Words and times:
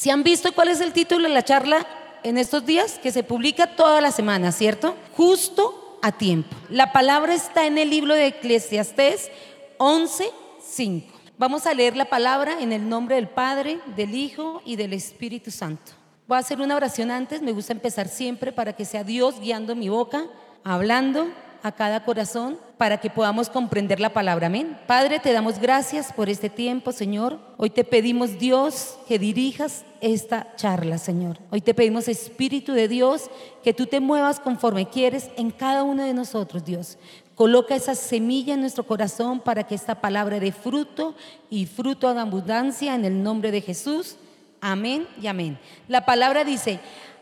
¿Se 0.00 0.10
han 0.10 0.22
visto 0.22 0.52
cuál 0.52 0.68
es 0.68 0.80
el 0.80 0.94
título 0.94 1.28
de 1.28 1.34
la 1.34 1.44
charla 1.44 1.86
en 2.22 2.38
estos 2.38 2.64
días? 2.64 2.98
Que 2.98 3.12
se 3.12 3.22
publica 3.22 3.76
toda 3.76 4.00
la 4.00 4.10
semana, 4.10 4.50
¿cierto? 4.50 4.96
Justo 5.14 5.98
a 6.00 6.10
tiempo. 6.10 6.56
La 6.70 6.90
palabra 6.90 7.34
está 7.34 7.66
en 7.66 7.76
el 7.76 7.90
libro 7.90 8.14
de 8.14 8.28
Eclesiastés 8.28 9.30
11:5. 9.76 11.04
Vamos 11.36 11.66
a 11.66 11.74
leer 11.74 11.98
la 11.98 12.06
palabra 12.06 12.62
en 12.62 12.72
el 12.72 12.88
nombre 12.88 13.16
del 13.16 13.28
Padre, 13.28 13.78
del 13.94 14.14
Hijo 14.14 14.62
y 14.64 14.76
del 14.76 14.94
Espíritu 14.94 15.50
Santo. 15.50 15.92
Voy 16.26 16.36
a 16.36 16.40
hacer 16.40 16.62
una 16.62 16.76
oración 16.76 17.10
antes, 17.10 17.42
me 17.42 17.52
gusta 17.52 17.74
empezar 17.74 18.08
siempre 18.08 18.52
para 18.52 18.72
que 18.72 18.86
sea 18.86 19.04
Dios 19.04 19.38
guiando 19.38 19.76
mi 19.76 19.90
boca, 19.90 20.24
hablando 20.64 21.26
a 21.62 21.72
cada 21.72 22.04
corazón 22.04 22.58
para 22.76 22.98
que 22.98 23.10
podamos 23.10 23.50
comprender 23.50 24.00
la 24.00 24.12
palabra. 24.12 24.46
Amén. 24.46 24.78
Padre, 24.86 25.18
te 25.18 25.32
damos 25.32 25.58
gracias 25.58 26.12
por 26.12 26.28
este 26.28 26.48
tiempo, 26.48 26.92
Señor. 26.92 27.38
Hoy 27.56 27.70
te 27.70 27.84
pedimos, 27.84 28.38
Dios, 28.38 28.98
que 29.06 29.18
dirijas 29.18 29.84
esta 30.00 30.54
charla, 30.56 30.98
Señor. 30.98 31.38
Hoy 31.50 31.60
te 31.60 31.74
pedimos, 31.74 32.08
Espíritu 32.08 32.72
de 32.72 32.88
Dios, 32.88 33.30
que 33.62 33.74
tú 33.74 33.86
te 33.86 34.00
muevas 34.00 34.40
conforme 34.40 34.88
quieres 34.88 35.30
en 35.36 35.50
cada 35.50 35.82
uno 35.82 36.04
de 36.04 36.14
nosotros, 36.14 36.64
Dios. 36.64 36.96
Coloca 37.34 37.74
esa 37.74 37.94
semilla 37.94 38.54
en 38.54 38.60
nuestro 38.60 38.84
corazón 38.84 39.40
para 39.40 39.64
que 39.64 39.74
esta 39.74 39.94
palabra 39.94 40.40
dé 40.40 40.52
fruto 40.52 41.14
y 41.48 41.66
fruto 41.66 42.12
de 42.12 42.20
abundancia 42.20 42.94
en 42.94 43.04
el 43.04 43.22
nombre 43.22 43.50
de 43.50 43.60
Jesús. 43.60 44.16
Amén 44.60 45.06
y 45.20 45.26
amén. 45.26 45.58
La 45.88 46.04
palabra 46.04 46.44
dice, 46.44 46.80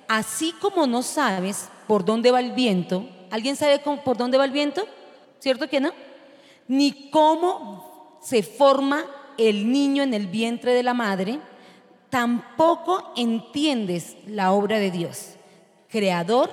así 0.08 0.52
como 0.60 0.86
no 0.86 1.02
sabes 1.02 1.68
por 1.86 2.04
dónde 2.04 2.30
va 2.30 2.40
el 2.40 2.52
viento, 2.52 3.06
¿alguien 3.30 3.56
sabe 3.56 3.78
por 3.78 4.16
dónde 4.16 4.38
va 4.38 4.44
el 4.44 4.50
viento? 4.50 4.86
¿Cierto 5.38 5.68
que 5.68 5.80
no? 5.80 5.92
Ni 6.66 7.10
cómo 7.10 8.18
se 8.22 8.42
forma 8.42 9.04
el 9.36 9.70
niño 9.70 10.02
en 10.02 10.14
el 10.14 10.26
vientre 10.26 10.74
de 10.74 10.82
la 10.82 10.94
madre, 10.94 11.38
tampoco 12.10 13.12
entiendes 13.16 14.16
la 14.26 14.52
obra 14.52 14.78
de 14.78 14.90
Dios, 14.90 15.34
creador 15.88 16.52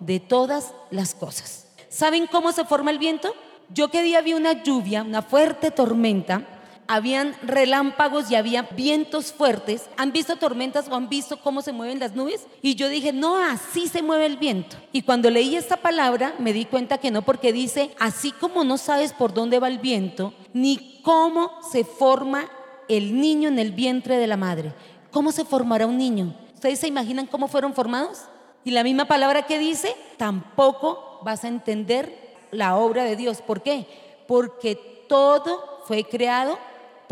de 0.00 0.18
todas 0.20 0.74
las 0.90 1.14
cosas. 1.14 1.68
¿Saben 1.88 2.26
cómo 2.26 2.52
se 2.52 2.64
forma 2.64 2.90
el 2.90 2.98
viento? 2.98 3.34
Yo 3.68 3.88
que 3.88 4.02
día 4.02 4.20
vi 4.22 4.34
una 4.34 4.62
lluvia, 4.62 5.02
una 5.02 5.22
fuerte 5.22 5.70
tormenta, 5.70 6.51
habían 6.92 7.34
relámpagos 7.42 8.30
y 8.30 8.34
había 8.34 8.64
vientos 8.64 9.32
fuertes. 9.32 9.88
¿Han 9.96 10.12
visto 10.12 10.36
tormentas 10.36 10.88
o 10.90 10.94
han 10.94 11.08
visto 11.08 11.38
cómo 11.38 11.62
se 11.62 11.72
mueven 11.72 11.98
las 11.98 12.14
nubes? 12.14 12.46
Y 12.60 12.74
yo 12.74 12.90
dije, 12.90 13.14
no, 13.14 13.38
así 13.38 13.88
se 13.88 14.02
mueve 14.02 14.26
el 14.26 14.36
viento. 14.36 14.76
Y 14.92 15.00
cuando 15.00 15.30
leí 15.30 15.56
esta 15.56 15.78
palabra 15.78 16.34
me 16.38 16.52
di 16.52 16.66
cuenta 16.66 16.98
que 16.98 17.10
no, 17.10 17.22
porque 17.22 17.50
dice, 17.50 17.92
así 17.98 18.30
como 18.30 18.62
no 18.62 18.76
sabes 18.76 19.14
por 19.14 19.32
dónde 19.32 19.58
va 19.58 19.68
el 19.68 19.78
viento, 19.78 20.34
ni 20.52 21.00
cómo 21.02 21.50
se 21.72 21.84
forma 21.84 22.44
el 22.90 23.18
niño 23.18 23.48
en 23.48 23.58
el 23.58 23.72
vientre 23.72 24.18
de 24.18 24.26
la 24.26 24.36
madre. 24.36 24.74
¿Cómo 25.10 25.32
se 25.32 25.46
formará 25.46 25.86
un 25.86 25.96
niño? 25.96 26.34
¿Ustedes 26.52 26.78
se 26.78 26.88
imaginan 26.88 27.26
cómo 27.26 27.48
fueron 27.48 27.72
formados? 27.72 28.24
Y 28.64 28.72
la 28.72 28.84
misma 28.84 29.06
palabra 29.06 29.46
que 29.46 29.58
dice, 29.58 29.96
tampoco 30.18 31.20
vas 31.24 31.42
a 31.44 31.48
entender 31.48 32.36
la 32.50 32.76
obra 32.76 33.04
de 33.04 33.16
Dios. 33.16 33.40
¿Por 33.40 33.62
qué? 33.62 33.86
Porque 34.28 34.76
todo 35.08 35.80
fue 35.86 36.04
creado 36.04 36.58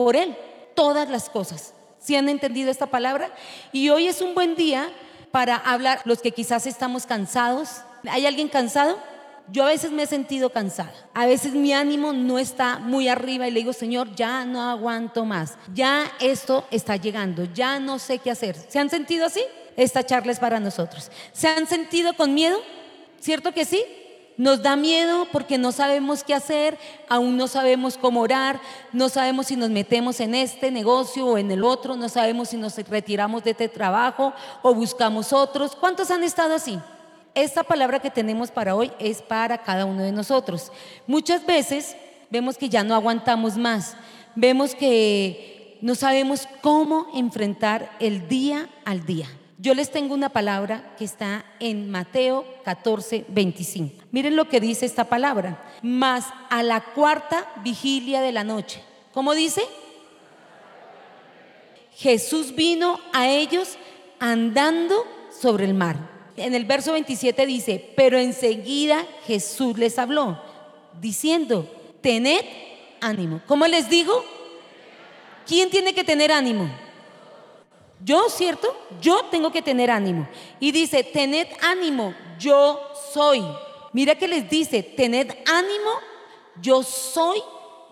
por 0.01 0.17
Él, 0.17 0.35
todas 0.75 1.11
las 1.11 1.29
cosas. 1.29 1.75
¿Si 1.99 2.17
han 2.17 2.31
entendido 2.31 2.71
esta 2.71 2.87
palabra? 2.87 3.35
Y 3.71 3.91
hoy 3.91 4.09
es 4.09 4.23
un 4.23 4.35
buen 4.35 4.55
día 4.55 4.89
para 5.31 5.57
hablar, 5.57 6.01
los 6.07 6.23
que 6.23 6.31
quizás 6.31 6.67
estamos 6.67 7.05
cansados. 7.05 7.83
¿Hay 8.09 8.25
alguien 8.25 8.49
cansado? 8.49 8.99
Yo 9.53 9.65
a 9.65 9.69
veces 9.69 9.91
me 9.91 10.05
he 10.05 10.07
sentido 10.07 10.49
cansada. 10.49 10.95
A 11.13 11.27
veces 11.27 11.53
mi 11.53 11.75
ánimo 11.75 12.15
no 12.15 12.39
está 12.39 12.79
muy 12.79 13.09
arriba 13.09 13.47
y 13.47 13.51
le 13.51 13.61
digo, 13.61 13.75
Señor, 13.75 14.15
ya 14.15 14.47
no 14.47 14.71
aguanto 14.71 15.27
más. 15.27 15.59
Ya 15.75 16.11
esto 16.19 16.65
está 16.71 16.97
llegando. 16.97 17.45
Ya 17.53 17.79
no 17.79 17.99
sé 17.99 18.21
qué 18.21 18.31
hacer. 18.31 18.57
¿Se 18.57 18.79
han 18.79 18.89
sentido 18.89 19.27
así? 19.27 19.43
Esta 19.77 20.03
charla 20.03 20.33
es 20.33 20.39
para 20.39 20.61
nosotros. 20.61 21.11
¿Se 21.35 21.47
han 21.47 21.67
sentido 21.67 22.15
con 22.15 22.33
miedo? 22.33 22.59
¿Cierto 23.21 23.53
que 23.53 23.67
sí? 23.67 23.85
Nos 24.41 24.63
da 24.63 24.75
miedo 24.75 25.27
porque 25.33 25.59
no 25.59 25.71
sabemos 25.71 26.25
qué 26.25 26.33
hacer, 26.33 26.79
aún 27.11 27.37
no 27.37 27.47
sabemos 27.47 27.99
cómo 27.99 28.23
orar, 28.23 28.59
no 28.91 29.11
sabemos 29.11 29.49
si 29.49 29.57
nos 29.57 29.69
metemos 29.69 30.19
en 30.19 30.35
este 30.35 30.71
negocio 30.71 31.27
o 31.27 31.37
en 31.37 31.51
el 31.51 31.63
otro, 31.63 31.95
no 31.95 32.09
sabemos 32.09 32.49
si 32.49 32.57
nos 32.57 32.75
retiramos 32.89 33.45
de 33.45 33.51
este 33.51 33.69
trabajo 33.69 34.33
o 34.63 34.73
buscamos 34.73 35.35
otros. 35.35 35.77
¿Cuántos 35.77 36.11
han 36.11 36.25
estado 36.25 36.55
así? 36.55 36.79
Esta 37.35 37.63
palabra 37.65 37.99
que 37.99 38.09
tenemos 38.09 38.51
para 38.51 38.75
hoy 38.75 38.91
es 38.99 39.21
para 39.21 39.59
cada 39.59 39.85
uno 39.85 40.03
de 40.03 40.13
nosotros. 40.13 40.73
Muchas 41.07 41.45
veces 41.45 41.95
vemos 42.31 42.57
que 42.57 42.71
ya 42.71 42.83
no 42.83 42.95
aguantamos 42.95 43.59
más, 43.59 43.95
vemos 44.37 44.75
que 44.75 45.77
no 45.83 45.95
sabemos 45.95 46.49
cómo 46.63 47.09
enfrentar 47.13 47.91
el 48.01 48.27
día 48.27 48.71
al 48.87 49.05
día. 49.05 49.29
Yo 49.61 49.75
les 49.75 49.91
tengo 49.91 50.15
una 50.15 50.31
palabra 50.31 50.95
que 50.97 51.05
está 51.05 51.45
en 51.59 51.91
Mateo 51.91 52.47
14, 52.65 53.27
25. 53.29 54.05
Miren 54.11 54.35
lo 54.35 54.49
que 54.49 54.59
dice 54.59 54.87
esta 54.87 55.05
palabra. 55.05 55.63
Más 55.83 56.25
a 56.49 56.63
la 56.63 56.81
cuarta 56.81 57.47
vigilia 57.63 58.23
de 58.23 58.33
la 58.33 58.43
noche. 58.43 58.83
¿Cómo 59.13 59.35
dice? 59.35 59.63
Jesús 61.95 62.55
vino 62.55 63.01
a 63.13 63.29
ellos 63.29 63.77
andando 64.19 65.05
sobre 65.31 65.67
el 65.67 65.75
mar. 65.75 66.09
En 66.37 66.55
el 66.55 66.65
verso 66.65 66.93
27 66.93 67.45
dice, 67.45 67.93
pero 67.97 68.17
enseguida 68.17 69.05
Jesús 69.27 69.77
les 69.77 69.99
habló, 69.99 70.41
diciendo, 71.03 71.71
tened 72.01 72.47
ánimo. 73.03 73.43
¿Cómo 73.47 73.67
les 73.67 73.91
digo? 73.91 74.25
¿Quién 75.47 75.69
tiene 75.69 75.93
que 75.93 76.05
tener 76.05 76.33
ánimo? 76.33 76.71
Yo, 78.05 78.29
¿cierto? 78.29 78.75
Yo 79.01 79.25
tengo 79.31 79.53
que 79.53 79.63
tener 79.63 79.91
ánimo. 79.91 80.27
Y 80.59 80.73
dice, 80.73 81.05
tened 81.05 81.49
ánimo, 81.63 82.15
yo 82.39 82.81
soy. 83.13 83.45
Mira 83.93 84.15
que 84.15 84.29
les 84.29 84.49
dice, 84.49 84.83
tened 84.83 85.31
ánimo, 85.47 85.91
yo 86.63 86.83
soy, 86.83 87.43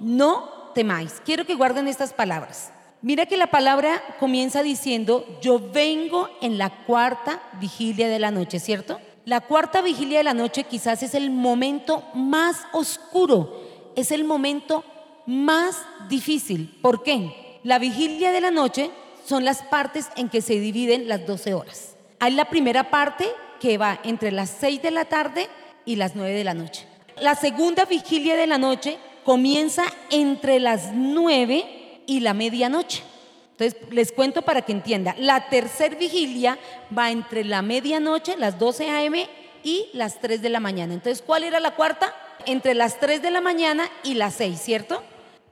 no 0.01 0.71
temáis. 0.75 1.21
Quiero 1.25 1.45
que 1.45 1.55
guarden 1.55 1.89
estas 1.89 2.13
palabras. 2.13 2.73
Mira 3.01 3.27
que 3.27 3.37
la 3.37 3.49
palabra 3.49 4.03
comienza 4.19 4.63
diciendo, 4.63 5.25
yo 5.41 5.61
vengo 5.61 6.29
en 6.41 6.59
la 6.59 6.85
cuarta 6.85 7.41
vigilia 7.61 8.09
de 8.09 8.19
la 8.19 8.31
noche, 8.31 8.59
¿cierto? 8.59 9.01
La 9.25 9.41
cuarta 9.41 9.83
vigilia 9.83 10.19
de 10.19 10.25
la 10.25 10.35
noche 10.35 10.65
quizás 10.65 11.03
es 11.03 11.15
el 11.15 11.31
momento 11.31 12.03
más 12.15 12.57
oscuro, 12.73 13.93
es 13.95 14.11
el 14.11 14.25
momento 14.25 14.85
más 15.27 15.85
difícil. 16.09 16.79
¿Por 16.83 17.03
qué? 17.03 17.61
La 17.63 17.79
vigilia 17.79 18.33
de 18.33 18.41
la 18.41 18.51
noche 18.51 18.91
son 19.29 19.45
las 19.45 19.63
partes 19.63 20.09
en 20.17 20.31
que 20.31 20.41
se 20.41 20.59
dividen 20.59 21.07
las 21.07 21.27
12 21.27 21.53
horas. 21.53 21.97
Hay 22.19 22.33
la 22.33 22.47
primera 22.47 22.91
parte 22.91 23.27
que 23.61 23.77
va 23.77 24.01
entre 24.03 24.33
las 24.33 24.49
6 24.59 24.81
de 24.81 24.91
la 24.91 25.05
tarde 25.05 25.49
y 25.85 25.97
las 25.97 26.17
9 26.17 26.33
de 26.33 26.45
la 26.45 26.55
noche. 26.55 26.87
La 27.21 27.35
segunda 27.35 27.85
vigilia 27.85 28.37
de 28.37 28.47
la 28.47 28.59
noche 28.59 28.97
comienza 29.25 29.85
entre 30.11 30.61
las 30.61 30.93
9 30.95 32.03
y 32.07 32.21
la 32.21 32.33
medianoche. 32.33 33.03
Entonces, 33.51 33.77
les 33.91 34.13
cuento 34.13 34.43
para 34.43 34.63
que 34.63 34.73
entienda. 34.73 35.15
La 35.19 35.51
tercera 35.51 35.97
vigilia 35.97 36.59
va 36.97 37.11
entre 37.11 37.45
la 37.45 37.61
medianoche, 37.61 38.37
las 38.39 38.59
12 38.59 38.89
a.m. 38.89 39.29
y 39.63 39.89
las 39.93 40.21
3 40.21 40.41
de 40.41 40.49
la 40.49 40.61
mañana. 40.61 40.95
Entonces, 40.95 41.23
¿cuál 41.27 41.45
era 41.45 41.61
la 41.61 41.75
cuarta? 41.75 42.15
Entre 42.47 42.75
las 42.75 42.99
3 43.01 43.21
de 43.21 43.31
la 43.31 43.41
mañana 43.41 43.91
y 44.05 44.15
las 44.15 44.35
6, 44.35 44.59
¿cierto? 44.59 45.03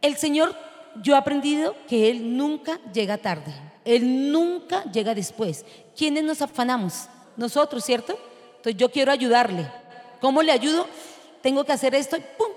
El 0.01 0.17
Señor, 0.17 0.55
yo 1.03 1.15
he 1.15 1.19
aprendido 1.19 1.75
que 1.89 2.11
Él 2.11 2.37
nunca 2.37 2.81
llega 2.93 3.19
tarde. 3.19 3.53
Él 3.85 4.33
nunca 4.33 4.85
llega 4.91 5.15
después. 5.15 5.65
¿Quiénes 5.97 6.25
nos 6.25 6.43
afanamos? 6.43 7.09
Nosotros, 7.37 7.85
¿cierto? 7.85 8.19
Entonces 8.57 8.77
yo 8.77 8.91
quiero 8.91 9.13
ayudarle. 9.13 9.71
¿Cómo 10.21 10.43
le 10.43 10.53
ayudo? 10.53 10.87
Tengo 11.43 11.65
que 11.65 11.73
hacer 11.73 11.95
esto 11.95 12.17
y 12.17 12.21
¡pum! 12.21 12.49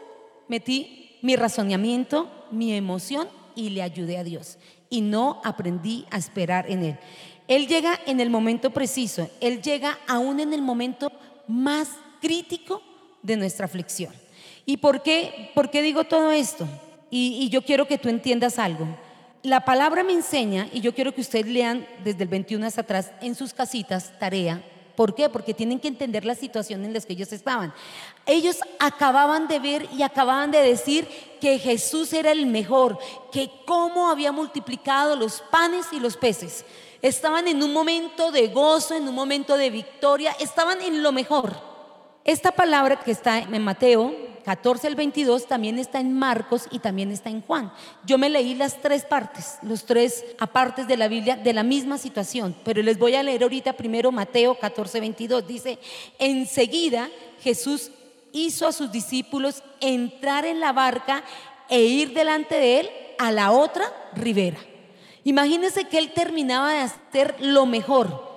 Metí 0.48 1.18
mi 1.22 1.36
razonamiento, 1.36 2.30
mi 2.52 2.74
emoción 2.74 3.28
y 3.56 3.70
le 3.70 3.84
ayudé 3.84 4.18
a 4.18 4.24
Dios. 4.24 4.58
Y 4.90 5.02
no 5.02 5.42
aprendí 5.44 6.06
a 6.10 6.18
esperar 6.18 6.70
en 6.72 6.84
Él. 6.84 7.00
Él 7.48 7.68
llega 7.68 8.00
en 8.06 8.20
el 8.20 8.30
momento 8.30 8.72
preciso. 8.72 9.30
Él 9.40 9.62
llega 9.62 10.00
aún 10.08 10.40
en 10.40 10.54
el 10.54 10.62
momento 10.62 11.12
más 11.48 11.90
crítico 12.22 12.82
de 13.22 13.38
nuestra 13.38 13.66
aflicción. 13.66 14.14
¿Y 14.66 14.78
por 14.78 15.02
qué, 15.04 15.52
por 15.54 15.70
qué 15.70 15.82
digo 15.82 16.04
todo 16.06 16.32
esto? 16.32 16.68
Y, 17.10 17.50
yo 17.50 17.64
quiero 17.64 17.88
que 17.88 17.98
tú 17.98 18.10
entiendas 18.10 18.60
algo 18.60 18.88
la 19.44 19.64
palabra 19.64 20.04
me 20.04 20.12
enseña, 20.12 20.68
y 20.74 20.82
yo 20.82 20.94
quiero 20.94 21.14
que 21.14 21.22
ustedes 21.22 21.48
lean 21.48 21.88
desde 22.04 22.24
el 22.24 22.30
21 22.30 22.66
hasta 22.66 22.82
atrás 22.82 23.12
en 23.22 23.36
sus 23.36 23.54
casitas, 23.54 24.12
tarea. 24.20 24.62
¿Por 24.98 25.16
qué? 25.16 25.30
Porque 25.30 25.54
tienen 25.54 25.80
que 25.80 25.88
entender 25.88 26.26
la 26.26 26.36
situación 26.36 26.84
en 26.84 26.94
la 26.94 27.00
que 27.00 27.14
ellos 27.14 27.32
estaban. 27.32 27.74
Ellos 28.26 28.58
acababan 28.80 29.48
de 29.48 29.60
ver 29.60 29.88
y 29.96 30.04
acababan 30.04 30.52
de 30.52 30.62
decir 30.62 31.08
que 31.40 31.58
Jesús 31.58 32.12
era 32.12 32.34
el 32.34 32.48
mejor, 32.48 33.00
que 33.32 33.50
cómo 33.66 34.10
había 34.10 34.34
multiplicado 34.34 35.16
los 35.16 35.42
panes 35.50 35.86
y 35.94 36.02
los 36.02 36.18
peces. 36.18 36.66
Estaban 37.02 37.48
en 37.48 37.64
un 37.64 37.72
momento 37.72 38.30
de 38.34 38.50
gozo, 38.50 38.94
en 38.94 39.08
un 39.08 39.16
momento 39.16 39.56
de 39.56 39.70
victoria, 39.70 40.36
estaban 40.38 40.82
en 40.82 41.02
lo 41.02 41.14
mejor. 41.14 41.56
Esta 42.26 42.52
palabra 42.52 43.00
que 43.00 43.12
está 43.12 43.40
en 43.40 43.64
Mateo 43.64 44.14
14 44.50 44.88
al 44.88 44.96
22 44.96 45.46
también 45.46 45.78
está 45.78 46.00
en 46.00 46.12
Marcos 46.12 46.64
y 46.72 46.80
también 46.80 47.12
está 47.12 47.30
en 47.30 47.44
Juan. 47.44 47.72
Yo 48.04 48.18
me 48.18 48.32
leí 48.32 48.56
las 48.56 48.82
tres 48.82 49.06
partes, 49.06 49.60
los 49.62 49.86
tres 49.86 50.26
apartes 50.40 50.88
de 50.88 50.98
la 50.98 51.08
Biblia 51.08 51.36
de 51.36 51.54
la 51.54 51.62
misma 51.62 52.00
situación, 52.00 52.56
pero 52.66 52.82
les 52.82 52.98
voy 52.98 53.14
a 53.14 53.22
leer 53.22 53.44
ahorita 53.44 53.74
primero 53.74 54.12
Mateo 54.12 54.56
14, 54.56 55.02
22. 55.02 55.46
Dice, 55.46 55.78
enseguida 56.18 57.10
Jesús 57.44 57.92
hizo 58.32 58.66
a 58.66 58.72
sus 58.72 58.92
discípulos 58.92 59.62
entrar 59.82 60.46
en 60.46 60.60
la 60.60 60.74
barca 60.74 61.24
e 61.70 61.84
ir 61.84 62.16
delante 62.16 62.56
de 62.56 62.80
él 62.80 62.90
a 63.20 63.32
la 63.32 63.52
otra 63.52 63.86
ribera. 64.16 64.58
Imagínense 65.26 65.84
que 65.84 66.00
él 66.00 66.12
terminaba 66.12 66.74
de 66.74 66.80
hacer 66.80 67.36
lo 67.40 67.68
mejor 67.68 68.29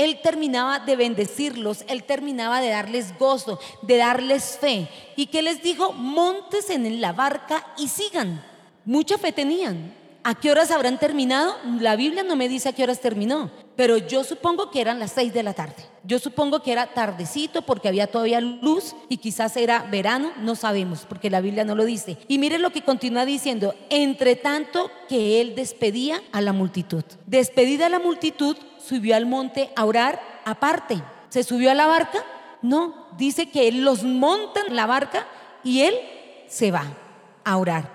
él 0.00 0.20
terminaba 0.22 0.78
de 0.78 0.96
bendecirlos, 0.96 1.84
Él 1.86 2.04
terminaba 2.04 2.62
de 2.62 2.70
darles 2.70 3.18
gozo, 3.18 3.60
de 3.82 3.98
darles 3.98 4.56
fe. 4.58 4.88
¿Y 5.14 5.26
que 5.26 5.42
les 5.42 5.62
dijo? 5.62 5.92
Montes 5.92 6.70
en 6.70 7.02
la 7.02 7.12
barca 7.12 7.66
y 7.76 7.88
sigan. 7.88 8.42
Mucha 8.86 9.18
fe 9.18 9.30
tenían. 9.30 9.94
¿A 10.22 10.34
qué 10.34 10.50
horas 10.50 10.70
habrán 10.70 10.98
terminado? 10.98 11.54
La 11.80 11.96
Biblia 11.96 12.22
no 12.22 12.34
me 12.34 12.48
dice 12.48 12.70
a 12.70 12.72
qué 12.72 12.82
horas 12.82 13.00
terminó, 13.00 13.50
pero 13.76 13.96
yo 13.96 14.24
supongo 14.24 14.70
que 14.70 14.80
eran 14.80 14.98
las 14.98 15.12
seis 15.12 15.32
de 15.32 15.42
la 15.42 15.54
tarde. 15.54 15.82
Yo 16.04 16.18
supongo 16.18 16.62
que 16.62 16.72
era 16.72 16.92
tardecito 16.94 17.62
porque 17.62 17.88
había 17.88 18.06
todavía 18.06 18.40
luz 18.40 18.94
y 19.08 19.18
quizás 19.18 19.56
era 19.56 19.82
verano, 19.90 20.32
no 20.38 20.56
sabemos 20.56 21.06
porque 21.08 21.30
la 21.30 21.40
Biblia 21.40 21.64
no 21.64 21.74
lo 21.74 21.84
dice. 21.84 22.18
Y 22.28 22.38
mire 22.38 22.58
lo 22.58 22.70
que 22.70 22.82
continúa 22.82 23.24
diciendo, 23.24 23.74
entre 23.88 24.36
tanto 24.36 24.90
que 25.08 25.40
él 25.40 25.54
despedía 25.54 26.22
a 26.32 26.40
la 26.40 26.52
multitud. 26.52 27.04
Despedida 27.26 27.86
a 27.86 27.90
la 27.90 27.98
multitud, 27.98 28.56
subió 28.90 29.14
al 29.14 29.24
monte 29.24 29.70
a 29.76 29.84
orar 29.84 30.20
aparte. 30.44 31.00
¿Se 31.28 31.44
subió 31.44 31.70
a 31.70 31.74
la 31.74 31.86
barca? 31.86 32.24
No, 32.60 33.06
dice 33.16 33.48
que 33.48 33.70
los 33.70 34.02
monta 34.02 34.62
en 34.66 34.74
la 34.74 34.86
barca 34.86 35.28
y 35.62 35.82
él 35.82 35.94
se 36.48 36.72
va 36.72 36.82
a 37.44 37.56
orar. 37.56 37.88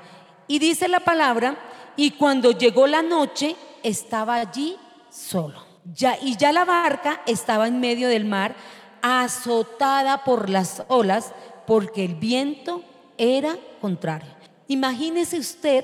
Y 0.47 0.59
dice 0.59 0.87
la 0.87 1.01
palabra, 1.01 1.57
y 1.97 2.11
cuando 2.11 2.51
llegó 2.51 2.87
la 2.87 3.01
noche 3.01 3.57
estaba 3.83 4.35
allí 4.35 4.77
solo. 5.09 5.65
Ya, 5.93 6.17
y 6.17 6.37
ya 6.37 6.53
la 6.53 6.63
barca 6.63 7.21
estaba 7.25 7.67
en 7.67 7.81
medio 7.81 8.07
del 8.07 8.23
mar, 8.23 8.55
azotada 9.01 10.23
por 10.23 10.49
las 10.49 10.83
olas, 10.87 11.33
porque 11.67 12.05
el 12.05 12.15
viento 12.15 12.83
era 13.17 13.57
contrario. 13.81 14.31
Imagínese 14.69 15.39
usted 15.39 15.83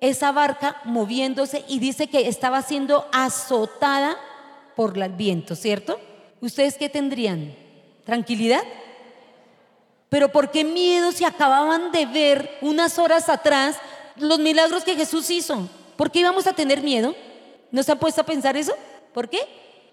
esa 0.00 0.32
barca 0.32 0.80
moviéndose 0.84 1.66
y 1.68 1.80
dice 1.80 2.06
que 2.06 2.28
estaba 2.28 2.62
siendo 2.62 3.06
azotada 3.12 4.16
por 4.78 4.96
el 4.96 5.10
viento, 5.10 5.56
¿cierto? 5.56 5.98
¿Ustedes 6.40 6.76
qué 6.76 6.88
tendrían? 6.88 7.52
¿Tranquilidad? 8.04 8.62
Pero 10.08 10.30
¿por 10.30 10.52
qué 10.52 10.62
miedo 10.62 11.10
si 11.10 11.24
acababan 11.24 11.90
de 11.90 12.06
ver 12.06 12.58
unas 12.60 12.96
horas 13.00 13.28
atrás 13.28 13.76
los 14.14 14.38
milagros 14.38 14.84
que 14.84 14.94
Jesús 14.94 15.30
hizo? 15.30 15.68
¿Por 15.96 16.12
qué 16.12 16.20
íbamos 16.20 16.46
a 16.46 16.52
tener 16.52 16.80
miedo? 16.80 17.16
¿No 17.72 17.82
se 17.82 17.90
han 17.90 17.98
puesto 17.98 18.20
a 18.20 18.24
pensar 18.24 18.56
eso? 18.56 18.72
¿Por 19.12 19.28
qué? 19.28 19.40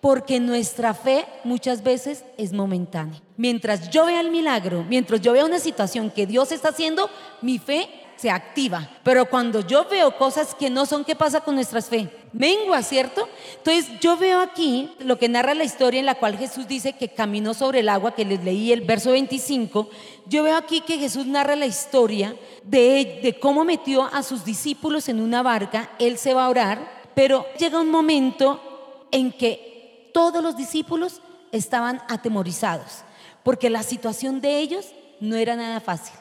Porque 0.01 0.39
nuestra 0.39 0.93
fe 0.93 1.25
muchas 1.43 1.81
veces 1.81 2.23
es 2.37 2.53
momentánea. 2.53 3.19
Mientras 3.37 3.89
yo 3.89 4.05
vea 4.05 4.21
el 4.21 4.29
milagro, 4.29 4.85
mientras 4.87 5.19
yo 5.19 5.33
vea 5.33 5.45
una 5.45 5.57
situación 5.57 6.11
que 6.11 6.27
Dios 6.27 6.51
está 6.51 6.69
haciendo, 6.69 7.09
mi 7.41 7.57
fe 7.57 7.89
se 8.17 8.29
activa. 8.29 8.89
Pero 9.03 9.25
cuando 9.25 9.61
yo 9.61 9.85
veo 9.85 10.17
cosas 10.17 10.55
que 10.55 10.69
no 10.69 10.85
son, 10.85 11.03
¿qué 11.03 11.15
pasa 11.15 11.41
con 11.41 11.55
nuestra 11.55 11.81
fe? 11.81 12.09
Mengua, 12.33 12.81
¿cierto? 12.83 13.27
Entonces 13.57 13.99
yo 13.99 14.17
veo 14.17 14.41
aquí 14.41 14.91
lo 14.99 15.17
que 15.17 15.29
narra 15.29 15.53
la 15.53 15.63
historia 15.63 15.99
en 15.99 16.05
la 16.05 16.15
cual 16.15 16.37
Jesús 16.37 16.67
dice 16.67 16.93
que 16.93 17.09
caminó 17.09 17.53
sobre 17.53 17.79
el 17.79 17.89
agua, 17.89 18.15
que 18.15 18.25
les 18.25 18.43
leí 18.43 18.71
el 18.71 18.81
verso 18.81 19.11
25. 19.11 19.89
Yo 20.27 20.43
veo 20.43 20.57
aquí 20.57 20.81
que 20.81 20.97
Jesús 20.97 21.25
narra 21.25 21.55
la 21.55 21.65
historia 21.65 22.35
de, 22.63 23.19
de 23.23 23.39
cómo 23.39 23.63
metió 23.63 24.03
a 24.03 24.23
sus 24.23 24.43
discípulos 24.43 25.07
en 25.09 25.21
una 25.21 25.43
barca, 25.43 25.91
él 25.99 26.17
se 26.17 26.33
va 26.33 26.45
a 26.45 26.49
orar, 26.49 27.11
pero 27.13 27.45
llega 27.57 27.79
un 27.79 27.89
momento 27.89 29.07
en 29.11 29.31
que 29.31 30.09
todos 30.13 30.43
los 30.43 30.57
discípulos 30.57 31.21
estaban 31.51 32.01
atemorizados, 32.09 33.03
porque 33.43 33.69
la 33.69 33.83
situación 33.83 34.41
de 34.41 34.59
ellos 34.59 34.87
no 35.19 35.35
era 35.35 35.55
nada 35.55 35.79
fácil. 35.79 36.13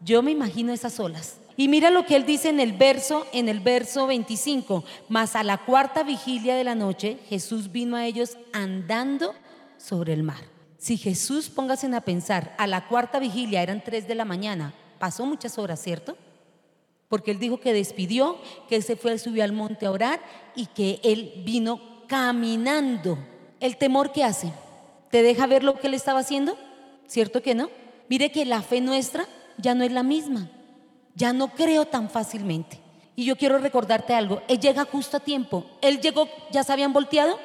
Yo 0.00 0.22
me 0.22 0.30
imagino 0.30 0.72
esas 0.72 0.98
olas. 1.00 1.38
Y 1.56 1.66
mira 1.66 1.90
lo 1.90 2.06
que 2.06 2.14
él 2.14 2.24
dice 2.24 2.50
en 2.50 2.60
el 2.60 2.72
verso, 2.72 3.26
en 3.32 3.48
el 3.48 3.58
verso 3.58 4.06
25. 4.06 4.84
Mas 5.08 5.34
a 5.34 5.42
la 5.42 5.58
cuarta 5.58 6.04
vigilia 6.04 6.54
de 6.54 6.62
la 6.62 6.76
noche, 6.76 7.18
Jesús 7.28 7.72
vino 7.72 7.96
a 7.96 8.06
ellos 8.06 8.38
andando 8.52 9.34
sobre 9.76 10.12
el 10.12 10.22
mar. 10.22 10.44
Si 10.78 10.96
Jesús, 10.96 11.48
póngase 11.48 11.92
a 11.92 12.00
pensar, 12.00 12.54
a 12.58 12.68
la 12.68 12.86
cuarta 12.86 13.18
vigilia 13.18 13.62
eran 13.62 13.82
tres 13.82 14.06
de 14.06 14.14
la 14.14 14.24
mañana, 14.24 14.72
pasó 15.00 15.26
muchas 15.26 15.58
horas, 15.58 15.82
¿cierto? 15.82 16.16
Porque 17.08 17.32
él 17.32 17.40
dijo 17.40 17.58
que 17.58 17.72
despidió, 17.72 18.38
que 18.68 18.80
se 18.80 18.94
fue, 18.94 19.18
subió 19.18 19.42
al 19.42 19.52
monte 19.52 19.86
a 19.86 19.90
orar 19.90 20.20
y 20.54 20.66
que 20.66 21.00
él 21.02 21.42
vino 21.44 22.06
caminando. 22.06 23.18
El 23.58 23.76
temor 23.76 24.12
que 24.12 24.22
hace, 24.22 24.52
¿te 25.10 25.24
deja 25.24 25.48
ver 25.48 25.64
lo 25.64 25.80
que 25.80 25.88
él 25.88 25.94
estaba 25.94 26.20
haciendo? 26.20 26.56
¿Cierto 27.08 27.42
que 27.42 27.56
no? 27.56 27.70
Mire 28.08 28.30
que 28.30 28.44
la 28.44 28.62
fe 28.62 28.80
nuestra 28.80 29.26
ya 29.58 29.74
no 29.74 29.84
es 29.84 29.92
la 29.92 30.02
misma. 30.02 30.48
Ya 31.14 31.32
no 31.32 31.48
creo 31.48 31.84
tan 31.84 32.08
fácilmente. 32.08 32.78
Y 33.16 33.24
yo 33.24 33.36
quiero 33.36 33.58
recordarte 33.58 34.14
algo. 34.14 34.42
Él 34.48 34.60
llega 34.60 34.84
justo 34.84 35.16
a 35.16 35.20
tiempo. 35.20 35.66
Él 35.80 36.00
llegó, 36.00 36.28
¿ya 36.52 36.62
se 36.62 36.72
habían 36.72 36.92
volteado? 36.92 37.38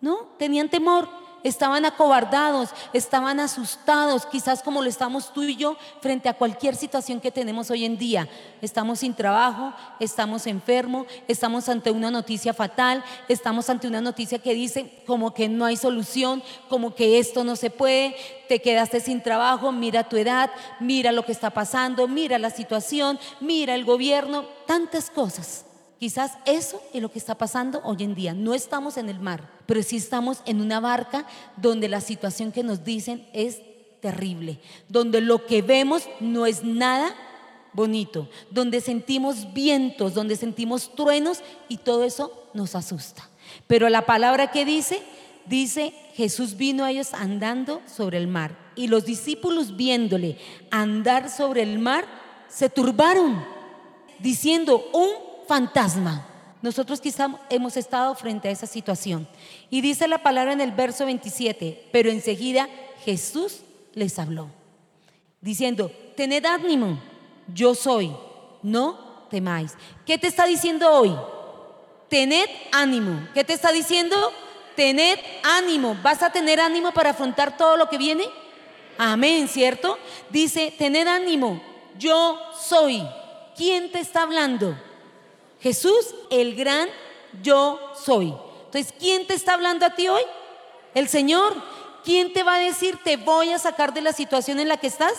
No, 0.00 0.28
tenían 0.38 0.68
temor 0.68 1.23
estaban 1.44 1.84
acobardados, 1.84 2.70
estaban 2.92 3.38
asustados, 3.38 4.26
quizás 4.26 4.62
como 4.62 4.82
lo 4.82 4.88
estamos 4.88 5.32
tú 5.32 5.44
y 5.44 5.54
yo 5.54 5.76
frente 6.00 6.28
a 6.28 6.34
cualquier 6.34 6.74
situación 6.74 7.20
que 7.20 7.30
tenemos 7.30 7.70
hoy 7.70 7.84
en 7.84 7.96
día. 7.96 8.28
Estamos 8.60 9.00
sin 9.00 9.14
trabajo, 9.14 9.72
estamos 10.00 10.46
enfermos, 10.48 11.06
estamos 11.28 11.68
ante 11.68 11.90
una 11.90 12.10
noticia 12.10 12.52
fatal, 12.54 13.04
estamos 13.28 13.70
ante 13.70 13.86
una 13.86 14.00
noticia 14.00 14.38
que 14.38 14.54
dice 14.54 15.04
como 15.06 15.34
que 15.34 15.48
no 15.48 15.66
hay 15.66 15.76
solución, 15.76 16.42
como 16.68 16.94
que 16.94 17.18
esto 17.18 17.44
no 17.44 17.54
se 17.54 17.70
puede, 17.70 18.16
te 18.48 18.60
quedaste 18.60 19.00
sin 19.00 19.22
trabajo, 19.22 19.70
mira 19.70 20.08
tu 20.08 20.16
edad, 20.16 20.50
mira 20.80 21.12
lo 21.12 21.24
que 21.24 21.32
está 21.32 21.50
pasando, 21.50 22.08
mira 22.08 22.38
la 22.38 22.50
situación, 22.50 23.20
mira 23.40 23.74
el 23.74 23.84
gobierno, 23.84 24.46
tantas 24.66 25.10
cosas. 25.10 25.66
Quizás 25.98 26.32
eso 26.44 26.82
es 26.92 27.00
lo 27.00 27.10
que 27.10 27.18
está 27.18 27.36
pasando 27.36 27.80
hoy 27.84 28.02
en 28.02 28.14
día. 28.14 28.34
No 28.34 28.54
estamos 28.54 28.96
en 28.96 29.08
el 29.08 29.20
mar, 29.20 29.48
pero 29.66 29.82
sí 29.82 29.96
estamos 29.96 30.42
en 30.44 30.60
una 30.60 30.80
barca 30.80 31.26
donde 31.56 31.88
la 31.88 32.00
situación 32.00 32.52
que 32.52 32.62
nos 32.62 32.84
dicen 32.84 33.26
es 33.32 33.60
terrible, 34.00 34.60
donde 34.88 35.20
lo 35.20 35.46
que 35.46 35.62
vemos 35.62 36.08
no 36.20 36.46
es 36.46 36.62
nada 36.62 37.14
bonito, 37.72 38.28
donde 38.50 38.80
sentimos 38.80 39.52
vientos, 39.52 40.14
donde 40.14 40.36
sentimos 40.36 40.94
truenos 40.94 41.40
y 41.68 41.78
todo 41.78 42.04
eso 42.04 42.48
nos 42.54 42.74
asusta. 42.74 43.28
Pero 43.66 43.88
la 43.88 44.06
palabra 44.06 44.50
que 44.50 44.64
dice, 44.64 45.02
dice, 45.46 45.94
Jesús 46.14 46.56
vino 46.56 46.84
a 46.84 46.90
ellos 46.90 47.14
andando 47.14 47.80
sobre 47.86 48.18
el 48.18 48.28
mar 48.28 48.56
y 48.76 48.88
los 48.88 49.04
discípulos 49.04 49.76
viéndole 49.76 50.38
andar 50.70 51.30
sobre 51.30 51.62
el 51.62 51.78
mar 51.78 52.06
se 52.48 52.68
turbaron, 52.68 53.44
diciendo, 54.20 54.88
un 54.92 55.33
fantasma. 55.46 56.26
Nosotros 56.62 57.00
quizá 57.00 57.28
hemos 57.50 57.76
estado 57.76 58.14
frente 58.14 58.48
a 58.48 58.50
esa 58.50 58.66
situación. 58.66 59.28
Y 59.68 59.82
dice 59.82 60.08
la 60.08 60.22
palabra 60.22 60.52
en 60.52 60.60
el 60.60 60.72
verso 60.72 61.04
27, 61.04 61.88
pero 61.92 62.10
enseguida 62.10 62.68
Jesús 63.04 63.60
les 63.92 64.18
habló, 64.18 64.48
diciendo, 65.40 65.90
tened 66.16 66.46
ánimo, 66.46 66.98
yo 67.52 67.74
soy, 67.74 68.16
no 68.62 69.26
temáis. 69.30 69.74
¿Qué 70.06 70.16
te 70.16 70.26
está 70.26 70.46
diciendo 70.46 70.90
hoy? 70.90 71.14
Tened 72.08 72.48
ánimo. 72.72 73.28
¿Qué 73.34 73.44
te 73.44 73.52
está 73.52 73.72
diciendo? 73.72 74.16
Tened 74.76 75.18
ánimo. 75.42 75.96
¿Vas 76.02 76.22
a 76.22 76.30
tener 76.30 76.60
ánimo 76.60 76.92
para 76.92 77.10
afrontar 77.10 77.56
todo 77.56 77.76
lo 77.76 77.88
que 77.88 77.98
viene? 77.98 78.24
Amén, 78.96 79.48
¿cierto? 79.48 79.98
Dice, 80.30 80.72
tened 80.78 81.08
ánimo, 81.08 81.60
yo 81.98 82.38
soy. 82.58 83.06
¿Quién 83.56 83.90
te 83.90 84.00
está 84.00 84.22
hablando? 84.22 84.76
Jesús, 85.64 86.14
el 86.28 86.54
gran 86.56 86.90
yo 87.42 87.80
soy. 88.04 88.34
Entonces, 88.66 88.92
¿quién 88.98 89.26
te 89.26 89.32
está 89.32 89.54
hablando 89.54 89.86
a 89.86 89.94
ti 89.94 90.08
hoy? 90.08 90.20
El 90.94 91.08
Señor. 91.08 91.54
¿Quién 92.04 92.34
te 92.34 92.42
va 92.42 92.56
a 92.56 92.58
decir, 92.58 92.98
te 93.02 93.16
voy 93.16 93.48
a 93.48 93.58
sacar 93.58 93.94
de 93.94 94.02
la 94.02 94.12
situación 94.12 94.60
en 94.60 94.68
la 94.68 94.76
que 94.76 94.88
estás? 94.88 95.14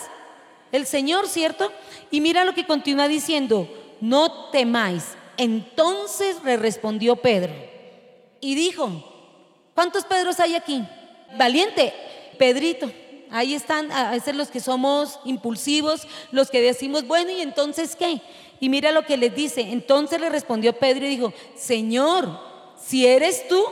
El 0.70 0.86
Señor, 0.86 1.26
¿cierto? 1.26 1.72
Y 2.12 2.20
mira 2.20 2.44
lo 2.44 2.54
que 2.54 2.64
continúa 2.64 3.08
diciendo, 3.08 3.68
no 4.00 4.50
temáis. 4.50 5.16
Entonces 5.36 6.36
le 6.44 6.56
respondió 6.56 7.16
Pedro 7.16 7.52
y 8.40 8.54
dijo, 8.54 8.88
¿cuántos 9.74 10.04
Pedros 10.04 10.38
hay 10.38 10.54
aquí? 10.54 10.84
Valiente, 11.36 11.92
Pedrito. 12.38 12.88
Ahí 13.32 13.54
están 13.54 13.90
a 13.90 14.12
veces 14.12 14.36
los 14.36 14.48
que 14.48 14.60
somos 14.60 15.18
impulsivos, 15.24 16.06
los 16.30 16.50
que 16.50 16.60
decimos, 16.60 17.04
bueno, 17.04 17.32
¿y 17.32 17.40
entonces 17.40 17.96
qué? 17.96 18.22
Y 18.60 18.68
mira 18.68 18.92
lo 18.92 19.04
que 19.04 19.16
les 19.16 19.34
dice. 19.34 19.60
Entonces 19.60 20.20
le 20.20 20.28
respondió 20.28 20.72
Pedro 20.72 21.06
y 21.06 21.10
dijo, 21.10 21.32
Señor, 21.54 22.40
si 22.78 23.06
eres 23.06 23.46
tú, 23.48 23.62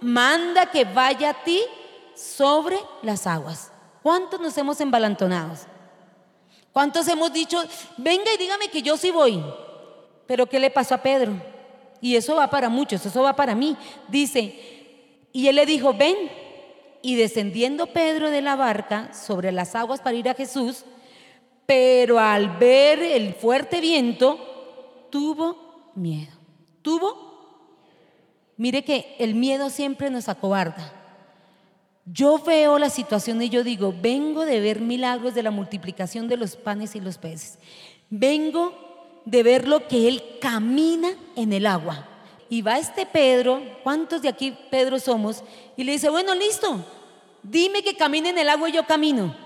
manda 0.00 0.70
que 0.70 0.84
vaya 0.84 1.30
a 1.30 1.44
ti 1.44 1.60
sobre 2.14 2.78
las 3.02 3.26
aguas. 3.26 3.72
¿Cuántos 4.02 4.40
nos 4.40 4.56
hemos 4.56 4.80
embalantonado? 4.80 5.54
¿Cuántos 6.72 7.08
hemos 7.08 7.32
dicho, 7.32 7.62
venga 7.96 8.32
y 8.32 8.38
dígame 8.38 8.68
que 8.68 8.82
yo 8.82 8.96
sí 8.96 9.10
voy? 9.10 9.42
Pero 10.26 10.46
¿qué 10.46 10.60
le 10.60 10.70
pasó 10.70 10.94
a 10.94 11.02
Pedro? 11.02 11.32
Y 12.00 12.16
eso 12.16 12.36
va 12.36 12.48
para 12.48 12.68
muchos, 12.68 13.04
eso 13.04 13.22
va 13.22 13.34
para 13.34 13.54
mí. 13.54 13.76
Dice, 14.08 15.26
y 15.32 15.48
él 15.48 15.56
le 15.56 15.66
dijo, 15.66 15.92
ven. 15.92 16.16
Y 17.02 17.16
descendiendo 17.16 17.86
Pedro 17.86 18.30
de 18.30 18.42
la 18.42 18.56
barca 18.56 19.14
sobre 19.14 19.52
las 19.52 19.74
aguas 19.74 20.00
para 20.00 20.16
ir 20.16 20.28
a 20.28 20.34
Jesús, 20.34 20.84
pero 21.70 22.18
al 22.18 22.58
ver 22.58 23.00
el 23.00 23.32
fuerte 23.32 23.80
viento, 23.80 25.06
tuvo 25.08 25.92
miedo. 25.94 26.32
¿Tuvo? 26.82 27.76
Mire 28.56 28.82
que 28.82 29.14
el 29.20 29.36
miedo 29.36 29.70
siempre 29.70 30.10
nos 30.10 30.28
acobarda. 30.28 30.92
Yo 32.06 32.40
veo 32.40 32.76
la 32.76 32.90
situación 32.90 33.40
y 33.40 33.50
yo 33.50 33.62
digo, 33.62 33.94
vengo 33.96 34.44
de 34.44 34.58
ver 34.58 34.80
milagros 34.80 35.32
de 35.32 35.44
la 35.44 35.52
multiplicación 35.52 36.26
de 36.26 36.38
los 36.38 36.56
panes 36.56 36.96
y 36.96 37.00
los 37.00 37.18
peces. 37.18 37.60
Vengo 38.08 39.22
de 39.24 39.44
ver 39.44 39.68
lo 39.68 39.86
que 39.86 40.08
Él 40.08 40.24
camina 40.40 41.10
en 41.36 41.52
el 41.52 41.66
agua. 41.66 42.04
Y 42.48 42.62
va 42.62 42.80
este 42.80 43.06
Pedro, 43.06 43.62
¿cuántos 43.84 44.22
de 44.22 44.28
aquí 44.28 44.58
Pedro 44.72 44.98
somos? 44.98 45.44
Y 45.76 45.84
le 45.84 45.92
dice, 45.92 46.10
bueno, 46.10 46.34
listo, 46.34 46.84
dime 47.44 47.84
que 47.84 47.96
camine 47.96 48.30
en 48.30 48.38
el 48.38 48.48
agua 48.48 48.70
y 48.70 48.72
yo 48.72 48.84
camino. 48.86 49.36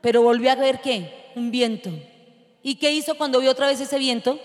Pero 0.00 0.20
volvió 0.20 0.50
a 0.50 0.56
ver 0.56 0.80
qué? 0.80 1.22
Un 1.34 1.50
viento. 1.50 1.90
¿Y 2.62 2.76
qué 2.76 2.92
hizo 2.92 3.16
cuando 3.16 3.40
vio 3.40 3.50
otra 3.50 3.66
vez 3.66 3.80
ese 3.80 3.98
viento? 3.98 4.38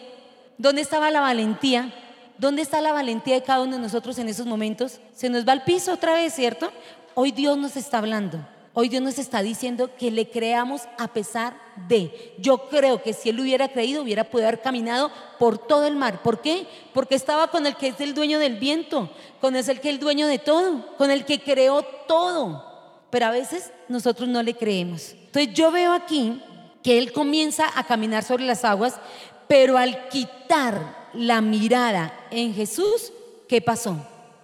¿Dónde 0.58 0.82
estaba 0.82 1.10
la 1.10 1.22
valentía? 1.22 1.94
¿Dónde 2.38 2.62
está 2.62 2.82
la 2.82 2.92
valentía 2.92 3.36
de 3.36 3.44
cada 3.44 3.62
uno 3.62 3.78
de 3.78 3.82
nosotros 3.82 4.18
en 4.20 4.30
esos 4.30 4.46
momentos? 4.46 5.00
Se 5.14 5.30
nos 5.30 5.48
va 5.48 5.54
al 5.54 5.64
piso 5.64 5.94
otra 5.94 6.14
vez, 6.14 6.34
¿cierto? 6.34 6.72
Hoy 7.16 7.32
Dios 7.32 7.58
nos 7.58 7.76
está 7.76 7.98
hablando. 7.98 8.40
Hoy 8.74 8.88
Dios 8.88 9.02
nos 9.02 9.18
está 9.20 9.42
diciendo 9.42 9.90
que 9.98 10.12
le 10.12 10.30
creamos 10.30 10.84
a 10.98 11.08
pesar 11.10 11.54
de. 11.88 12.34
Yo 12.38 12.70
creo 12.70 13.02
que 13.02 13.14
si 13.14 13.30
él 13.30 13.40
hubiera 13.40 13.68
creído, 13.68 14.04
hubiera 14.04 14.24
podido 14.26 14.48
haber 14.48 14.62
caminado 14.62 15.12
por 15.38 15.58
todo 15.58 15.86
el 15.86 15.96
mar. 15.96 16.22
¿Por 16.22 16.42
qué? 16.42 16.66
Porque 16.94 17.16
estaba 17.16 17.48
con 17.48 17.66
el 17.66 17.76
que 17.76 17.88
es 17.88 18.00
el 18.00 18.14
dueño 18.14 18.40
del 18.40 18.58
viento, 18.58 19.10
con 19.42 19.56
el 19.56 19.66
que 19.66 19.72
es 19.72 19.86
el 19.86 20.00
dueño 20.00 20.28
de 20.28 20.40
todo, 20.40 20.96
con 20.98 21.12
el 21.12 21.26
que 21.26 21.42
creó 21.42 21.84
todo. 22.08 22.66
Pero 23.10 23.26
a 23.26 23.32
veces 23.32 23.72
nosotros 23.88 24.30
no 24.30 24.44
le 24.44 24.54
creemos. 24.54 25.14
Entonces 25.14 25.54
yo 25.54 25.72
veo 25.72 25.92
aquí 25.92 26.42
que 26.84 26.98
él 26.98 27.12
comienza 27.12 27.66
a 27.76 27.84
caminar 27.84 28.24
sobre 28.24 28.46
las 28.46 28.64
aguas, 28.66 29.00
pero 29.48 29.78
al 29.78 30.10
quitar 30.10 31.10
la 31.14 31.42
mirada 31.42 32.14
en 32.32 32.54
Jesús, 32.54 33.12
¿qué 33.48 33.62
pasó? 33.62 33.98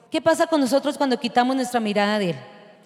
¿Qué 0.10 0.22
pasa 0.22 0.48
con 0.48 0.62
nosotros 0.62 0.98
cuando 0.98 1.20
quitamos 1.20 1.56
nuestra 1.56 1.80
mirada 1.80 2.20
de 2.20 2.32
él? 2.32 2.36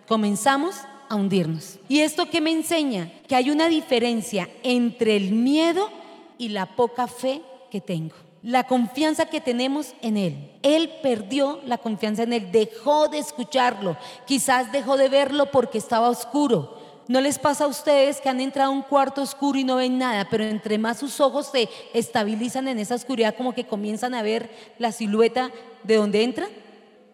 Comenzamos 0.08 0.76
a 1.08 1.16
hundirnos. 1.16 1.80
¿Y 1.88 2.00
esto 2.00 2.30
qué 2.30 2.42
me 2.42 2.52
enseña? 2.52 3.12
Que 3.28 3.36
hay 3.36 3.50
una 3.50 3.68
diferencia 3.68 4.50
entre 4.64 5.16
el 5.16 5.32
miedo 5.32 5.90
y 6.38 6.50
la 6.50 6.66
poca 6.66 7.08
fe 7.08 7.42
que 7.70 7.82
tengo. 7.82 8.16
La 8.42 8.66
confianza 8.66 9.26
que 9.26 9.42
tenemos 9.42 9.94
en 10.02 10.18
Él. 10.18 10.52
Él 10.64 10.90
perdió 11.04 11.60
la 11.66 11.78
confianza 11.78 12.24
en 12.24 12.34
Él, 12.34 12.52
dejó 12.52 13.10
de 13.10 13.18
escucharlo, 13.18 13.98
quizás 14.26 14.72
dejó 14.72 14.98
de 14.98 15.10
verlo 15.10 15.52
porque 15.52 15.78
estaba 15.78 16.10
oscuro. 16.10 16.79
¿No 17.10 17.22
les 17.22 17.40
pasa 17.40 17.64
a 17.64 17.68
ustedes 17.68 18.22
que 18.22 18.30
han 18.30 18.40
entrado 18.40 18.70
a 18.70 18.76
un 18.76 18.84
cuarto 18.84 19.24
oscuro 19.24 19.58
y 19.58 19.64
no 19.64 19.78
ven 19.78 19.98
nada, 19.98 20.28
pero 20.30 20.44
entre 20.44 20.78
más 20.78 21.00
sus 21.00 21.20
ojos 21.20 21.50
se 21.52 21.68
estabilizan 21.96 22.68
en 22.68 22.78
esa 22.78 22.94
oscuridad, 22.94 23.34
como 23.36 23.56
que 23.56 23.66
comienzan 23.66 24.14
a 24.14 24.22
ver 24.22 24.52
la 24.78 24.92
silueta 24.92 25.50
de 25.82 25.96
donde 25.96 26.22
entran? 26.22 26.50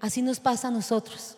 Así 0.01 0.21
nos 0.21 0.41
pasa 0.41 0.67
a 0.67 0.71
nosotros. 0.71 1.37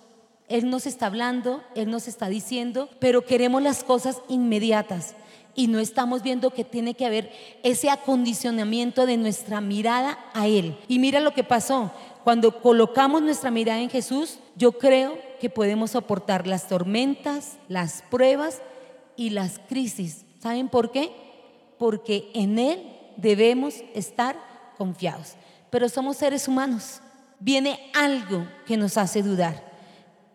Él 0.49 0.71
nos 0.71 0.87
está 0.87 1.05
hablando, 1.05 1.63
Él 1.75 1.91
nos 1.91 2.07
está 2.07 2.29
diciendo, 2.29 2.89
pero 2.97 3.23
queremos 3.23 3.61
las 3.61 3.83
cosas 3.83 4.23
inmediatas 4.27 5.13
y 5.53 5.67
no 5.67 5.77
estamos 5.77 6.23
viendo 6.23 6.49
que 6.49 6.63
tiene 6.63 6.95
que 6.95 7.05
haber 7.05 7.31
ese 7.61 7.91
acondicionamiento 7.91 9.05
de 9.05 9.17
nuestra 9.17 9.61
mirada 9.61 10.17
a 10.33 10.47
Él. 10.47 10.75
Y 10.87 10.97
mira 10.97 11.19
lo 11.19 11.35
que 11.35 11.43
pasó. 11.43 11.91
Cuando 12.23 12.59
colocamos 12.59 13.21
nuestra 13.21 13.51
mirada 13.51 13.81
en 13.81 13.91
Jesús, 13.91 14.39
yo 14.55 14.71
creo 14.71 15.26
que 15.39 15.49
podemos 15.49 15.91
soportar 15.91 16.47
las 16.47 16.67
tormentas, 16.67 17.57
las 17.67 18.03
pruebas 18.09 18.61
y 19.15 19.31
las 19.31 19.59
crisis. 19.59 20.25
¿Saben 20.39 20.69
por 20.69 20.91
qué? 20.91 21.11
Porque 21.77 22.29
en 22.33 22.59
Él 22.59 22.83
debemos 23.17 23.75
estar 23.93 24.35
confiados. 24.77 25.35
Pero 25.69 25.89
somos 25.89 26.17
seres 26.17 26.47
humanos. 26.47 27.01
Viene 27.39 27.91
algo 27.93 28.47
que 28.65 28.77
nos 28.77 28.97
hace 28.97 29.21
dudar 29.21 29.67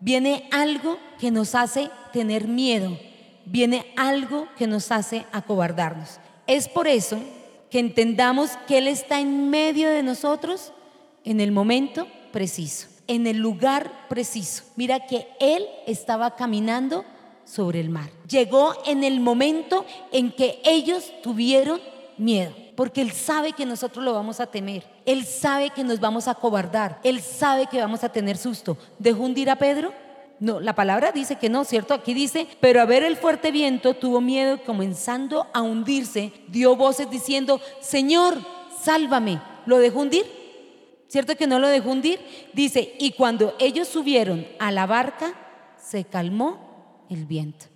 viene 0.03 0.49
algo 0.51 0.99
que 1.17 1.31
nos 1.31 1.55
hace 1.55 1.89
tener 2.11 2.45
miedo, 2.45 2.99
viene 3.45 3.85
algo 3.95 4.49
que 4.57 4.67
nos 4.67 4.91
hace 4.91 5.25
acobardarnos. 5.31 6.19
Es 6.45 6.67
por 6.67 6.89
eso 6.89 7.19
que 7.71 7.79
entendamos 7.79 8.51
que 8.67 8.79
Él 8.79 8.89
está 8.89 9.21
en 9.21 9.49
medio 9.49 9.89
de 9.89 10.03
nosotros 10.03 10.73
en 11.23 11.39
el 11.39 11.53
momento 11.53 12.05
preciso, 12.33 12.89
en 13.07 13.27
el 13.27 13.37
lugar 13.37 14.07
preciso. 14.09 14.63
Mira 14.75 15.05
que 15.05 15.27
Él 15.39 15.65
estaba 15.87 16.35
caminando 16.35 17.05
sobre 17.45 17.79
el 17.79 17.89
mar. 17.89 18.09
Llegó 18.27 18.73
en 18.85 19.03
el 19.03 19.19
momento 19.19 19.85
en 20.11 20.31
que 20.31 20.61
ellos 20.63 21.11
tuvieron 21.21 21.79
miedo, 22.17 22.53
porque 22.75 23.01
Él 23.01 23.11
sabe 23.11 23.53
que 23.53 23.65
nosotros 23.65 24.03
lo 24.03 24.13
vamos 24.13 24.39
a 24.39 24.47
temer. 24.47 24.83
Él 25.05 25.25
sabe 25.25 25.69
que 25.69 25.83
nos 25.83 25.99
vamos 25.99 26.27
a 26.27 26.35
cobardar. 26.35 26.99
Él 27.03 27.21
sabe 27.21 27.67
que 27.67 27.79
vamos 27.79 28.03
a 28.03 28.09
tener 28.09 28.37
susto. 28.37 28.77
¿Dejó 28.99 29.23
hundir 29.23 29.49
a 29.49 29.57
Pedro? 29.57 29.93
No, 30.39 30.59
la 30.59 30.75
palabra 30.75 31.11
dice 31.11 31.37
que 31.37 31.49
no, 31.49 31.63
¿cierto? 31.63 31.93
Aquí 31.93 32.13
dice, 32.13 32.47
pero 32.59 32.81
a 32.81 32.85
ver 32.85 33.03
el 33.03 33.15
fuerte 33.15 33.51
viento 33.51 33.93
tuvo 33.93 34.19
miedo 34.19 34.61
comenzando 34.65 35.47
a 35.53 35.61
hundirse, 35.61 36.33
dio 36.49 36.75
voces 36.75 37.09
diciendo, 37.09 37.61
Señor, 37.79 38.37
sálvame. 38.81 39.41
¿Lo 39.65 39.77
dejó 39.77 40.01
hundir? 40.01 40.42
¿Cierto 41.13 41.35
que 41.35 41.45
no 41.45 41.59
lo 41.59 41.67
dejó 41.67 41.91
hundir? 41.91 42.19
Dice, 42.53 42.95
y 42.97 43.11
cuando 43.11 43.53
ellos 43.59 43.87
subieron 43.87 44.47
a 44.57 44.71
la 44.71 44.87
barca, 44.87 45.35
se 45.77 46.05
calmó 46.05 47.05
el 47.07 47.27
viento. 47.27 47.67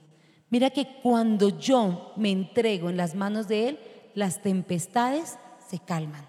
Mira 0.49 0.71
que 0.71 0.87
cuando 1.03 1.49
yo 1.59 2.13
me 2.15 2.31
entrego 2.31 2.89
en 2.89 2.97
las 2.97 3.13
manos 3.13 3.47
de 3.47 3.69
Él, 3.69 3.79
las 4.15 4.41
tempestades 4.41 5.37
se 5.69 5.77
calman. 5.77 6.25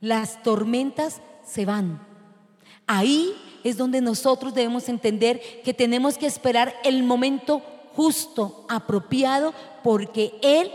Las 0.00 0.42
tormentas 0.42 1.22
se 1.44 1.64
van. 1.64 2.04
Ahí 2.88 3.32
es 3.62 3.76
donde 3.76 4.00
nosotros 4.00 4.52
debemos 4.52 4.88
entender 4.88 5.40
que 5.62 5.74
tenemos 5.74 6.18
que 6.18 6.26
esperar 6.26 6.74
el 6.82 7.04
momento 7.04 7.62
justo, 7.94 8.66
apropiado, 8.68 9.54
porque 9.84 10.34
Él 10.42 10.72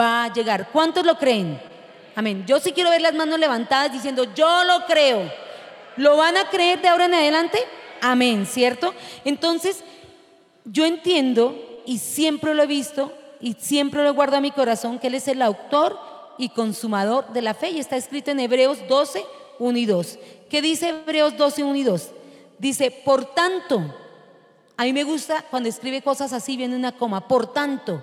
va 0.00 0.22
a 0.22 0.32
llegar. 0.32 0.70
¿Cuántos 0.70 1.04
lo 1.04 1.18
creen? 1.18 1.71
Amén. 2.14 2.44
Yo 2.46 2.60
sí 2.60 2.72
quiero 2.72 2.90
ver 2.90 3.00
las 3.00 3.14
manos 3.14 3.38
levantadas 3.38 3.92
diciendo, 3.92 4.24
yo 4.34 4.64
lo 4.64 4.86
creo. 4.86 5.30
¿Lo 5.96 6.16
van 6.16 6.36
a 6.36 6.48
creer 6.48 6.80
de 6.80 6.88
ahora 6.88 7.06
en 7.06 7.14
adelante? 7.14 7.58
Amén, 8.00 8.46
¿cierto? 8.46 8.94
Entonces, 9.24 9.84
yo 10.64 10.86
entiendo 10.86 11.82
y 11.86 11.98
siempre 11.98 12.54
lo 12.54 12.62
he 12.62 12.66
visto 12.66 13.12
y 13.40 13.54
siempre 13.54 14.04
lo 14.04 14.14
guardo 14.14 14.36
a 14.36 14.40
mi 14.40 14.50
corazón 14.50 14.98
que 14.98 15.08
Él 15.08 15.14
es 15.14 15.28
el 15.28 15.42
autor 15.42 15.98
y 16.38 16.48
consumador 16.50 17.32
de 17.32 17.42
la 17.42 17.54
fe 17.54 17.70
y 17.70 17.78
está 17.78 17.96
escrito 17.96 18.30
en 18.30 18.40
Hebreos 18.40 18.78
12, 18.88 19.24
1 19.58 19.78
y 19.78 19.86
2. 19.86 20.18
¿Qué 20.48 20.62
dice 20.62 20.90
Hebreos 20.90 21.36
12, 21.36 21.64
1 21.64 21.76
y 21.76 21.82
2? 21.82 22.10
Dice, 22.58 22.90
por 22.90 23.24
tanto, 23.34 23.94
a 24.76 24.84
mí 24.84 24.92
me 24.92 25.04
gusta 25.04 25.44
cuando 25.50 25.68
escribe 25.68 26.02
cosas 26.02 26.32
así, 26.32 26.56
viene 26.56 26.76
una 26.76 26.92
coma, 26.92 27.26
por 27.28 27.52
tanto, 27.52 28.02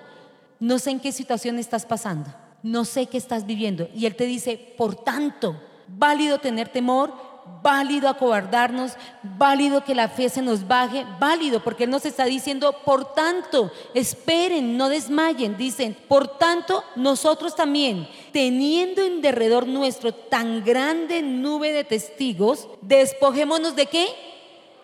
no 0.60 0.80
sé 0.80 0.92
en 0.92 1.00
qué 1.00 1.12
situación 1.12 1.58
estás 1.60 1.86
pasando, 1.86 2.30
no 2.64 2.86
sé 2.86 3.08
qué 3.08 3.18
estás 3.18 3.46
viviendo. 3.46 3.90
Y 3.96 4.06
Él 4.06 4.16
te 4.16 4.26
dice, 4.26 4.58
por 4.78 4.96
tanto, 4.96 5.60
válido 5.88 6.40
tener 6.40 6.70
temor, 6.70 7.14
válido 7.62 8.08
acobardarnos, 8.08 8.94
válido 9.24 9.84
que 9.84 9.96
la 9.96 10.08
fe 10.08 10.30
se 10.30 10.42
nos 10.42 10.68
baje, 10.68 11.06
válido, 11.20 11.64
porque 11.64 11.86
Él 11.86 11.90
nos 11.90 12.06
está 12.06 12.26
diciendo, 12.26 12.76
por 12.86 13.14
tanto, 13.14 13.72
esperen, 13.94 14.78
no 14.78 14.90
desmayen, 14.90 15.58
dicen, 15.58 15.98
por 16.08 16.38
tanto, 16.38 16.84
nosotros 16.96 17.56
también, 17.56 18.08
teniendo 18.32 19.02
en 19.02 19.22
derredor 19.22 19.68
nuestro 19.68 20.14
tan 20.14 20.64
grande 20.64 21.22
nube 21.22 21.72
de 21.72 21.84
testigos, 21.84 22.68
despojémonos 22.82 23.76
de 23.76 23.86
qué? 23.88 24.08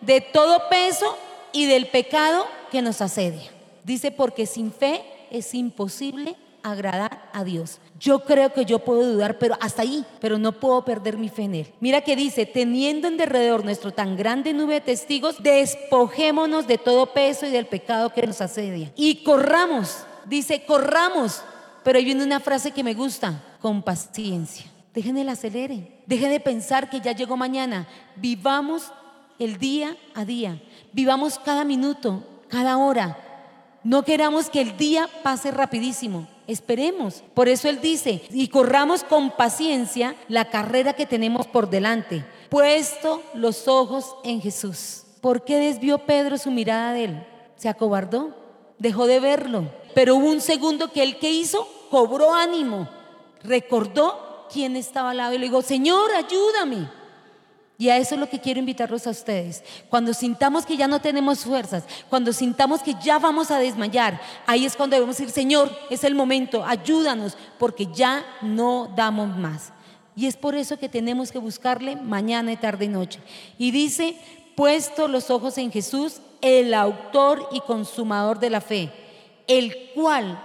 De 0.00 0.20
todo 0.20 0.68
peso 0.68 1.16
y 1.52 1.66
del 1.66 1.86
pecado 1.86 2.46
que 2.70 2.82
nos 2.82 3.00
asedia. 3.00 3.50
Dice, 3.84 4.10
porque 4.10 4.46
sin 4.46 4.72
fe 4.72 5.02
es 5.30 5.54
imposible 5.54 6.36
agradar 6.70 7.30
a 7.32 7.44
Dios. 7.44 7.78
Yo 7.98 8.24
creo 8.24 8.52
que 8.52 8.64
yo 8.64 8.80
puedo 8.80 9.12
dudar, 9.12 9.38
pero 9.38 9.56
hasta 9.60 9.82
ahí, 9.82 10.04
pero 10.20 10.38
no 10.38 10.52
puedo 10.52 10.84
perder 10.84 11.16
mi 11.16 11.28
fe 11.28 11.44
en 11.44 11.54
Él. 11.54 11.72
Mira 11.80 12.00
que 12.00 12.16
dice, 12.16 12.44
teniendo 12.44 13.08
en 13.08 13.16
derredor 13.16 13.64
nuestro 13.64 13.92
tan 13.92 14.16
grande 14.16 14.52
nube 14.52 14.74
de 14.74 14.80
testigos, 14.80 15.42
despojémonos 15.42 16.66
de 16.66 16.78
todo 16.78 17.12
peso 17.12 17.46
y 17.46 17.50
del 17.50 17.66
pecado 17.66 18.10
que 18.10 18.26
nos 18.26 18.40
asedia. 18.40 18.92
Y 18.96 19.22
corramos, 19.22 20.04
dice, 20.26 20.64
corramos. 20.64 21.42
Pero 21.84 21.98
ahí 21.98 22.04
viene 22.04 22.24
una 22.24 22.40
frase 22.40 22.72
que 22.72 22.82
me 22.82 22.94
gusta, 22.94 23.42
con 23.60 23.82
paciencia. 23.82 24.66
Dejen 24.92 25.18
el 25.18 25.28
acelere, 25.28 26.00
dejen 26.06 26.30
de 26.30 26.40
pensar 26.40 26.90
que 26.90 27.00
ya 27.00 27.12
llegó 27.12 27.36
mañana. 27.36 27.86
Vivamos 28.16 28.90
el 29.38 29.58
día 29.58 29.96
a 30.14 30.24
día, 30.24 30.60
vivamos 30.92 31.38
cada 31.38 31.64
minuto, 31.64 32.24
cada 32.48 32.78
hora 32.78 33.18
No 33.84 34.04
queramos 34.04 34.50
que 34.50 34.60
el 34.62 34.76
día 34.76 35.08
pase 35.22 35.50
rapidísimo. 35.52 36.26
Esperemos. 36.46 37.22
Por 37.34 37.48
eso 37.48 37.68
Él 37.68 37.80
dice, 37.80 38.22
y 38.30 38.48
corramos 38.48 39.02
con 39.04 39.30
paciencia 39.30 40.14
la 40.28 40.50
carrera 40.50 40.92
que 40.92 41.06
tenemos 41.06 41.46
por 41.46 41.68
delante, 41.68 42.24
puesto 42.48 43.22
los 43.34 43.66
ojos 43.68 44.16
en 44.24 44.40
Jesús. 44.40 45.02
¿Por 45.20 45.44
qué 45.44 45.58
desvió 45.58 45.98
Pedro 45.98 46.38
su 46.38 46.50
mirada 46.50 46.92
de 46.92 47.04
Él? 47.04 47.26
¿Se 47.56 47.68
acobardó? 47.68 48.34
Dejó 48.78 49.06
de 49.06 49.18
verlo. 49.18 49.70
Pero 49.94 50.16
hubo 50.16 50.28
un 50.28 50.40
segundo 50.40 50.92
que 50.92 51.02
Él 51.02 51.18
que 51.18 51.30
hizo, 51.30 51.66
cobró 51.90 52.34
ánimo, 52.34 52.88
recordó 53.42 54.46
quién 54.52 54.76
estaba 54.76 55.10
al 55.10 55.16
lado 55.16 55.34
y 55.34 55.38
le 55.38 55.46
dijo, 55.46 55.62
Señor, 55.62 56.12
ayúdame. 56.12 56.88
Y 57.78 57.90
a 57.90 57.98
eso 57.98 58.14
es 58.14 58.20
lo 58.20 58.28
que 58.28 58.40
quiero 58.40 58.60
invitarlos 58.60 59.06
a 59.06 59.10
ustedes. 59.10 59.62
Cuando 59.90 60.14
sintamos 60.14 60.64
que 60.64 60.78
ya 60.78 60.88
no 60.88 61.00
tenemos 61.00 61.40
fuerzas, 61.40 61.84
cuando 62.08 62.32
sintamos 62.32 62.82
que 62.82 62.94
ya 63.02 63.18
vamos 63.18 63.50
a 63.50 63.58
desmayar, 63.58 64.18
ahí 64.46 64.64
es 64.64 64.76
cuando 64.76 64.96
debemos 64.96 65.18
decir, 65.18 65.30
Señor, 65.30 65.70
es 65.90 66.02
el 66.02 66.14
momento, 66.14 66.64
ayúdanos, 66.64 67.36
porque 67.58 67.86
ya 67.92 68.24
no 68.40 68.90
damos 68.96 69.36
más. 69.36 69.72
Y 70.14 70.26
es 70.26 70.36
por 70.38 70.54
eso 70.54 70.78
que 70.78 70.88
tenemos 70.88 71.30
que 71.30 71.38
buscarle 71.38 71.96
mañana, 71.96 72.50
y 72.50 72.56
tarde 72.56 72.86
y 72.86 72.88
noche. 72.88 73.20
Y 73.58 73.70
dice, 73.72 74.16
puesto 74.54 75.06
los 75.06 75.30
ojos 75.30 75.58
en 75.58 75.70
Jesús, 75.70 76.22
el 76.40 76.72
autor 76.72 77.46
y 77.52 77.60
consumador 77.60 78.38
de 78.38 78.48
la 78.48 78.62
fe, 78.62 78.90
el 79.46 79.90
cual, 79.94 80.42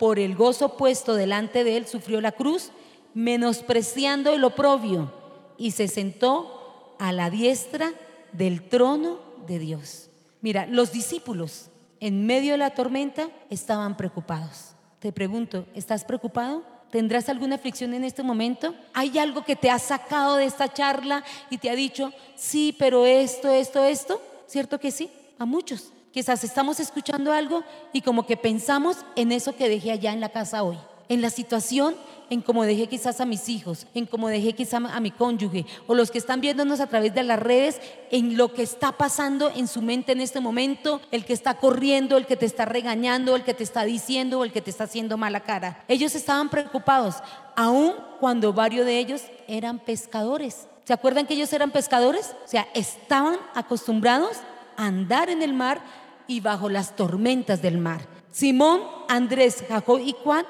por 0.00 0.18
el 0.18 0.34
gozo 0.34 0.76
puesto 0.76 1.14
delante 1.14 1.62
de 1.62 1.76
él, 1.76 1.86
sufrió 1.86 2.20
la 2.20 2.32
cruz, 2.32 2.70
menospreciando 3.14 4.32
el 4.32 4.42
oprobio, 4.42 5.12
y 5.56 5.70
se 5.70 5.86
sentó 5.86 6.61
a 7.02 7.10
la 7.10 7.30
diestra 7.30 7.92
del 8.30 8.62
trono 8.68 9.18
de 9.48 9.58
Dios. 9.58 10.08
Mira, 10.40 10.66
los 10.66 10.92
discípulos 10.92 11.66
en 11.98 12.26
medio 12.26 12.52
de 12.52 12.58
la 12.58 12.76
tormenta 12.76 13.28
estaban 13.50 13.96
preocupados. 13.96 14.76
Te 15.00 15.10
pregunto, 15.10 15.66
¿estás 15.74 16.04
preocupado? 16.04 16.62
¿Tendrás 16.92 17.28
alguna 17.28 17.56
aflicción 17.56 17.92
en 17.92 18.04
este 18.04 18.22
momento? 18.22 18.72
¿Hay 18.94 19.18
algo 19.18 19.42
que 19.42 19.56
te 19.56 19.68
ha 19.68 19.80
sacado 19.80 20.36
de 20.36 20.44
esta 20.44 20.72
charla 20.72 21.24
y 21.50 21.58
te 21.58 21.70
ha 21.70 21.74
dicho, 21.74 22.12
sí, 22.36 22.72
pero 22.78 23.04
esto, 23.04 23.50
esto, 23.50 23.82
esto? 23.82 24.22
¿Cierto 24.46 24.78
que 24.78 24.92
sí? 24.92 25.10
A 25.40 25.44
muchos. 25.44 25.90
Quizás 26.12 26.44
estamos 26.44 26.78
escuchando 26.78 27.32
algo 27.32 27.64
y 27.92 28.02
como 28.02 28.26
que 28.26 28.36
pensamos 28.36 28.98
en 29.16 29.32
eso 29.32 29.56
que 29.56 29.68
dejé 29.68 29.90
allá 29.90 30.12
en 30.12 30.20
la 30.20 30.28
casa 30.28 30.62
hoy, 30.62 30.78
en 31.08 31.20
la 31.22 31.30
situación 31.30 31.94
en 32.32 32.40
cómo 32.40 32.64
dejé 32.64 32.86
quizás 32.86 33.20
a 33.20 33.26
mis 33.26 33.50
hijos, 33.50 33.86
en 33.94 34.06
cómo 34.06 34.28
dejé 34.28 34.54
quizás 34.54 34.82
a 34.82 35.00
mi 35.00 35.10
cónyuge, 35.10 35.66
o 35.86 35.94
los 35.94 36.10
que 36.10 36.16
están 36.16 36.40
viéndonos 36.40 36.80
a 36.80 36.86
través 36.86 37.14
de 37.14 37.22
las 37.22 37.38
redes, 37.38 37.78
en 38.10 38.38
lo 38.38 38.54
que 38.54 38.62
está 38.62 38.92
pasando 38.92 39.52
en 39.54 39.68
su 39.68 39.82
mente 39.82 40.12
en 40.12 40.20
este 40.22 40.40
momento, 40.40 41.02
el 41.10 41.26
que 41.26 41.34
está 41.34 41.58
corriendo, 41.58 42.16
el 42.16 42.24
que 42.24 42.36
te 42.36 42.46
está 42.46 42.64
regañando, 42.64 43.36
el 43.36 43.44
que 43.44 43.52
te 43.52 43.64
está 43.64 43.84
diciendo, 43.84 44.38
o 44.38 44.44
el 44.44 44.52
que 44.52 44.62
te 44.62 44.70
está 44.70 44.84
haciendo 44.84 45.18
mala 45.18 45.40
cara. 45.40 45.84
Ellos 45.88 46.14
estaban 46.14 46.48
preocupados, 46.48 47.16
aun 47.54 47.92
cuando 48.18 48.54
varios 48.54 48.86
de 48.86 48.98
ellos 48.98 49.22
eran 49.46 49.78
pescadores. 49.78 50.68
¿Se 50.84 50.94
acuerdan 50.94 51.26
que 51.26 51.34
ellos 51.34 51.52
eran 51.52 51.70
pescadores? 51.70 52.34
O 52.46 52.48
sea, 52.48 52.66
estaban 52.72 53.36
acostumbrados 53.54 54.38
a 54.78 54.86
andar 54.86 55.28
en 55.28 55.42
el 55.42 55.52
mar 55.52 55.82
y 56.26 56.40
bajo 56.40 56.70
las 56.70 56.96
tormentas 56.96 57.60
del 57.60 57.76
mar. 57.76 58.00
Simón, 58.30 58.80
Andrés, 59.08 59.62
Jacob 59.68 60.00
y 60.00 60.16
Juan 60.24 60.46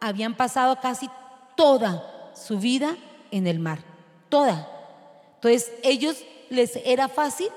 habían 0.00 0.34
pasado 0.34 0.80
casi 0.80 1.08
toda 1.56 2.32
su 2.34 2.58
vida 2.58 2.96
en 3.30 3.46
el 3.46 3.58
mar, 3.58 3.80
toda. 4.28 4.68
Entonces, 5.36 5.72
ellos 5.82 6.24
les 6.50 6.76
era 6.84 7.08
fácil 7.08 7.48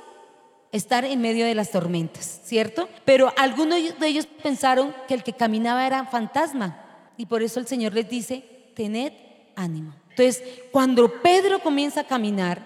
estar 0.71 1.03
en 1.03 1.21
medio 1.21 1.45
de 1.45 1.55
las 1.55 1.71
tormentas, 1.71 2.41
¿cierto? 2.43 2.87
Pero 3.05 3.33
algunos 3.37 3.99
de 3.99 4.07
ellos 4.07 4.27
pensaron 4.41 4.93
que 5.07 5.13
el 5.13 5.23
que 5.23 5.33
caminaba 5.33 5.85
era 5.85 6.05
fantasma 6.05 6.85
y 7.17 7.25
por 7.25 7.43
eso 7.43 7.59
el 7.59 7.67
Señor 7.67 7.93
les 7.93 8.09
dice, 8.09 8.43
tened 8.75 9.13
ánimo. 9.55 9.93
Entonces, 10.09 10.43
cuando 10.71 11.21
Pedro 11.21 11.59
comienza 11.59 12.01
a 12.01 12.07
caminar 12.07 12.65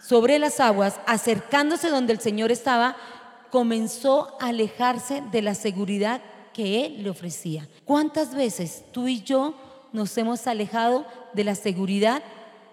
sobre 0.00 0.38
las 0.38 0.60
aguas, 0.60 1.00
acercándose 1.06 1.88
donde 1.88 2.12
el 2.12 2.20
Señor 2.20 2.52
estaba, 2.52 2.96
comenzó 3.50 4.36
a 4.40 4.48
alejarse 4.48 5.22
de 5.32 5.42
la 5.42 5.54
seguridad 5.54 6.20
que 6.58 6.84
Él 6.86 7.04
le 7.04 7.10
ofrecía. 7.10 7.68
¿Cuántas 7.84 8.34
veces 8.34 8.82
tú 8.90 9.06
y 9.06 9.22
yo 9.22 9.54
nos 9.92 10.18
hemos 10.18 10.44
alejado 10.48 11.06
de 11.32 11.44
la 11.44 11.54
seguridad 11.54 12.20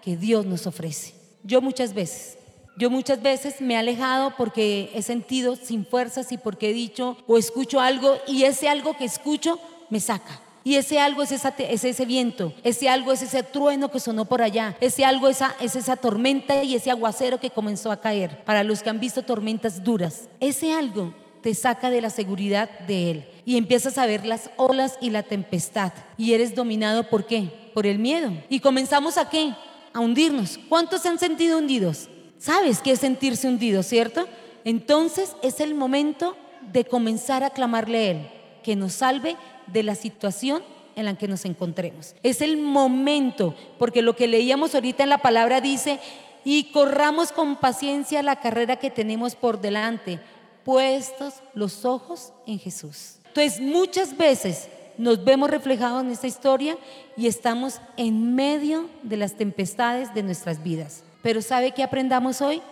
que 0.02 0.16
Dios 0.16 0.44
nos 0.44 0.66
ofrece? 0.66 1.14
Yo 1.44 1.60
muchas 1.60 1.94
veces. 1.94 2.36
Yo 2.76 2.90
muchas 2.90 3.22
veces 3.22 3.60
me 3.60 3.74
he 3.74 3.76
alejado 3.76 4.34
porque 4.36 4.90
he 4.92 5.02
sentido 5.02 5.54
sin 5.54 5.86
fuerzas 5.86 6.32
y 6.32 6.36
porque 6.36 6.70
he 6.70 6.72
dicho 6.72 7.16
o 7.28 7.38
escucho 7.38 7.78
algo 7.80 8.16
y 8.26 8.42
ese 8.42 8.68
algo 8.68 8.96
que 8.96 9.04
escucho 9.04 9.60
me 9.88 10.00
saca. 10.00 10.40
Y 10.64 10.74
ese 10.74 10.98
algo 10.98 11.22
es, 11.22 11.30
ese 11.30 12.04
viento, 12.06 12.52
ese 12.64 12.88
algo 12.88 13.12
es 13.12 13.22
ese 13.22 13.44
trueno 13.44 13.92
que 13.92 14.00
sonó 14.00 14.24
por 14.24 14.42
allá, 14.42 14.76
ese 14.80 15.04
algo 15.04 15.28
es 15.28 15.42
esa 15.60 15.94
tormenta 15.94 16.64
y 16.64 16.74
ese 16.74 16.90
aguacero 16.90 17.38
que 17.38 17.50
comenzó 17.50 17.92
a 17.92 18.00
caer. 18.00 18.42
Para 18.44 18.64
los 18.64 18.82
que 18.82 18.90
han 18.90 18.98
visto 18.98 19.22
tormentas 19.22 19.84
duras, 19.84 20.28
ese 20.40 20.72
algo 20.72 21.14
te 21.40 21.54
saca 21.54 21.88
de 21.88 22.00
la 22.00 22.10
seguridad 22.10 22.68
de 22.80 23.10
Él 23.12 23.35
y 23.46 23.56
empiezas 23.56 23.96
a 23.96 24.06
ver 24.06 24.26
las 24.26 24.50
olas 24.56 24.98
y 25.00 25.08
la 25.10 25.22
tempestad 25.22 25.92
y 26.18 26.34
eres 26.34 26.54
dominado 26.54 27.08
por 27.08 27.26
qué? 27.26 27.70
Por 27.72 27.86
el 27.86 27.98
miedo. 27.98 28.32
Y 28.50 28.60
comenzamos 28.60 29.16
a 29.16 29.30
qué? 29.30 29.54
A 29.94 30.00
hundirnos. 30.00 30.58
¿Cuántos 30.68 31.02
se 31.02 31.08
han 31.08 31.18
sentido 31.18 31.58
hundidos? 31.58 32.10
¿Sabes 32.38 32.80
qué 32.80 32.90
es 32.90 33.00
sentirse 33.00 33.48
hundido, 33.48 33.84
cierto? 33.84 34.26
Entonces 34.64 35.36
es 35.42 35.60
el 35.60 35.74
momento 35.74 36.36
de 36.72 36.84
comenzar 36.84 37.44
a 37.44 37.50
clamarle 37.50 37.98
a 37.98 38.10
Él, 38.10 38.30
que 38.64 38.74
nos 38.74 38.94
salve 38.94 39.36
de 39.68 39.84
la 39.84 39.94
situación 39.94 40.62
en 40.96 41.04
la 41.04 41.16
que 41.16 41.28
nos 41.28 41.44
encontremos. 41.44 42.16
Es 42.24 42.40
el 42.40 42.56
momento, 42.56 43.54
porque 43.78 44.02
lo 44.02 44.16
que 44.16 44.26
leíamos 44.26 44.74
ahorita 44.74 45.04
en 45.04 45.10
la 45.10 45.18
palabra 45.18 45.60
dice, 45.60 46.00
y 46.44 46.72
corramos 46.72 47.30
con 47.30 47.56
paciencia 47.56 48.22
la 48.24 48.40
carrera 48.40 48.76
que 48.76 48.90
tenemos 48.90 49.36
por 49.36 49.60
delante 49.60 50.18
puestos 50.66 51.34
los 51.54 51.84
ojos 51.84 52.32
en 52.44 52.58
Jesús. 52.58 53.15
Entonces, 53.36 53.60
muchas 53.60 54.16
veces 54.16 54.66
nos 54.96 55.22
vemos 55.22 55.50
reflejados 55.50 56.02
en 56.02 56.10
esta 56.10 56.26
historia 56.26 56.78
y 57.18 57.26
estamos 57.26 57.82
en 57.98 58.34
medio 58.34 58.88
de 59.02 59.18
las 59.18 59.34
tempestades 59.34 60.14
de 60.14 60.22
nuestras 60.22 60.62
vidas. 60.62 61.04
Pero 61.20 61.42
¿sabe 61.42 61.72
qué 61.72 61.82
aprendamos 61.82 62.40
hoy? 62.40 62.62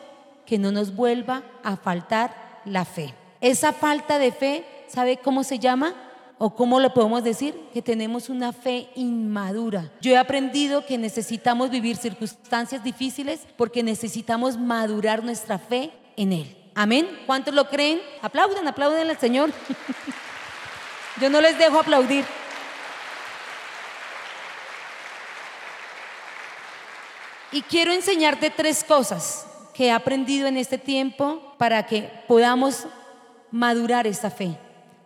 Que 0.47 0.59
no 0.59 0.73
nos 0.73 0.97
vuelva 0.97 1.43
a 1.63 1.77
faltar 1.77 2.63
la 2.65 2.87
fe. 2.87 3.13
Esa 3.43 3.75
falta 3.75 4.19
de 4.19 4.33
fe, 4.33 4.65
¿sabe 4.89 5.19
cómo 5.19 5.45
se 5.45 5.59
llama? 5.59 5.95
¿O 6.39 6.55
cómo 6.55 6.81
lo 6.81 6.95
podemos 6.95 7.23
decir? 7.23 7.55
Que 7.75 7.83
tenemos 7.83 8.31
una 8.31 8.55
fe 8.55 8.89
inmadura. 8.95 9.93
Yo 10.01 10.13
he 10.13 10.17
aprendido 10.17 10.87
que 10.87 10.97
necesitamos 10.97 11.69
vivir 11.69 11.99
circunstancias 11.99 12.83
difíciles 12.83 13.41
porque 13.59 13.83
necesitamos 13.83 14.57
madurar 14.57 15.23
nuestra 15.25 15.59
fe 15.59 15.91
en 16.17 16.33
Él. 16.33 16.57
Amén. 16.75 17.07
¿Cuántos 17.27 17.53
lo 17.55 17.69
creen? 17.69 18.01
Aplaudan, 18.23 18.67
aplauden 18.67 19.11
al 19.11 19.19
Señor. 19.19 19.51
Yo 21.21 21.31
no 21.31 21.41
les 21.41 21.59
dejo 21.59 21.79
aplaudir. 21.79 22.25
Y 27.53 27.63
quiero 27.63 27.93
enseñarte 27.93 28.51
tres 28.51 28.83
cosas 28.83 29.47
que 29.75 29.87
he 29.87 29.93
aprendido 29.93 30.49
en 30.49 30.57
este 30.57 30.79
tiempo 30.79 31.55
para 31.59 31.87
que 31.87 32.11
podamos 32.27 32.87
madurar 33.51 34.07
esta 34.07 34.31
fe. 34.31 34.59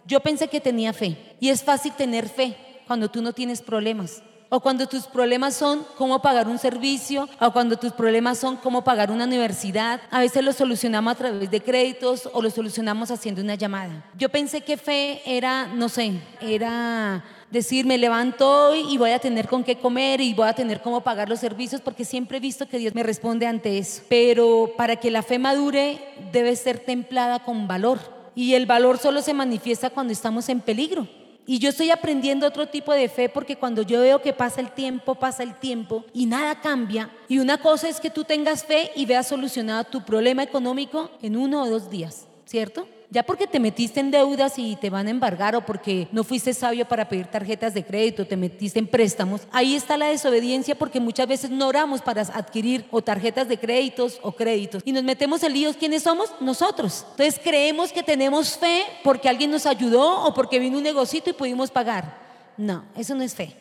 Yo 0.07 0.21
pensé 0.21 0.49
que 0.49 0.61
tenía 0.61 0.95
fe 0.95 1.37
y 1.41 1.51
es 1.51 1.63
fácil 1.63 1.93
tener 1.93 2.29
fe 2.29 2.57
cuando 2.87 3.11
tú 3.11 3.21
no 3.21 3.35
tienes 3.35 3.61
problemas 3.61 4.23
o 4.51 4.61
cuando 4.61 4.87
tus 4.87 5.05
problemas 5.07 5.55
son 5.55 5.85
cómo 5.97 6.23
pagar 6.23 6.49
un 6.49 6.59
servicio, 6.59 7.29
o 7.41 7.53
cuando 7.53 7.77
tus 7.77 7.93
problemas 7.93 8.39
son 8.39 8.57
cómo 8.57 8.83
pagar 8.83 9.11
una 9.11 9.25
universidad. 9.25 10.01
A 10.11 10.21
veces 10.21 10.45
lo 10.45 10.53
solucionamos 10.53 11.13
a 11.13 11.17
través 11.17 11.51
de 11.51 11.61
créditos 11.61 12.29
o 12.33 12.41
lo 12.41 12.51
solucionamos 12.51 13.11
haciendo 13.11 13.43
una 13.43 13.55
llamada. 13.55 14.05
Yo 14.17 14.29
pensé 14.29 14.63
que 14.63 14.77
fe 14.77 15.21
era, 15.27 15.67
no 15.67 15.89
sé, 15.89 16.21
era 16.41 17.25
decir, 17.51 17.87
me 17.87 17.99
levanto 17.99 18.71
hoy 18.71 18.87
y 18.91 18.99
voy 18.99 19.11
a 19.11 19.19
tener 19.19 19.49
con 19.49 19.65
qué 19.65 19.77
comer 19.79 20.21
y 20.21 20.35
voy 20.35 20.49
a 20.49 20.53
tener 20.53 20.81
cómo 20.81 21.03
pagar 21.03 21.29
los 21.29 21.41
servicios, 21.41 21.81
porque 21.81 22.05
siempre 22.05 22.39
he 22.39 22.41
visto 22.41 22.69
que 22.69 22.79
Dios 22.79 22.95
me 22.95 23.03
responde 23.03 23.47
ante 23.47 23.79
eso. 23.79 24.03
Pero 24.09 24.73
para 24.77 24.97
que 24.97 25.11
la 25.11 25.23
fe 25.23 25.39
madure 25.39 25.99
debe 26.33 26.57
ser 26.57 26.79
templada 26.79 27.41
con 27.41 27.69
valor. 27.69 27.99
Y 28.35 28.55
el 28.55 28.67
valor 28.67 28.99
solo 28.99 29.21
se 29.21 29.35
manifiesta 29.35 29.91
cuando 29.91 30.13
estamos 30.13 30.49
en 30.49 30.61
peligro. 30.61 31.09
Y 31.51 31.61
yo 31.61 31.71
estoy 31.71 31.91
aprendiendo 31.91 32.47
otro 32.47 32.69
tipo 32.69 32.93
de 32.93 33.09
fe 33.09 33.31
porque 33.31 33.57
cuando 33.57 33.81
yo 33.81 34.03
veo 34.03 34.21
que 34.21 34.35
pasa 34.35 34.61
el 34.61 34.71
tiempo, 34.71 35.15
pasa 35.15 35.43
el 35.43 35.55
tiempo 35.59 36.05
y 36.13 36.27
nada 36.27 36.61
cambia. 36.61 37.09
Y 37.27 37.39
una 37.39 37.57
cosa 37.57 37.89
es 37.89 38.01
que 38.01 38.11
tú 38.11 38.23
tengas 38.23 38.67
fe 38.67 38.91
y 38.95 39.07
veas 39.07 39.29
solucionado 39.29 39.85
tu 39.85 40.05
problema 40.05 40.43
económico 40.43 41.11
en 41.23 41.39
uno 41.39 41.63
o 41.63 41.71
dos 41.71 41.89
días, 41.89 42.27
¿cierto? 42.45 42.87
Ya 43.11 43.23
porque 43.23 43.47
te 43.47 43.59
metiste 43.59 44.01
en 44.01 44.11
deudas 44.11 44.59
y 44.59 44.77
te 44.77 44.91
van 44.91 45.07
a 45.07 45.11
embargar 45.11 45.57
o 45.57 45.65
porque 45.65 46.09
no 46.13 46.25
fuiste 46.25 46.53
sabio 46.53 46.87
para 46.87 47.09
pedir 47.09 47.27
tarjetas 47.27 47.73
de 47.73 47.83
crédito, 47.83 48.27
te 48.27 48.37
metiste 48.37 48.79
en 48.79 48.87
préstamos, 48.87 49.43
ahí 49.51 49.75
está 49.75 49.97
la 49.97 50.09
desobediencia 50.09 50.75
porque 50.75 51.01
muchas 51.01 51.27
veces 51.27 51.49
no 51.49 51.69
oramos 51.69 52.03
para 52.03 52.21
adquirir 52.21 52.85
o 52.91 53.01
tarjetas 53.01 53.49
de 53.49 53.59
créditos 53.59 54.19
o 54.23 54.33
créditos 54.33 54.83
y 54.85 54.93
nos 54.93 55.05
metemos 55.05 55.43
en 55.43 55.55
líos. 55.55 55.77
¿Quiénes 55.77 56.03
somos? 56.03 56.31
Nosotros. 56.41 57.07
Entonces 57.13 57.41
creemos 57.43 57.93
que 57.93 58.03
tenemos 58.03 58.59
fe 58.59 58.85
porque 59.03 59.31
alguien 59.31 59.51
nos 59.51 59.65
ayudó 59.65 60.25
o 60.25 60.35
porque 60.35 60.59
vino 60.59 60.77
un 60.77 60.85
negocito 60.85 61.31
y 61.31 61.33
pudimos 61.33 61.71
pagar. 61.71 62.19
No, 62.59 62.85
eso 62.95 63.15
no 63.15 63.23
es 63.23 63.35
fe. 63.35 63.55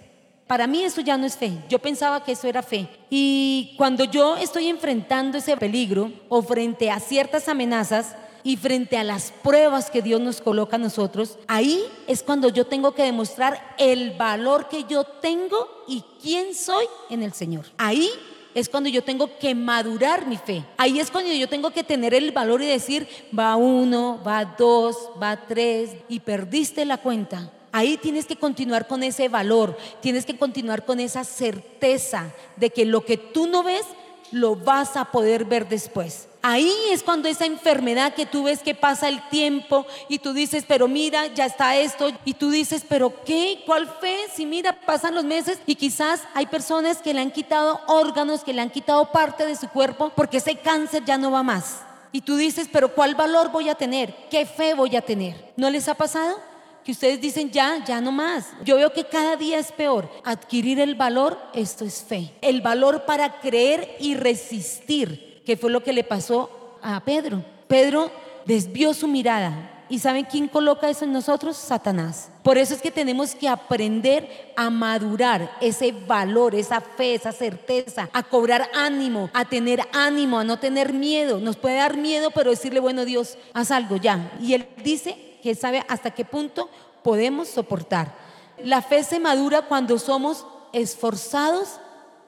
Para 0.45 0.67
mí 0.67 0.83
eso 0.83 1.01
ya 1.01 1.17
no 1.17 1.25
es 1.25 1.37
fe. 1.37 1.53
Yo 1.69 1.79
pensaba 1.79 2.23
que 2.23 2.33
eso 2.33 2.47
era 2.47 2.63
fe. 2.63 2.89
Y 3.09 3.75
cuando 3.77 4.03
yo 4.03 4.35
estoy 4.35 4.67
enfrentando 4.67 5.37
ese 5.37 5.55
peligro 5.55 6.11
o 6.27 6.41
frente 6.41 6.89
a 6.89 6.99
ciertas 6.99 7.47
amenazas, 7.47 8.15
y 8.47 8.55
frente 8.55 8.97
a 8.97 9.03
las 9.03 9.33
pruebas 9.43 9.91
que 9.91 10.01
Dios 10.01 10.21
nos 10.21 10.39
coloca 10.39 10.77
a 10.77 10.79
nosotros, 10.79 11.37
ahí 11.47 11.83
es 12.07 12.23
cuando 12.23 12.47
yo 12.47 12.65
tengo 12.65 12.93
que 12.93 13.03
demostrar 13.03 13.75
el 13.77 14.11
valor 14.11 14.69
que 14.69 14.85
yo 14.85 15.03
tengo 15.03 15.83
y 15.85 16.01
quién 16.21 16.55
soy 16.55 16.85
en 17.09 17.23
el 17.23 17.33
Señor. 17.33 17.65
Ahí 17.77 18.09
es 18.55 18.69
cuando 18.69 18.87
yo 18.89 19.03
tengo 19.03 19.37
que 19.37 19.53
madurar 19.53 20.27
mi 20.27 20.37
fe. 20.37 20.63
Ahí 20.77 21.01
es 21.01 21.11
cuando 21.11 21.29
yo 21.33 21.49
tengo 21.49 21.71
que 21.71 21.83
tener 21.83 22.13
el 22.13 22.31
valor 22.31 22.61
y 22.61 22.67
decir, 22.67 23.05
va 23.37 23.57
uno, 23.57 24.21
va 24.25 24.45
dos, 24.45 24.95
va 25.21 25.45
tres, 25.45 25.97
y 26.07 26.21
perdiste 26.21 26.85
la 26.85 26.99
cuenta. 26.99 27.51
Ahí 27.73 27.97
tienes 27.97 28.27
que 28.27 28.37
continuar 28.37 28.87
con 28.87 29.03
ese 29.03 29.27
valor, 29.27 29.75
tienes 29.99 30.25
que 30.25 30.37
continuar 30.37 30.85
con 30.85 31.01
esa 31.01 31.25
certeza 31.25 32.31
de 32.55 32.69
que 32.69 32.85
lo 32.85 33.03
que 33.03 33.17
tú 33.17 33.45
no 33.47 33.61
ves, 33.61 33.83
lo 34.31 34.55
vas 34.55 34.95
a 34.95 35.11
poder 35.11 35.43
ver 35.43 35.67
después. 35.67 36.26
Ahí 36.49 36.73
es 36.91 37.03
cuando 37.03 37.27
esa 37.27 37.45
enfermedad 37.45 38.13
que 38.13 38.25
tú 38.25 38.43
ves 38.43 38.59
que 38.59 38.73
pasa 38.73 39.09
el 39.09 39.21
tiempo 39.27 39.85
y 40.07 40.19
tú 40.19 40.31
dices, 40.31 40.63
pero 40.65 40.87
mira, 40.87 41.27
ya 41.27 41.45
está 41.45 41.75
esto, 41.75 42.09
y 42.23 42.35
tú 42.35 42.49
dices, 42.49 42.85
pero 42.87 43.13
¿qué? 43.25 43.63
¿Cuál 43.65 43.85
fe? 43.99 44.15
Si 44.33 44.45
mira, 44.45 44.71
pasan 44.85 45.13
los 45.13 45.25
meses 45.25 45.59
y 45.65 45.75
quizás 45.75 46.21
hay 46.33 46.45
personas 46.45 47.01
que 47.01 47.13
le 47.13 47.19
han 47.19 47.31
quitado 47.31 47.81
órganos, 47.87 48.45
que 48.45 48.53
le 48.53 48.61
han 48.61 48.69
quitado 48.69 49.11
parte 49.11 49.45
de 49.45 49.57
su 49.57 49.67
cuerpo 49.67 50.13
porque 50.15 50.37
ese 50.37 50.55
cáncer 50.55 51.03
ya 51.03 51.17
no 51.17 51.31
va 51.31 51.43
más. 51.43 51.81
Y 52.13 52.21
tú 52.21 52.37
dices, 52.37 52.69
pero 52.71 52.95
¿cuál 52.95 53.15
valor 53.15 53.51
voy 53.51 53.67
a 53.67 53.75
tener? 53.75 54.15
¿Qué 54.31 54.45
fe 54.45 54.73
voy 54.73 54.95
a 54.95 55.01
tener? 55.01 55.51
¿No 55.57 55.69
les 55.69 55.89
ha 55.89 55.95
pasado? 55.95 56.39
que 56.87 56.93
ustedes 56.93 57.19
dicen 57.19 57.51
ya, 57.51 57.83
ya 57.83 57.99
no 57.99 58.13
más. 58.13 58.45
Yo 58.63 58.77
veo 58.77 58.93
que 58.93 59.03
cada 59.03 59.35
día 59.35 59.59
es 59.59 59.73
peor. 59.73 60.09
Adquirir 60.23 60.79
el 60.79 60.95
valor, 60.95 61.37
esto 61.53 61.83
es 61.83 62.01
fe. 62.01 62.33
El 62.39 62.61
valor 62.61 63.03
para 63.03 63.41
creer 63.41 63.97
y 63.99 64.15
resistir, 64.15 65.26
que 65.47 65.55
fue 65.55 65.71
lo 65.71 65.81
que 65.81 65.93
le 65.93 66.03
pasó 66.03 66.77
a 66.81 66.99
Pedro. 67.05 67.41
Pedro 67.69 68.11
desvió 68.45 68.93
su 68.93 69.07
mirada. 69.07 69.85
¿Y 69.87 69.99
saben 69.99 70.25
quién 70.25 70.49
coloca 70.49 70.89
eso 70.89 71.05
en 71.05 71.13
nosotros? 71.13 71.55
Satanás. 71.55 72.29
Por 72.43 72.57
eso 72.57 72.73
es 72.73 72.81
que 72.81 72.91
tenemos 72.91 73.33
que 73.33 73.47
aprender 73.47 74.51
a 74.57 74.69
madurar 74.69 75.49
ese 75.61 75.93
valor, 75.93 76.53
esa 76.53 76.81
fe, 76.81 77.15
esa 77.15 77.31
certeza, 77.31 78.09
a 78.11 78.23
cobrar 78.23 78.69
ánimo, 78.75 79.29
a 79.33 79.45
tener 79.45 79.87
ánimo, 79.93 80.37
a 80.37 80.43
no 80.43 80.59
tener 80.59 80.91
miedo. 80.91 81.39
Nos 81.39 81.55
puede 81.55 81.77
dar 81.77 81.95
miedo, 81.95 82.29
pero 82.31 82.49
decirle, 82.49 82.81
bueno 82.81 83.05
Dios, 83.05 83.37
haz 83.53 83.71
algo 83.71 83.95
ya. 83.95 84.33
Y 84.41 84.53
Él 84.53 84.67
dice, 84.83 85.39
que 85.41 85.55
sabe 85.55 85.85
hasta 85.87 86.11
qué 86.11 86.25
punto 86.25 86.69
podemos 87.03 87.47
soportar. 87.47 88.13
La 88.61 88.81
fe 88.81 89.01
se 89.01 89.17
madura 89.21 89.61
cuando 89.61 89.97
somos 89.97 90.45
esforzados 90.73 91.79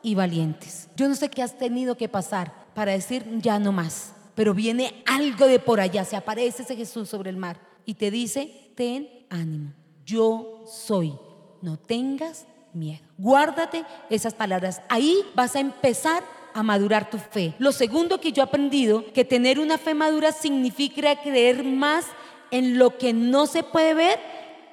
y 0.01 0.15
valientes. 0.15 0.87
Yo 0.95 1.09
no 1.09 1.15
sé 1.15 1.27
qué 1.27 1.43
has 1.43 1.57
tenido 1.57 1.97
que 1.97 2.07
pasar 2.07 2.58
para 2.79 2.93
decir 2.93 3.25
ya 3.41 3.59
no 3.59 3.73
más, 3.73 4.13
pero 4.35 4.53
viene 4.53 5.03
algo 5.05 5.47
de 5.47 5.59
por 5.59 5.81
allá, 5.81 6.05
se 6.05 6.15
aparece 6.15 6.61
ese 6.63 6.77
Jesús 6.77 7.09
sobre 7.09 7.29
el 7.29 7.35
mar 7.35 7.59
y 7.83 7.95
te 7.95 8.09
dice, 8.09 8.71
ten 8.73 9.09
ánimo, 9.29 9.73
yo 10.05 10.63
soy, 10.65 11.13
no 11.61 11.75
tengas 11.75 12.45
miedo. 12.71 13.01
Guárdate 13.17 13.83
esas 14.09 14.33
palabras. 14.33 14.81
Ahí 14.87 15.17
vas 15.35 15.57
a 15.57 15.59
empezar 15.59 16.23
a 16.53 16.63
madurar 16.63 17.09
tu 17.09 17.17
fe. 17.17 17.53
Lo 17.59 17.73
segundo 17.73 18.21
que 18.21 18.31
yo 18.31 18.43
he 18.43 18.45
aprendido, 18.45 19.03
que 19.11 19.25
tener 19.25 19.59
una 19.59 19.77
fe 19.77 19.93
madura 19.93 20.31
significa 20.31 21.21
creer 21.21 21.65
más 21.65 22.05
en 22.49 22.77
lo 22.77 22.97
que 22.97 23.11
no 23.11 23.45
se 23.45 23.63
puede 23.63 23.93
ver 23.93 24.19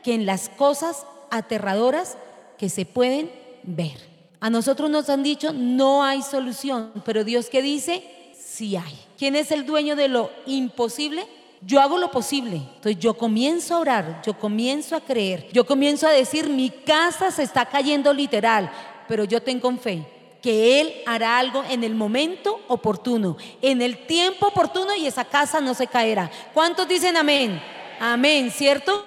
que 0.05 0.15
en 0.15 0.27
las 0.27 0.49
cosas 0.49 1.05
aterradoras 1.33 2.17
que 2.57 2.69
se 2.69 2.87
pueden 2.87 3.33
ver. 3.65 4.16
A 4.41 4.51
nosotros 4.51 4.91
nos 4.91 5.09
han 5.09 5.23
dicho, 5.23 5.53
no 5.53 6.05
hay 6.05 6.23
solución, 6.23 6.93
pero 7.05 7.25
Dios 7.25 7.49
que 7.49 7.63
dice, 7.63 8.03
sí 8.39 8.77
hay. 8.77 8.99
¿Quién 9.19 9.35
es 9.37 9.51
el 9.51 9.65
dueño 9.65 9.97
de 9.97 10.09
lo 10.09 10.31
imposible? 10.47 11.27
Yo 11.63 11.81
hago 11.81 11.99
lo 11.99 12.11
posible. 12.11 12.57
Entonces 12.57 12.99
yo 12.99 13.15
comienzo 13.15 13.75
a 13.75 13.81
orar, 13.81 14.23
yo 14.25 14.39
comienzo 14.39 14.95
a 14.95 15.01
creer, 15.01 15.49
yo 15.53 15.67
comienzo 15.67 16.07
a 16.07 16.11
decir, 16.11 16.49
mi 16.49 16.71
casa 16.71 17.31
se 17.31 17.43
está 17.43 17.67
cayendo 17.67 18.13
literal, 18.13 18.71
pero 19.09 19.25
yo 19.25 19.43
tengo 19.43 19.75
fe 19.77 20.07
que 20.43 20.81
Él 20.81 20.95
hará 21.07 21.39
algo 21.39 21.65
en 21.69 21.83
el 21.83 21.97
momento 21.97 22.61
oportuno, 22.69 23.37
en 23.63 23.83
el 23.83 24.07
tiempo 24.07 24.47
oportuno 24.47 24.95
y 24.95 25.07
esa 25.07 25.25
casa 25.25 25.61
no 25.61 25.75
se 25.75 25.89
caerá. 25.89 26.31
¿Cuántos 26.55 26.87
dicen 26.87 27.17
amén? 27.17 27.61
Amén, 27.99 28.53
¿cierto? 28.53 29.05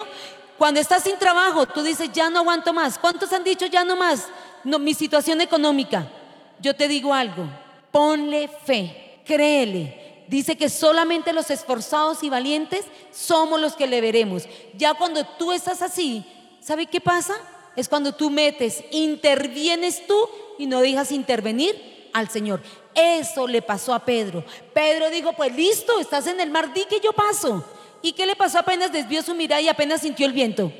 Cuando 0.57 0.81
estás 0.81 1.03
sin 1.03 1.17
trabajo, 1.17 1.65
tú 1.65 1.81
dices, 1.81 2.11
ya 2.11 2.29
no 2.29 2.39
aguanto 2.39 2.73
más. 2.73 2.99
¿Cuántos 2.99 3.31
han 3.31 3.45
dicho, 3.45 3.65
ya 3.67 3.85
no 3.85 3.95
más? 3.95 4.27
No, 4.63 4.79
mi 4.79 4.93
situación 4.93 5.41
económica. 5.41 6.11
Yo 6.59 6.75
te 6.75 6.87
digo 6.87 7.13
algo, 7.13 7.45
ponle 7.91 8.47
fe, 8.47 9.21
créele. 9.25 10.25
Dice 10.27 10.55
que 10.55 10.69
solamente 10.69 11.33
los 11.33 11.49
esforzados 11.49 12.21
y 12.23 12.29
valientes 12.29 12.85
somos 13.11 13.59
los 13.59 13.75
que 13.75 13.87
le 13.87 14.01
veremos. 14.01 14.43
Ya 14.77 14.93
cuando 14.93 15.25
tú 15.25 15.51
estás 15.51 15.81
así, 15.81 16.23
¿sabe 16.61 16.85
qué 16.85 17.01
pasa? 17.01 17.33
Es 17.75 17.89
cuando 17.89 18.13
tú 18.13 18.29
metes, 18.29 18.83
intervienes 18.91 20.05
tú 20.05 20.29
y 20.57 20.65
no 20.65 20.81
dejas 20.81 21.11
intervenir 21.11 22.09
al 22.13 22.29
Señor. 22.29 22.61
Eso 22.93 23.47
le 23.47 23.61
pasó 23.61 23.93
a 23.93 24.05
Pedro. 24.05 24.43
Pedro 24.73 25.09
dijo, 25.09 25.33
pues 25.33 25.55
listo, 25.55 25.99
estás 25.99 26.27
en 26.27 26.39
el 26.39 26.51
mar, 26.51 26.73
di 26.73 26.85
que 26.85 26.99
yo 26.99 27.13
paso. 27.13 27.63
¿Y 28.01 28.13
qué 28.13 28.25
le 28.25 28.35
pasó 28.35 28.59
apenas 28.59 28.91
desvió 28.91 29.21
su 29.23 29.33
mirada 29.33 29.61
y 29.61 29.67
apenas 29.67 30.01
sintió 30.01 30.25
el 30.25 30.33
viento? 30.33 30.71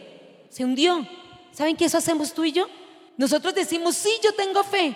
Se 0.50 0.64
hundió. 0.64 1.08
¿Saben 1.52 1.76
qué 1.76 1.86
eso 1.86 1.98
hacemos 1.98 2.34
tú 2.34 2.46
y 2.46 2.52
yo? 2.52 2.68
Nosotros 3.20 3.54
decimos, 3.54 3.96
sí, 3.96 4.10
yo 4.24 4.34
tengo 4.34 4.64
fe. 4.64 4.96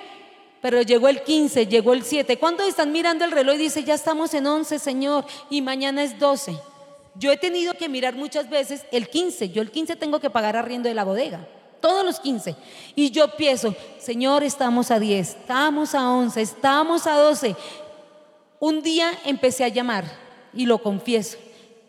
Pero 0.61 0.81
llegó 0.81 1.09
el 1.09 1.23
15, 1.23 1.67
llegó 1.67 1.91
el 1.91 2.03
7. 2.03 2.39
¿Cuándo 2.39 2.63
están 2.63 2.93
mirando 2.93 3.25
el 3.25 3.31
reloj 3.31 3.55
y 3.55 3.63
dice, 3.63 3.83
ya 3.83 3.95
estamos 3.95 4.33
en 4.33 4.47
11, 4.47 4.79
Señor, 4.79 5.25
y 5.49 5.61
mañana 5.61 6.01
es 6.01 6.17
12? 6.17 6.57
Yo 7.15 7.33
he 7.33 7.37
tenido 7.37 7.73
que 7.73 7.89
mirar 7.89 8.15
muchas 8.15 8.49
veces 8.49 8.85
el 8.93 9.09
15. 9.09 9.49
Yo 9.49 9.61
el 9.61 9.71
15 9.71 9.97
tengo 9.97 10.21
que 10.21 10.29
pagar 10.29 10.55
arriendo 10.55 10.87
de 10.87 10.95
la 10.95 11.03
bodega 11.03 11.45
todos 11.81 12.05
los 12.05 12.21
15. 12.21 12.55
Y 12.95 13.11
yo 13.11 13.35
pienso, 13.35 13.75
Señor, 13.99 14.41
estamos 14.41 14.89
a 14.89 15.01
10, 15.01 15.27
estamos 15.27 15.93
a 15.93 16.09
11, 16.11 16.41
estamos 16.41 17.05
a 17.07 17.17
12. 17.17 17.57
Un 18.61 18.81
día 18.81 19.11
empecé 19.25 19.65
a 19.65 19.67
llamar 19.67 20.05
y 20.53 20.65
lo 20.65 20.81
confieso. 20.81 21.37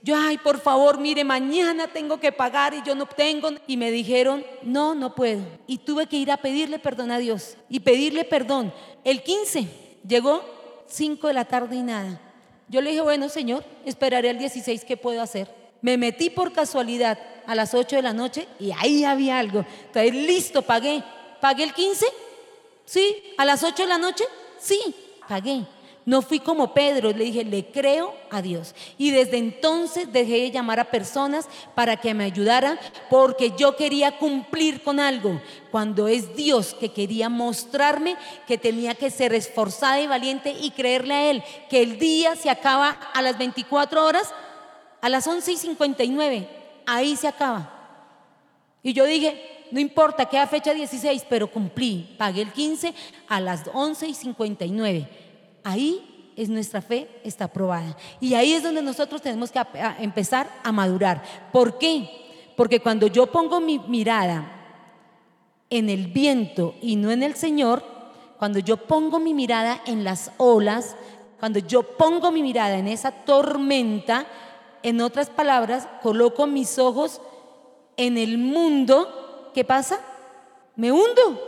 Yo, 0.05 0.15
ay, 0.19 0.37
por 0.37 0.61
favor, 0.61 0.99
mire, 0.99 1.25
mañana 1.25 1.89
tengo 1.89 2.21
que 2.21 2.31
pagar 2.31 2.75
y 2.75 2.83
yo 2.83 2.95
no 2.95 3.07
tengo. 3.07 3.49
Y 3.67 3.79
me 3.79 3.91
dijeron, 3.91 4.45
no, 4.63 4.95
no 4.95 5.15
puedo. 5.15 5.43
Y 5.67 5.79
tuve 5.79 6.07
que 6.07 6.19
ir 6.19 6.31
a 6.31 6.37
pedirle 6.37 6.79
perdón 6.79 7.11
a 7.11 7.19
Dios 7.19 7.57
y 7.71 7.81
pedirle 7.81 8.25
perdón. 8.25 8.71
El 9.03 9.23
15 9.23 9.67
llegó 10.07 10.45
5 10.89 11.27
de 11.29 11.33
la 11.33 11.47
tarde 11.47 11.77
y 11.77 11.83
nada. 11.83 12.21
Yo 12.69 12.83
le 12.83 12.91
dije, 12.91 13.01
bueno, 13.01 13.31
Señor, 13.31 13.65
esperaré 13.87 14.29
al 14.29 14.37
16, 14.37 14.85
¿qué 14.85 14.99
puedo 14.99 15.23
hacer? 15.23 15.49
Me 15.81 15.97
metí 15.97 16.29
por 16.29 16.53
casualidad 16.53 17.19
a 17.47 17.55
las 17.55 17.73
8 17.73 17.97
de 17.97 18.03
la 18.03 18.13
noche 18.13 18.47
y 18.61 18.73
ahí 18.73 19.05
había 19.05 19.39
algo. 19.39 19.65
Entonces, 19.87 20.15
listo, 20.15 20.61
pagué. 20.61 21.03
¿Pagué 21.41 21.65
el 21.65 21.73
15? 21.73 22.05
Sí. 22.85 23.23
¿A 23.39 23.47
las 23.47 23.63
8 23.63 23.85
de 23.85 23.89
la 23.89 23.97
noche? 23.97 24.25
Sí, 24.59 24.79
pagué. 25.27 25.65
No 26.07 26.21
fui 26.21 26.39
como 26.39 26.75
Pedro, 26.75 27.13
le 27.13 27.25
dije, 27.25 27.45
le 27.45 27.67
creo 27.67 28.15
a 28.31 28.43
Dios. 28.43 28.75
Y 28.99 29.11
desde 29.11 29.39
entonces 29.39 30.13
dejé 30.13 30.41
de 30.43 30.51
llamar 30.51 30.79
a 30.79 30.91
personas 30.91 31.49
para 31.75 31.97
que 31.97 32.13
me 32.13 32.25
ayudaran 32.25 32.79
porque 33.09 33.53
yo 33.57 33.77
quería 33.77 34.19
cumplir 34.19 34.83
con 34.83 35.01
algo. 35.01 35.41
Cuando 35.71 36.07
es 36.09 36.37
Dios 36.37 36.75
que 36.79 36.93
quería 36.93 37.29
mostrarme 37.29 38.17
que 38.47 38.59
tenía 38.59 38.95
que 38.95 39.11
ser 39.11 39.33
esforzada 39.33 40.01
y 40.01 40.07
valiente 40.07 40.51
y 40.51 40.73
creerle 40.73 41.15
a 41.15 41.31
Él, 41.31 41.43
que 41.71 41.83
el 41.83 41.99
día 41.99 42.37
se 42.37 42.51
acaba 42.51 42.91
a 42.91 43.23
las 43.23 43.39
24 43.39 44.05
horas, 44.05 44.33
a 45.01 45.09
las 45.09 45.27
11 45.27 45.53
y 45.53 45.57
59 45.57 46.65
ahí 46.87 47.17
se 47.17 47.29
acaba. 47.29 47.71
Y 48.83 48.93
yo 48.93 49.05
dije, 49.05 49.67
no 49.71 49.81
importa, 49.81 50.27
queda 50.27 50.47
fecha 50.47 50.75
16, 50.75 51.27
pero 51.29 51.51
cumplí, 51.51 52.15
pagué 52.19 52.43
el 52.43 52.53
15 52.53 52.95
a 53.29 53.41
las 53.41 53.63
11 53.73 54.09
y 54.09 54.15
59. 54.15 55.24
Ahí 55.65 56.33
es 56.37 56.49
nuestra 56.49 56.81
fe, 56.81 57.09
está 57.25 57.47
aprobada. 57.47 57.97
Y 58.21 58.35
ahí 58.35 58.53
es 58.53 58.63
donde 58.63 58.83
nosotros 58.83 59.23
tenemos 59.23 59.51
que 59.51 59.61
empezar 59.99 60.49
a 60.63 60.71
madurar. 60.71 61.23
¿Por 61.53 61.79
qué? 61.79 62.09
Porque 62.57 62.81
cuando 62.81 63.09
yo 63.09 63.27
pongo 63.27 63.61
mi 63.61 63.81
mirada 63.81 64.51
en 65.71 65.91
el 65.91 66.07
viento 66.09 66.75
y 66.81 66.97
no 66.97 67.11
en 67.11 67.23
el 67.23 67.35
Señor, 67.35 67.83
cuando 68.39 68.59
yo 68.59 68.77
pongo 68.77 69.19
mi 69.19 69.33
mirada 69.35 69.81
en 69.87 70.05
las 70.05 70.31
olas, 70.37 70.97
cuando 71.41 71.59
yo 71.59 71.83
pongo 71.83 72.31
mi 72.31 72.43
mirada 72.43 72.79
en 72.79 72.89
esa 72.89 73.11
tormenta, 73.11 74.27
En 74.85 75.01
otras 75.01 75.31
palabras, 75.31 75.89
coloco 76.03 76.47
mis 76.47 76.79
ojos 76.79 77.23
en 77.97 78.19
el 78.19 78.37
mundo. 78.37 79.51
¿Qué 79.55 79.65
pasa? 79.65 79.99
Me 80.77 80.93
hundo. 80.93 81.41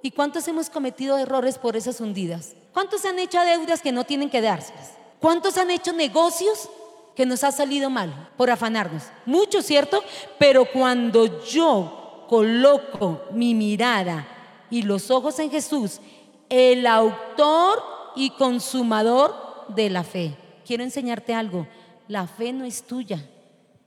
¿Y 0.00 0.12
cuántos 0.12 0.48
hemos 0.48 0.70
cometido 0.70 1.18
errores 1.18 1.58
por 1.58 1.76
esas 1.76 2.00
hundidas? 2.00 2.56
¿Cuántos 2.72 3.04
han 3.04 3.18
hecho 3.18 3.40
deudas 3.40 3.82
que 3.82 3.92
no 3.92 4.04
tienen 4.04 4.30
que 4.30 4.40
dárselas? 4.40 4.92
¿Cuántos 5.20 5.58
han 5.58 5.70
hecho 5.70 5.92
negocios 5.92 6.68
que 7.14 7.26
nos 7.26 7.44
ha 7.44 7.52
salido 7.52 7.90
mal 7.90 8.30
por 8.36 8.50
afanarnos? 8.50 9.04
Muchos, 9.26 9.66
¿cierto? 9.66 10.02
Pero 10.38 10.64
cuando 10.64 11.44
yo 11.44 12.26
coloco 12.28 13.22
mi 13.32 13.54
mirada 13.54 14.26
y 14.70 14.82
los 14.82 15.10
ojos 15.10 15.38
en 15.40 15.50
Jesús, 15.50 16.00
el 16.48 16.86
autor 16.86 17.82
y 18.16 18.30
consumador 18.30 19.34
de 19.68 19.90
la 19.90 20.04
fe. 20.04 20.36
Quiero 20.66 20.82
enseñarte 20.82 21.34
algo. 21.34 21.66
La 22.08 22.26
fe 22.26 22.52
no 22.52 22.64
es 22.64 22.82
tuya. 22.82 23.24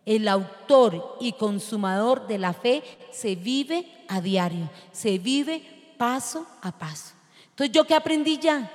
El 0.06 0.28
autor 0.28 1.18
y 1.22 1.34
consumador 1.34 2.28
de 2.28 2.38
la 2.38 2.54
fe 2.54 2.84
se 3.12 3.36
vive 3.36 3.88
a 4.10 4.20
diario, 4.20 4.70
se 4.92 5.18
vive 5.18 5.96
paso 5.98 6.46
a 6.62 6.78
paso. 6.78 7.14
Entonces, 7.54 7.72
¿yo 7.72 7.86
qué 7.86 7.94
aprendí 7.94 8.40
ya? 8.40 8.72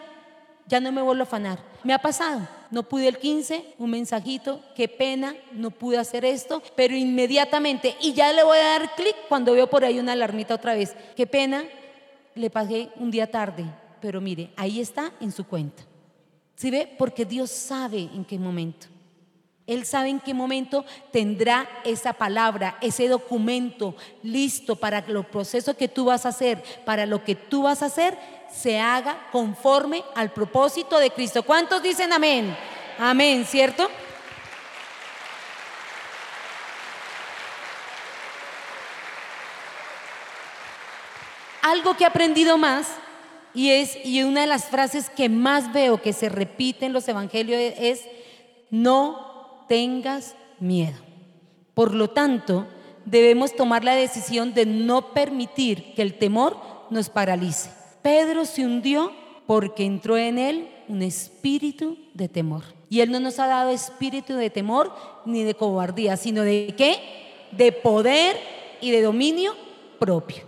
Ya 0.67 0.79
no 0.79 0.93
me 0.93 1.03
vuelvo 1.03 1.23
a 1.23 1.25
afanar. 1.25 1.59
Me 1.83 1.93
ha 1.93 1.99
pasado. 1.99 2.47
No 2.71 2.85
pude 2.85 3.09
el 3.09 3.19
15, 3.19 3.75
un 3.79 3.91
mensajito, 3.91 4.63
qué 4.77 4.89
pena, 4.89 5.35
no 5.53 5.71
pude 5.71 5.99
hacer 5.99 6.25
esto, 6.25 6.63
pero 6.77 6.95
inmediatamente, 6.95 7.97
y 8.01 8.13
ya 8.13 8.33
le 8.33 8.45
voy 8.45 8.59
a 8.59 8.79
dar 8.79 8.95
clic 8.95 9.17
cuando 9.29 9.53
veo 9.53 9.69
por 9.69 9.85
ahí 9.85 9.99
una 9.99 10.13
alarmita 10.13 10.55
otra 10.55 10.75
vez, 10.75 10.95
qué 11.17 11.27
pena, 11.27 11.65
le 12.35 12.51
pagué 12.51 12.91
un 12.97 13.11
día 13.11 13.31
tarde, 13.31 13.65
pero 14.03 14.21
mire, 14.21 14.51
ahí 14.57 14.81
está 14.81 15.13
en 15.21 15.33
su 15.33 15.47
cuenta. 15.47 15.83
¿Sí 16.57 16.71
ve? 16.71 16.95
Porque 16.99 17.25
Dios 17.25 17.51
sabe 17.51 18.01
en 18.01 18.25
qué 18.25 18.39
momento. 18.39 18.87
Él 19.67 19.85
sabe 19.85 20.09
en 20.09 20.19
qué 20.21 20.33
momento 20.33 20.85
tendrá 21.13 21.69
esa 21.85 22.15
palabra, 22.15 22.79
ese 22.81 23.07
documento 23.07 23.95
listo 24.23 24.77
para 24.77 25.07
los 25.07 25.27
procesos 25.27 25.77
que 25.77 25.89
tú 25.89 26.07
vas 26.07 26.25
a 26.25 26.31
hacer, 26.31 26.63
para 26.85 27.05
lo 27.05 27.23
que 27.23 27.35
tú 27.35 27.63
vas 27.63 27.83
a 27.83 27.87
hacer, 27.87 28.19
se 28.51 28.79
haga 28.79 29.29
conforme 29.31 30.05
al 30.15 30.33
propósito 30.33 30.99
de 30.99 31.11
Cristo. 31.11 31.43
¿Cuántos 31.43 31.83
dicen 31.83 32.13
amén? 32.13 32.57
Amén, 32.99 33.45
¿cierto? 33.45 33.89
Algo 41.63 41.97
que 41.97 42.05
he 42.05 42.07
aprendido 42.07 42.57
más 42.57 42.89
y 43.55 43.71
es 43.71 43.97
y 44.05 44.23
una 44.23 44.43
de 44.43 44.47
las 44.47 44.67
frases 44.67 45.11
que 45.11 45.29
más 45.29 45.73
veo 45.73 46.01
que 46.01 46.13
se 46.13 46.29
repite 46.29 46.87
en 46.87 46.93
los 46.93 47.07
evangelios 47.09 47.75
es 47.79 48.05
no 48.71 49.65
tengas 49.69 50.35
miedo. 50.61 50.99
Por 51.75 51.95
lo 51.95 52.11
tanto, 52.11 52.67
debemos 53.05 53.55
tomar 53.55 53.85
la 53.85 53.95
decisión 53.95 54.55
de 54.55 54.67
no 54.67 55.13
permitir 55.13 55.95
que 55.95 56.03
el 56.03 56.19
temor 56.19 56.57
nos 56.91 57.09
paralice. 57.09 57.71
Pedro 58.09 58.47
se 58.47 58.65
hundió 58.65 59.13
porque 59.47 59.85
entró 59.85 60.17
en 60.17 60.39
él 60.39 60.71
un 60.89 61.03
espíritu 61.03 61.99
de 62.15 62.27
temor. 62.27 62.65
Y 62.89 63.03
él 63.03 63.13
no 63.13 63.21
nos 63.21 63.39
ha 63.39 63.47
dado 63.47 63.69
espíritu 63.69 64.33
de 64.33 64.49
temor 64.49 64.95
ni 65.27 65.43
de 65.43 65.53
cobardía, 65.53 66.17
sino 66.17 66.41
de 66.41 66.75
qué? 66.75 66.97
De 67.53 67.71
poder 67.71 68.41
y 68.81 68.93
de 68.93 69.03
dominio 69.03 69.55
propio. 69.99 70.45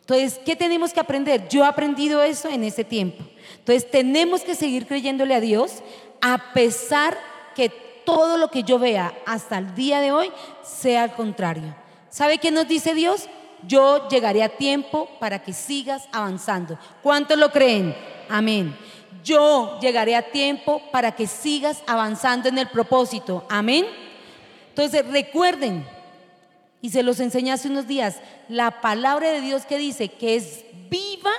Entonces, 0.00 0.40
¿qué 0.44 0.56
tenemos 0.56 0.92
que 0.92 0.98
aprender? 0.98 1.46
Yo 1.48 1.62
he 1.62 1.68
aprendido 1.68 2.20
eso 2.24 2.48
en 2.48 2.64
ese 2.64 2.82
tiempo. 2.82 3.22
Entonces, 3.56 3.88
tenemos 3.88 4.40
que 4.40 4.56
seguir 4.56 4.88
creyéndole 4.88 5.36
a 5.36 5.40
Dios 5.40 5.84
a 6.20 6.52
pesar 6.54 7.16
que 7.54 7.68
todo 8.04 8.36
lo 8.36 8.50
que 8.50 8.64
yo 8.64 8.80
vea 8.80 9.16
hasta 9.26 9.58
el 9.58 9.76
día 9.76 10.00
de 10.00 10.10
hoy 10.10 10.32
sea 10.64 11.04
al 11.04 11.14
contrario. 11.14 11.72
¿Sabe 12.10 12.38
qué 12.38 12.50
nos 12.50 12.66
dice 12.66 12.94
Dios? 12.94 13.28
Yo 13.66 14.08
llegaré 14.08 14.42
a 14.42 14.48
tiempo 14.48 15.08
para 15.18 15.42
que 15.42 15.52
sigas 15.52 16.08
avanzando. 16.12 16.78
¿Cuántos 17.02 17.38
lo 17.38 17.50
creen? 17.50 17.94
Amén. 18.28 18.76
Yo 19.24 19.78
llegaré 19.80 20.14
a 20.14 20.30
tiempo 20.30 20.80
para 20.92 21.12
que 21.12 21.26
sigas 21.26 21.82
avanzando 21.86 22.48
en 22.48 22.58
el 22.58 22.68
propósito. 22.68 23.44
Amén. 23.48 23.86
Entonces 24.68 25.06
recuerden, 25.08 25.86
y 26.80 26.90
se 26.90 27.02
los 27.02 27.18
enseñé 27.18 27.52
hace 27.52 27.68
unos 27.68 27.88
días, 27.88 28.16
la 28.48 28.80
palabra 28.80 29.30
de 29.30 29.40
Dios 29.40 29.66
que 29.66 29.78
dice 29.78 30.08
que 30.08 30.36
es 30.36 30.64
viva 30.88 31.32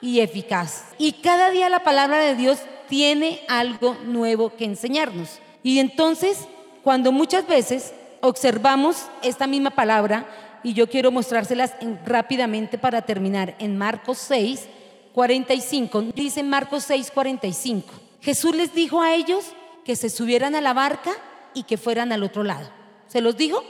y 0.00 0.20
eficaz. 0.20 0.84
Y 0.98 1.12
cada 1.12 1.50
día 1.50 1.68
la 1.68 1.82
palabra 1.82 2.18
de 2.18 2.34
Dios 2.34 2.58
tiene 2.88 3.40
algo 3.48 3.96
nuevo 4.04 4.54
que 4.56 4.64
enseñarnos. 4.64 5.38
Y 5.62 5.78
entonces, 5.78 6.46
cuando 6.82 7.12
muchas 7.12 7.46
veces 7.46 7.94
observamos 8.20 9.06
esta 9.22 9.46
misma 9.46 9.70
palabra, 9.70 10.26
y 10.62 10.74
yo 10.74 10.88
quiero 10.88 11.10
mostrárselas 11.10 11.74
rápidamente 12.04 12.78
para 12.78 13.02
terminar, 13.02 13.56
en 13.58 13.76
Marcos 13.76 14.18
6, 14.18 14.68
45, 15.12 16.02
dice 16.14 16.42
Marcos 16.42 16.84
6, 16.84 17.10
45, 17.12 17.88
Jesús 18.20 18.54
les 18.54 18.74
dijo 18.74 19.00
a 19.00 19.14
ellos 19.14 19.52
que 19.84 19.96
se 19.96 20.10
subieran 20.10 20.54
a 20.54 20.60
la 20.60 20.72
barca 20.72 21.10
y 21.54 21.64
que 21.64 21.78
fueran 21.78 22.12
al 22.12 22.22
otro 22.22 22.42
lado. 22.44 22.68
¿Se 23.08 23.20
los 23.20 23.36
dijo? 23.36 23.64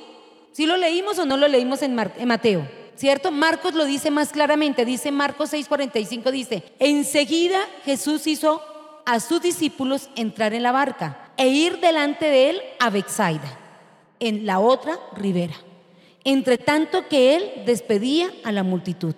¿Sí 0.52 0.66
lo 0.66 0.76
leímos 0.76 1.18
o 1.18 1.26
no 1.26 1.36
lo 1.36 1.48
leímos 1.48 1.82
en, 1.82 1.94
Mateo? 1.94 2.68
¿Cierto? 2.96 3.30
Marcos 3.30 3.74
lo 3.74 3.84
dice 3.84 4.10
más 4.10 4.30
claramente, 4.30 4.84
dice 4.84 5.10
Marcos 5.10 5.50
6, 5.50 5.68
45, 5.68 6.30
dice, 6.30 6.64
enseguida 6.78 7.58
Jesús 7.84 8.26
hizo 8.26 8.62
a 9.06 9.20
sus 9.20 9.40
discípulos 9.40 10.10
entrar 10.16 10.52
en 10.52 10.62
la 10.62 10.72
barca 10.72 11.32
e 11.36 11.48
ir 11.48 11.80
delante 11.80 12.26
de 12.26 12.50
él 12.50 12.62
a 12.78 12.90
Bexaida, 12.90 13.58
en 14.18 14.44
la 14.44 14.60
otra 14.60 14.98
ribera, 15.16 15.54
entre 16.24 16.58
tanto 16.58 17.08
que 17.08 17.36
él 17.36 17.62
despedía 17.66 18.30
a 18.44 18.52
la 18.52 18.62
multitud. 18.62 19.14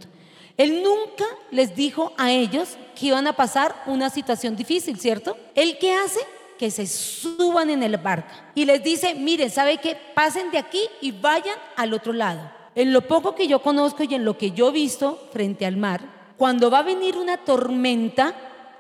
Él 0.57 0.83
nunca 0.83 1.25
les 1.51 1.75
dijo 1.75 2.13
a 2.19 2.31
ellos 2.31 2.77
que 2.95 3.07
iban 3.07 3.27
a 3.27 3.33
pasar 3.33 3.75
una 3.87 4.11
situación 4.11 4.55
difícil, 4.55 4.99
¿cierto? 4.99 5.37
¿Él 5.55 5.79
qué 5.81 5.95
hace? 5.95 6.21
Que 6.59 6.71
se 6.71 6.87
suban 6.87 7.71
en 7.71 7.83
el 7.83 7.97
barco 7.97 8.33
y 8.55 8.65
les 8.65 8.83
dice, 8.85 9.15
miren, 9.15 9.51
¿sabe 9.51 9.79
qué? 9.79 9.97
Pasen 10.15 10.51
de 10.51 10.59
aquí 10.59 10.81
y 11.01 11.11
vayan 11.11 11.57
al 11.77 11.93
otro 11.95 12.13
lado. 12.13 12.51
En 12.75 12.93
lo 12.93 13.03
poco 13.03 13.35
que 13.35 13.49
yo 13.49 13.61
conozco 13.61 14.05
y 14.05 14.15
en 14.15 14.25
lo 14.25 14.39
que 14.39 14.53
yo 14.53 14.69
he 14.69 14.73
visto 14.73 15.29
frente 15.33 15.67
al 15.67 15.77
mar, 15.77 16.01
cuando 16.37 16.71
va 16.71 16.79
a 16.79 16.83
venir 16.83 17.17
una 17.17 17.39
tormenta, 17.39 18.35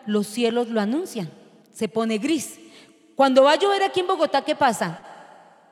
los 0.06 0.26
cielos 0.26 0.68
lo 0.68 0.80
anuncian. 0.80 1.30
Se 1.72 1.88
pone 1.88 2.18
gris. 2.18 2.58
Cuando 3.14 3.42
va 3.42 3.52
a 3.52 3.58
llover 3.58 3.82
aquí 3.82 4.00
en 4.00 4.06
Bogotá, 4.06 4.42
¿qué 4.42 4.54
pasa? 4.54 5.00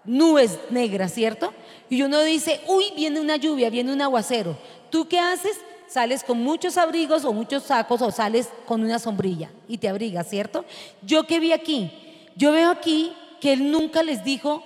Nubes 0.04 0.58
negras, 0.70 1.12
¿cierto? 1.12 1.52
Y 1.90 2.02
uno 2.02 2.22
dice, 2.22 2.60
uy, 2.68 2.84
viene 2.96 3.20
una 3.20 3.36
lluvia, 3.36 3.68
viene 3.68 3.92
un 3.92 4.00
aguacero. 4.00 4.56
¿Tú 4.90 5.08
qué 5.08 5.18
haces? 5.18 5.58
Sales 5.88 6.22
con 6.22 6.38
muchos 6.38 6.78
abrigos 6.78 7.24
o 7.24 7.32
muchos 7.32 7.64
sacos 7.64 8.00
o 8.00 8.12
sales 8.12 8.48
con 8.64 8.82
una 8.82 9.00
sombrilla 9.00 9.50
y 9.66 9.76
te 9.78 9.88
abrigas, 9.88 10.28
¿cierto? 10.28 10.64
Yo 11.02 11.26
qué 11.26 11.40
vi 11.40 11.50
aquí, 11.50 11.90
yo 12.36 12.52
veo 12.52 12.70
aquí 12.70 13.12
que 13.40 13.52
él 13.52 13.72
nunca 13.72 14.04
les 14.04 14.22
dijo, 14.22 14.62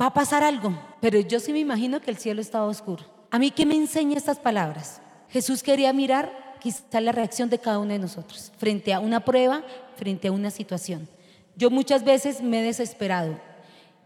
va 0.00 0.06
a 0.06 0.14
pasar 0.14 0.42
algo, 0.42 0.72
pero 1.02 1.20
yo 1.20 1.40
sí 1.40 1.52
me 1.52 1.58
imagino 1.58 2.00
que 2.00 2.10
el 2.10 2.16
cielo 2.16 2.40
estaba 2.40 2.64
oscuro. 2.64 3.04
A 3.30 3.38
mí, 3.38 3.50
¿qué 3.50 3.66
me 3.66 3.74
enseña 3.74 4.16
estas 4.16 4.38
palabras? 4.38 5.02
Jesús 5.28 5.62
quería 5.62 5.92
mirar 5.92 6.56
quizá 6.58 7.02
la 7.02 7.12
reacción 7.12 7.50
de 7.50 7.58
cada 7.58 7.78
uno 7.78 7.92
de 7.92 7.98
nosotros 7.98 8.50
frente 8.56 8.94
a 8.94 9.00
una 9.00 9.24
prueba, 9.26 9.62
frente 9.96 10.28
a 10.28 10.32
una 10.32 10.50
situación. 10.50 11.06
Yo 11.54 11.68
muchas 11.68 12.02
veces 12.02 12.40
me 12.40 12.60
he 12.60 12.62
desesperado 12.62 13.38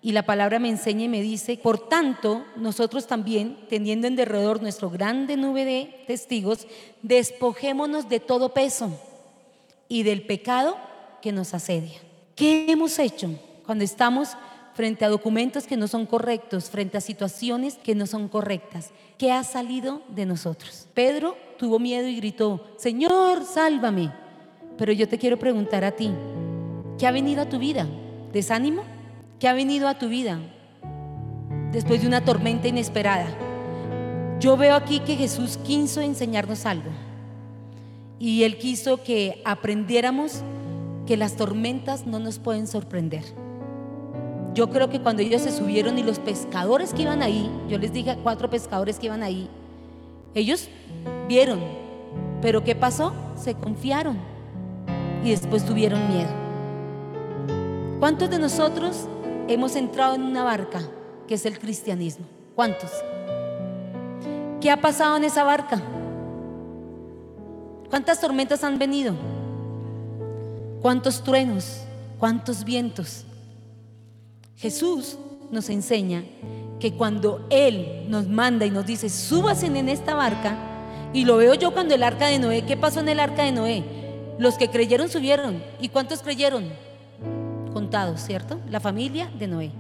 y 0.07 0.13
la 0.13 0.23
palabra 0.23 0.61
me 0.61 0.69
enseña 0.69 1.07
y 1.07 1.09
me 1.09 1.21
dice, 1.21 1.59
por 1.61 1.89
tanto, 1.89 2.45
nosotros 2.55 3.09
también, 3.09 3.59
teniendo 3.69 4.07
en 4.07 4.15
derredor 4.15 4.63
nuestro 4.63 4.89
grande 4.89 5.37
nube 5.37 5.65
de 5.65 6.05
testigos, 6.07 6.69
despojémonos 7.03 8.09
de 8.09 8.21
todo 8.21 8.55
peso 8.55 8.97
y 9.89 10.05
del 10.05 10.23
pecado 10.23 10.77
que 11.21 11.33
nos 11.33 11.55
asedia. 11.55 11.99
¿Qué 12.37 12.71
hemos 12.71 13.01
hecho 13.01 13.31
cuando 13.65 13.83
estamos 13.83 14.37
frente 14.75 15.05
a 15.05 15.09
documentos 15.09 15.67
que 15.67 15.77
no 15.77 15.89
son 15.89 16.07
correctos, 16.07 16.71
frente 16.71 16.97
a 16.97 17.01
situaciones 17.01 17.75
que 17.75 17.97
no 17.97 18.07
son 18.07 18.29
correctas? 18.29 18.93
¿Qué 19.19 19.33
ha 19.33 19.43
salido 19.43 20.03
de 20.11 20.25
nosotros? 20.25 20.87
Pedro 20.95 21.37
tuvo 21.59 21.81
miedo 21.81 22.07
y 22.07 22.15
gritó, 22.15 22.65
Señor, 22.77 23.45
sálvame. 23.45 24.13
Pero 24.79 24.93
yo 24.93 25.09
te 25.09 25.19
quiero 25.19 25.37
preguntar 25.37 25.83
a 25.83 25.91
ti, 25.91 26.13
¿Qué 26.97 27.09
ha 27.09 27.11
venido 27.11 27.43
a 27.43 27.49
tu 27.49 27.59
vida? 27.59 27.89
¿Desánimo? 28.33 28.96
¿Qué 29.39 29.49
ha 29.49 29.53
venido 29.53 29.87
a 29.87 29.99
tu 29.99 30.09
vida 30.09 30.39
después 31.71 32.01
de 32.01 32.07
una 32.07 32.25
tormenta 32.25 32.69
inesperada? 32.69 33.27
Yo 34.41 34.57
veo 34.57 34.75
aquí 34.75 35.01
que 35.01 35.15
Jesús 35.15 35.59
quiso 35.59 36.01
enseñarnos 36.01 36.65
algo. 36.65 36.91
Y 38.19 38.45
Él 38.45 38.57
quiso 38.57 39.03
que 39.03 39.43
aprendiéramos 39.45 40.43
que 41.07 41.19
las 41.19 41.37
tormentas 41.37 42.07
no 42.07 42.19
nos 42.19 42.39
pueden 42.39 42.67
sorprender. 42.67 43.25
Yo 44.55 44.71
creo 44.71 44.89
que 44.89 45.03
cuando 45.03 45.21
ellos 45.21 45.43
se 45.43 45.53
subieron 45.53 45.99
y 45.99 46.03
los 46.03 46.19
pescadores 46.19 46.95
que 46.95 47.03
iban 47.03 47.23
ahí, 47.23 47.51
yo 47.69 47.77
les 47.77 47.93
dije 47.93 48.13
a 48.13 48.17
cuatro 48.17 48.49
pescadores 48.49 48.99
que 48.99 49.07
iban 49.07 49.23
ahí, 49.23 49.51
ellos 50.35 50.71
vieron, 51.29 51.61
pero 52.41 52.65
¿qué 52.65 52.75
pasó? 52.75 53.13
Se 53.37 53.53
confiaron 53.53 54.17
y 55.23 55.29
después 55.29 55.67
tuvieron 55.67 56.09
miedo. 56.09 56.31
¿Cuántos 58.01 58.31
de 58.31 58.39
nosotros 58.39 59.09
hemos 59.49 59.77
entrado 59.77 60.15
en 60.15 60.23
una 60.23 60.45
barca 60.45 60.83
que 61.27 61.35
es 61.35 61.47
el 61.47 61.59
cristianismo. 61.59 62.27
¿Cuántos? 62.55 62.91
¿Qué 64.61 64.71
ha 64.71 64.81
pasado 64.81 65.17
en 65.17 65.25
esa 65.25 65.45
barca? 65.45 65.83
¿Cuántas 67.91 68.21
tormentas 68.21 68.65
han 68.65 68.79
venido? 68.79 69.15
¿Cuántos 70.81 71.23
truenos? 71.23 71.83
¿Cuántos 72.19 72.65
vientos? 72.65 73.25
Jesús 74.57 75.19
nos 75.51 75.69
enseña 75.69 76.25
que 76.81 76.95
cuando 76.95 77.47
Él 77.51 78.07
nos 78.09 78.27
manda 78.27 78.67
y 78.67 78.71
nos 78.71 78.87
dice, 78.87 79.09
súbase 79.09 79.67
en 79.67 79.89
esta 79.89 80.15
barca, 80.15 80.57
y 81.13 81.25
lo 81.25 81.37
veo 81.37 81.55
yo 81.55 81.73
cuando 81.73 81.95
el 81.95 82.03
arca 82.03 82.27
de 82.27 82.39
Noé, 82.39 82.63
¿qué 82.63 82.77
pasó 82.77 83.01
en 83.01 83.09
el 83.09 83.21
arca 83.21 83.45
de 83.45 83.53
Noé? 83.53 83.85
Los 84.39 84.57
que 84.57 84.69
creyeron 84.69 85.09
subieron. 85.09 85.63
¿Y 85.81 85.89
cuántos 85.89 86.21
creyeron? 86.21 86.65
¿Cierto? 88.17 88.61
La 88.69 88.81
familia 88.81 89.31
de 89.39 89.47
Noé. 89.47 89.71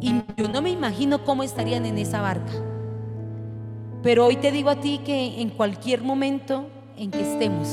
Y 0.00 0.12
yo 0.36 0.48
no 0.48 0.62
me 0.62 0.70
imagino 0.70 1.24
cómo 1.24 1.42
estarían 1.42 1.86
en 1.86 1.98
esa 1.98 2.20
barca. 2.20 2.52
Pero 4.02 4.26
hoy 4.26 4.36
te 4.36 4.52
digo 4.52 4.70
a 4.70 4.80
ti 4.80 5.00
que 5.04 5.40
en 5.40 5.50
cualquier 5.50 6.02
momento 6.02 6.68
en 6.96 7.10
que 7.10 7.20
estemos, 7.20 7.68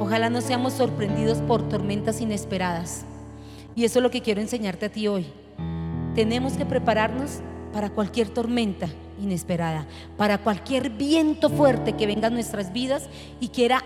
ojalá 0.00 0.30
no 0.30 0.40
seamos 0.40 0.74
sorprendidos 0.74 1.38
por 1.38 1.68
tormentas 1.68 2.20
inesperadas. 2.20 3.04
Y 3.74 3.84
eso 3.84 3.98
es 3.98 4.02
lo 4.02 4.10
que 4.10 4.22
quiero 4.22 4.40
enseñarte 4.40 4.86
a 4.86 4.92
ti 4.92 5.08
hoy. 5.08 5.26
Tenemos 6.14 6.54
que 6.54 6.64
prepararnos 6.64 7.40
para 7.72 7.90
cualquier 7.90 8.28
tormenta 8.28 8.88
inesperada, 9.20 9.86
para 10.16 10.38
cualquier 10.38 10.90
viento 10.90 11.50
fuerte 11.50 11.94
que 11.94 12.06
venga 12.06 12.28
a 12.28 12.30
nuestras 12.30 12.72
vidas 12.72 13.08
y 13.40 13.48
quiera 13.48 13.82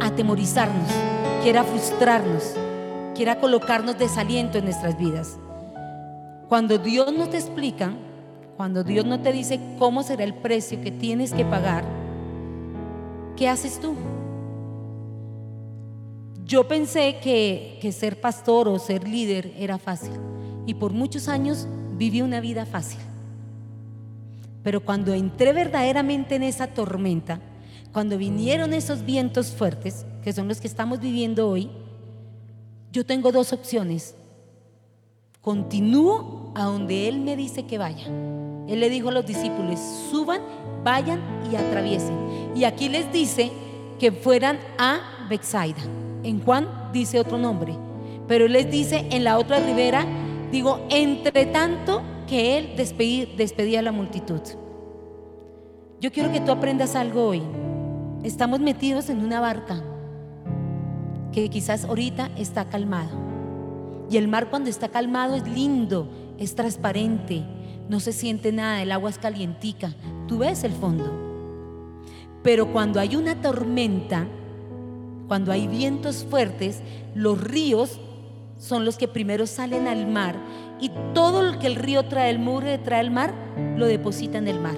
atemorizarnos, 0.00 0.88
quiera 1.42 1.64
frustrarnos, 1.64 2.54
quiera 3.20 3.38
colocarnos 3.38 3.98
desaliento 3.98 4.56
en 4.56 4.64
nuestras 4.64 4.96
vidas. 4.96 5.36
Cuando 6.48 6.78
Dios 6.78 7.12
no 7.12 7.28
te 7.28 7.36
explica, 7.36 7.92
cuando 8.56 8.82
Dios 8.82 9.04
no 9.04 9.20
te 9.20 9.30
dice 9.30 9.60
cómo 9.78 10.02
será 10.02 10.24
el 10.24 10.32
precio 10.32 10.80
que 10.80 10.90
tienes 10.90 11.34
que 11.34 11.44
pagar, 11.44 11.84
¿qué 13.36 13.46
haces 13.46 13.78
tú? 13.78 13.94
Yo 16.46 16.66
pensé 16.66 17.18
que, 17.22 17.78
que 17.82 17.92
ser 17.92 18.22
pastor 18.22 18.68
o 18.68 18.78
ser 18.78 19.06
líder 19.06 19.52
era 19.58 19.76
fácil 19.76 20.12
y 20.64 20.72
por 20.72 20.94
muchos 20.94 21.28
años 21.28 21.68
viví 21.98 22.22
una 22.22 22.40
vida 22.40 22.64
fácil. 22.64 23.00
Pero 24.62 24.80
cuando 24.80 25.12
entré 25.12 25.52
verdaderamente 25.52 26.36
en 26.36 26.44
esa 26.44 26.68
tormenta, 26.68 27.38
cuando 27.92 28.16
vinieron 28.16 28.72
esos 28.72 29.04
vientos 29.04 29.50
fuertes, 29.50 30.06
que 30.24 30.32
son 30.32 30.48
los 30.48 30.58
que 30.58 30.68
estamos 30.68 31.00
viviendo 31.00 31.50
hoy, 31.50 31.68
yo 32.92 33.04
tengo 33.06 33.32
dos 33.32 33.52
opciones. 33.52 34.14
Continúo 35.40 36.52
a 36.54 36.64
donde 36.64 37.08
Él 37.08 37.20
me 37.20 37.36
dice 37.36 37.66
que 37.66 37.78
vaya. 37.78 38.06
Él 38.68 38.80
le 38.80 38.90
dijo 38.90 39.08
a 39.08 39.12
los 39.12 39.26
discípulos, 39.26 39.78
suban, 40.10 40.40
vayan 40.84 41.20
y 41.50 41.56
atraviesen. 41.56 42.14
Y 42.54 42.64
aquí 42.64 42.88
les 42.88 43.10
dice 43.12 43.50
que 43.98 44.12
fueran 44.12 44.58
a 44.78 45.26
Bexaida. 45.28 45.82
En 46.22 46.42
Juan 46.44 46.90
dice 46.92 47.18
otro 47.18 47.38
nombre, 47.38 47.74
pero 48.28 48.46
Él 48.46 48.52
les 48.52 48.70
dice 48.70 49.06
en 49.10 49.24
la 49.24 49.38
otra 49.38 49.60
ribera, 49.60 50.04
digo, 50.52 50.86
entre 50.90 51.46
tanto 51.46 52.02
que 52.28 52.58
Él 52.58 52.74
despedía 52.76 53.78
a 53.78 53.82
la 53.82 53.92
multitud. 53.92 54.40
Yo 56.00 56.12
quiero 56.12 56.30
que 56.32 56.40
tú 56.40 56.52
aprendas 56.52 56.94
algo 56.96 57.28
hoy. 57.28 57.42
Estamos 58.22 58.60
metidos 58.60 59.08
en 59.08 59.24
una 59.24 59.40
barca 59.40 59.82
que 61.32 61.48
quizás 61.48 61.84
ahorita 61.84 62.30
está 62.36 62.68
calmado. 62.68 63.10
Y 64.10 64.16
el 64.16 64.28
mar 64.28 64.50
cuando 64.50 64.70
está 64.70 64.88
calmado 64.88 65.36
es 65.36 65.46
lindo, 65.46 66.08
es 66.38 66.54
transparente, 66.54 67.44
no 67.88 68.00
se 68.00 68.12
siente 68.12 68.52
nada, 68.52 68.82
el 68.82 68.92
agua 68.92 69.10
es 69.10 69.18
calientica, 69.18 69.94
tú 70.26 70.38
ves 70.38 70.64
el 70.64 70.72
fondo. 70.72 71.10
Pero 72.42 72.72
cuando 72.72 72.98
hay 72.98 73.16
una 73.16 73.40
tormenta, 73.40 74.26
cuando 75.28 75.52
hay 75.52 75.68
vientos 75.68 76.26
fuertes, 76.28 76.80
los 77.14 77.40
ríos 77.40 78.00
son 78.58 78.84
los 78.84 78.96
que 78.98 79.08
primero 79.08 79.46
salen 79.46 79.86
al 79.86 80.06
mar 80.06 80.36
y 80.80 80.90
todo 81.14 81.42
lo 81.42 81.58
que 81.58 81.66
el 81.66 81.76
río 81.76 82.06
trae, 82.06 82.30
el 82.30 82.38
muro 82.38 82.66
trae 82.80 83.00
el 83.00 83.10
mar, 83.10 83.32
lo 83.76 83.86
deposita 83.86 84.38
en 84.38 84.48
el 84.48 84.60
mar. 84.60 84.76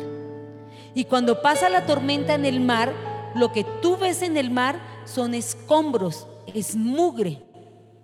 Y 0.95 1.05
cuando 1.05 1.41
pasa 1.41 1.69
la 1.69 1.87
tormenta 1.87 2.35
en 2.35 2.45
el 2.45 2.61
mar, 2.61 2.93
lo 3.35 3.53
que 3.53 3.65
tú 3.81 3.97
ves 3.97 4.23
en 4.23 4.37
el 4.37 4.51
mar 4.51 4.79
son 5.05 5.35
escombros, 5.35 6.27
es 6.47 6.77
mugre. 6.77 7.43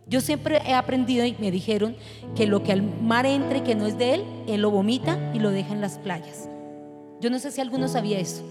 Yo 0.06 0.20
siempre 0.20 0.60
he 0.66 0.74
aprendido 0.74 1.24
y 1.26 1.36
me 1.38 1.50
dijeron 1.50 1.96
que 2.34 2.46
lo 2.46 2.62
que 2.62 2.72
al 2.72 2.82
mar 2.82 3.26
entre 3.26 3.62
que 3.62 3.74
no 3.74 3.86
es 3.86 3.98
de 3.98 4.14
él, 4.14 4.24
él 4.46 4.62
lo 4.62 4.70
vomita 4.70 5.18
y 5.34 5.38
lo 5.38 5.50
deja 5.50 5.74
en 5.74 5.80
las 5.80 5.98
playas. 5.98 6.48
Yo 7.20 7.30
no 7.30 7.38
sé 7.38 7.50
si 7.50 7.60
alguno 7.60 7.88
sabía 7.88 8.18
eso. 8.18 8.42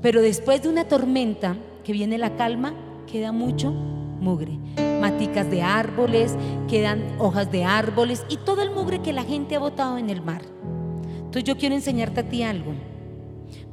Pero 0.00 0.22
después 0.22 0.62
de 0.62 0.68
una 0.68 0.88
tormenta 0.88 1.56
que 1.84 1.92
viene 1.92 2.16
la 2.18 2.36
calma, 2.36 2.74
queda 3.06 3.32
mucho 3.32 3.70
mugre 3.70 4.58
maticas 5.02 5.50
de 5.50 5.62
árboles, 5.62 6.36
quedan 6.68 7.02
hojas 7.18 7.50
de 7.50 7.64
árboles 7.64 8.24
y 8.28 8.36
todo 8.36 8.62
el 8.62 8.70
mugre 8.70 9.02
que 9.02 9.12
la 9.12 9.24
gente 9.24 9.56
ha 9.56 9.58
botado 9.58 9.98
en 9.98 10.10
el 10.10 10.22
mar. 10.22 10.42
Entonces 11.16 11.42
yo 11.42 11.56
quiero 11.56 11.74
enseñarte 11.74 12.20
a 12.20 12.28
ti 12.28 12.44
algo. 12.44 12.72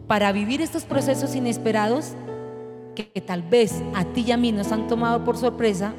Para 0.08 0.32
vivir 0.32 0.60
estos 0.60 0.86
procesos 0.86 1.36
inesperados, 1.36 2.14
que, 3.06 3.22
tal 3.22 3.42
vez 3.44 3.82
a 3.96 4.04
ti 4.06 4.26
y 4.28 4.32
a 4.32 4.38
mí 4.38 4.52
nos 4.52 4.72
han 4.72 4.88
tomado 4.88 5.24
por 5.24 5.38
sorpresa, 5.38 5.94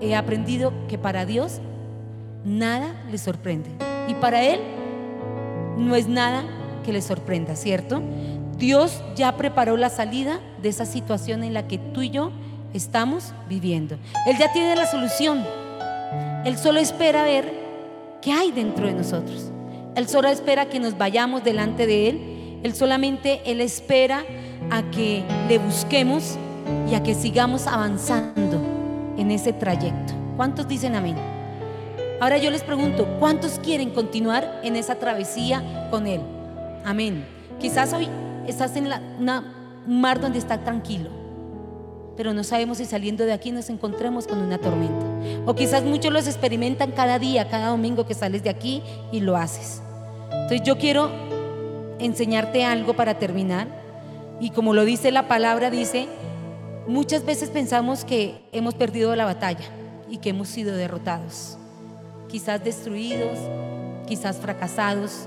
he 0.00 0.14
aprendido 0.14 0.72
que 0.88 0.98
para 0.98 1.26
Dios 1.26 1.60
nada 2.44 2.94
le 3.10 3.18
sorprende. 3.18 3.70
Y 4.08 4.14
para 4.14 4.42
Él 4.42 4.60
no 5.76 5.96
es 5.96 6.08
nada 6.08 6.44
que 6.84 6.92
le 6.92 7.00
sorprenda, 7.00 7.56
¿cierto? 7.56 8.02
Dios 8.58 9.02
ya 9.16 9.36
preparó 9.36 9.76
la 9.76 9.90
salida 9.90 10.40
de 10.62 10.68
esa 10.68 10.86
situación 10.86 11.42
en 11.42 11.54
la 11.54 11.66
que 11.66 11.78
tú 11.78 12.02
y 12.02 12.10
yo 12.10 12.30
estamos 12.72 13.32
viviendo. 13.48 13.96
Él 14.26 14.36
ya 14.38 14.52
tiene 14.52 14.76
la 14.76 14.86
solución. 14.86 15.44
Él 16.44 16.56
solo 16.58 16.78
espera 16.78 17.24
ver 17.24 17.52
qué 18.22 18.32
hay 18.32 18.52
dentro 18.52 18.86
de 18.86 18.92
nosotros. 18.92 19.50
Él 19.96 20.08
solo 20.08 20.28
espera 20.28 20.66
que 20.66 20.80
nos 20.80 20.96
vayamos 20.98 21.42
delante 21.42 21.86
de 21.86 22.08
Él. 22.08 22.60
Él 22.62 22.74
solamente, 22.74 23.40
Él 23.44 23.60
espera 23.60 24.24
a 24.70 24.82
que 24.90 25.24
le 25.48 25.58
busquemos 25.58 26.38
y 26.90 26.94
a 26.94 27.02
que 27.02 27.14
sigamos 27.14 27.66
avanzando 27.66 28.60
en 29.16 29.30
ese 29.30 29.52
trayecto. 29.52 30.14
¿Cuántos 30.36 30.66
dicen 30.66 30.94
amén? 30.94 31.16
Ahora 32.20 32.38
yo 32.38 32.50
les 32.50 32.62
pregunto, 32.62 33.06
¿cuántos 33.18 33.58
quieren 33.58 33.90
continuar 33.90 34.60
en 34.62 34.76
esa 34.76 34.96
travesía 34.96 35.88
con 35.90 36.06
Él? 36.06 36.20
Amén. 36.84 37.26
Quizás 37.60 37.92
hoy 37.92 38.08
estás 38.46 38.76
en 38.76 38.86
un 38.86 40.00
mar 40.00 40.20
donde 40.20 40.38
está 40.38 40.62
tranquilo 40.62 41.24
pero 42.16 42.32
no 42.32 42.44
sabemos 42.44 42.78
si 42.78 42.84
saliendo 42.84 43.24
de 43.24 43.32
aquí 43.32 43.50
nos 43.50 43.70
encontremos 43.70 44.26
con 44.26 44.38
una 44.38 44.58
tormenta. 44.58 45.06
O 45.46 45.54
quizás 45.54 45.82
muchos 45.84 46.12
los 46.12 46.26
experimentan 46.26 46.92
cada 46.92 47.18
día, 47.18 47.48
cada 47.48 47.68
domingo 47.68 48.06
que 48.06 48.14
sales 48.14 48.42
de 48.44 48.50
aquí 48.50 48.82
y 49.10 49.20
lo 49.20 49.36
haces. 49.36 49.82
Entonces 50.30 50.62
yo 50.62 50.78
quiero 50.78 51.10
enseñarte 51.98 52.64
algo 52.64 52.94
para 52.94 53.18
terminar. 53.18 53.66
Y 54.40 54.50
como 54.50 54.74
lo 54.74 54.84
dice 54.84 55.10
la 55.10 55.28
palabra, 55.28 55.70
dice, 55.70 56.06
muchas 56.86 57.24
veces 57.24 57.50
pensamos 57.50 58.04
que 58.04 58.40
hemos 58.52 58.74
perdido 58.74 59.14
la 59.16 59.24
batalla 59.24 59.64
y 60.08 60.18
que 60.18 60.30
hemos 60.30 60.48
sido 60.48 60.74
derrotados. 60.76 61.56
Quizás 62.28 62.62
destruidos, 62.62 63.38
quizás 64.06 64.36
fracasados. 64.36 65.26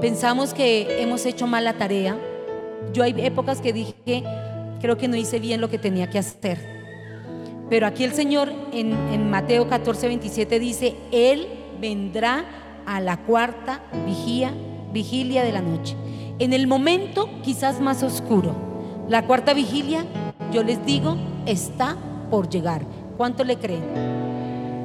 Pensamos 0.00 0.54
que 0.54 1.02
hemos 1.02 1.24
hecho 1.26 1.46
mal 1.46 1.64
la 1.64 1.74
tarea. 1.74 2.16
Yo 2.92 3.02
hay 3.02 3.14
épocas 3.18 3.60
que 3.60 3.72
dije, 3.72 4.24
creo 4.80 4.96
que 4.96 5.08
no 5.08 5.16
hice 5.16 5.38
bien 5.38 5.60
lo 5.60 5.70
que 5.70 5.78
tenía 5.78 6.10
que 6.10 6.18
hacer. 6.18 6.72
Pero 7.70 7.86
aquí 7.86 8.04
el 8.04 8.12
Señor 8.12 8.52
en, 8.72 9.30
Mateo 9.30 9.68
14, 9.68 10.08
27 10.08 10.58
dice, 10.58 10.94
Él 11.10 11.48
vendrá 11.80 12.44
a 12.84 13.00
la 13.00 13.16
cuarta 13.18 13.82
vigía, 14.04 14.52
vigilia 14.92 15.42
de 15.42 15.52
la 15.52 15.62
noche. 15.62 15.96
En 16.38 16.52
el 16.52 16.66
momento 16.66 17.30
quizás 17.42 17.80
más 17.80 18.02
oscuro. 18.02 18.71
La 19.08 19.26
cuarta 19.26 19.52
vigilia, 19.52 20.04
yo 20.52 20.62
les 20.62 20.84
digo, 20.86 21.16
está 21.44 21.96
por 22.30 22.48
llegar. 22.48 22.82
¿Cuánto 23.16 23.44
le 23.44 23.56
creen? 23.56 23.82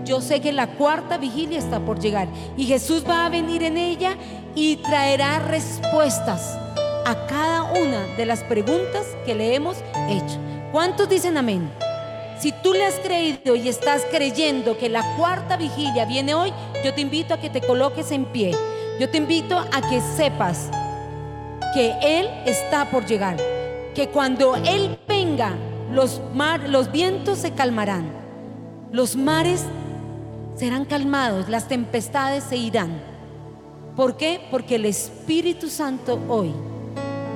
Yo 0.06 0.22
sé 0.22 0.42
que 0.42 0.52
la 0.52 0.68
cuarta 0.68 1.18
vigilia 1.18 1.60
está 1.60 1.80
por 1.80 2.00
llegar 2.00 2.28
y 2.56 2.66
Jesús 2.66 3.04
va 3.08 3.26
a 3.26 3.30
venir 3.30 3.64
en 3.64 3.78
ella 3.78 4.16
y 4.56 4.78
traerá 4.78 5.40
respuestas 5.40 6.58
a 7.06 7.28
cada 7.28 7.64
una 7.74 8.06
de 8.16 8.26
las 8.26 8.44
preguntas 8.44 9.06
que 9.26 9.36
le 9.36 9.54
hemos 9.54 9.78
hecho. 10.10 10.40
¿Cuántos 10.72 11.10
dicen 11.10 11.38
amén? 11.38 11.70
Si 12.40 12.52
tú 12.52 12.74
le 12.74 12.86
has 12.86 12.96
creído 12.96 13.56
y 13.56 13.68
estás 13.68 14.06
creyendo 14.12 14.78
que 14.78 14.90
la 14.90 15.16
cuarta 15.18 15.58
vigilia 15.58 16.06
viene 16.06 16.34
hoy, 16.34 16.54
yo 16.84 16.94
te 16.94 17.02
invito 17.02 17.34
a 17.34 17.40
que 17.40 17.50
te 17.50 17.62
coloques 17.62 18.12
en 18.12 18.26
pie. 18.26 18.52
Yo 19.00 19.10
te 19.10 19.18
invito 19.18 19.58
a 19.58 19.82
que 19.90 20.02
sepas 20.02 20.70
que 21.74 21.96
Él 22.02 22.30
está 22.46 22.90
por 22.90 23.06
llegar. 23.06 23.38
Que 23.98 24.10
cuando 24.10 24.56
Él 24.58 25.00
venga, 25.08 25.56
los, 25.92 26.22
mar, 26.36 26.70
los 26.70 26.92
vientos 26.92 27.40
se 27.40 27.54
calmarán. 27.54 28.12
Los 28.92 29.16
mares 29.16 29.66
serán 30.56 30.86
calmados, 30.86 31.50
las 31.50 31.68
tempestades 31.68 32.44
se 32.44 32.58
irán. 32.58 33.02
¿Por 33.96 34.16
qué? 34.16 34.40
Porque 34.52 34.76
el 34.76 34.86
Espíritu 34.86 35.68
Santo 35.68 36.20
hoy 36.30 36.54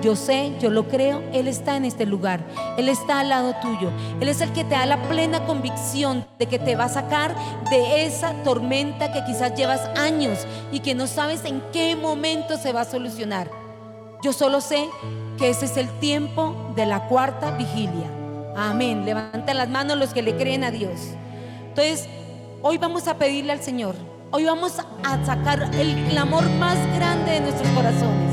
yo 0.03 0.16
sé, 0.16 0.53
yo 0.59 0.70
lo 0.70 0.88
creo, 0.88 1.24
Él 1.34 1.47
está 1.47 1.78
en 1.78 1.86
este 1.86 2.05
lugar, 2.05 2.41
Él 2.78 2.89
está 2.89 3.22
al 3.22 3.30
lado 3.30 3.55
tuyo, 3.59 3.89
Él 4.20 4.28
es 4.28 4.41
el 4.41 4.51
que 4.51 4.64
te 4.64 4.76
da 4.76 4.86
la 4.86 5.01
plena 5.09 5.45
convicción 5.47 6.28
de 6.38 6.45
que 6.45 6.59
te 6.59 6.76
va 6.76 6.84
a 6.86 6.89
sacar 6.89 7.36
de 7.72 8.05
esa 8.05 8.34
tormenta 8.43 9.12
que 9.12 9.24
quizás 9.26 9.55
llevas 9.55 9.82
años 9.97 10.45
y 10.72 10.82
que 10.82 10.93
no 10.93 11.07
sabes 11.07 11.43
en 11.45 11.62
qué 11.74 11.95
momento 11.95 12.57
se 12.57 12.72
va 12.72 12.82
a 12.82 12.86
solucionar. 12.86 13.49
Yo 14.24 14.34
solo 14.34 14.62
sé 14.62 14.88
que 15.38 15.49
ese 15.49 15.65
es 15.65 15.77
el 15.77 15.89
tiempo 15.99 16.73
de 16.75 16.86
la 16.86 17.07
cuarta 17.07 17.51
vigilia. 17.51 18.09
Amén. 18.55 19.05
Levanten 19.05 19.57
las 19.57 19.69
manos 19.69 19.97
los 19.97 20.13
que 20.13 20.21
le 20.21 20.36
creen 20.36 20.63
a 20.63 20.71
Dios. 20.71 20.99
Entonces, 21.69 22.07
hoy 22.61 22.77
vamos 22.77 23.07
a 23.07 23.17
pedirle 23.17 23.53
al 23.53 23.61
Señor, 23.61 23.95
hoy 24.32 24.45
vamos 24.45 24.77
a 25.03 25.25
sacar 25.25 25.69
el 25.73 26.05
clamor 26.09 26.49
más 26.51 26.77
grande 26.95 27.32
de 27.32 27.39
nuestros 27.41 27.69
corazones. 27.69 28.32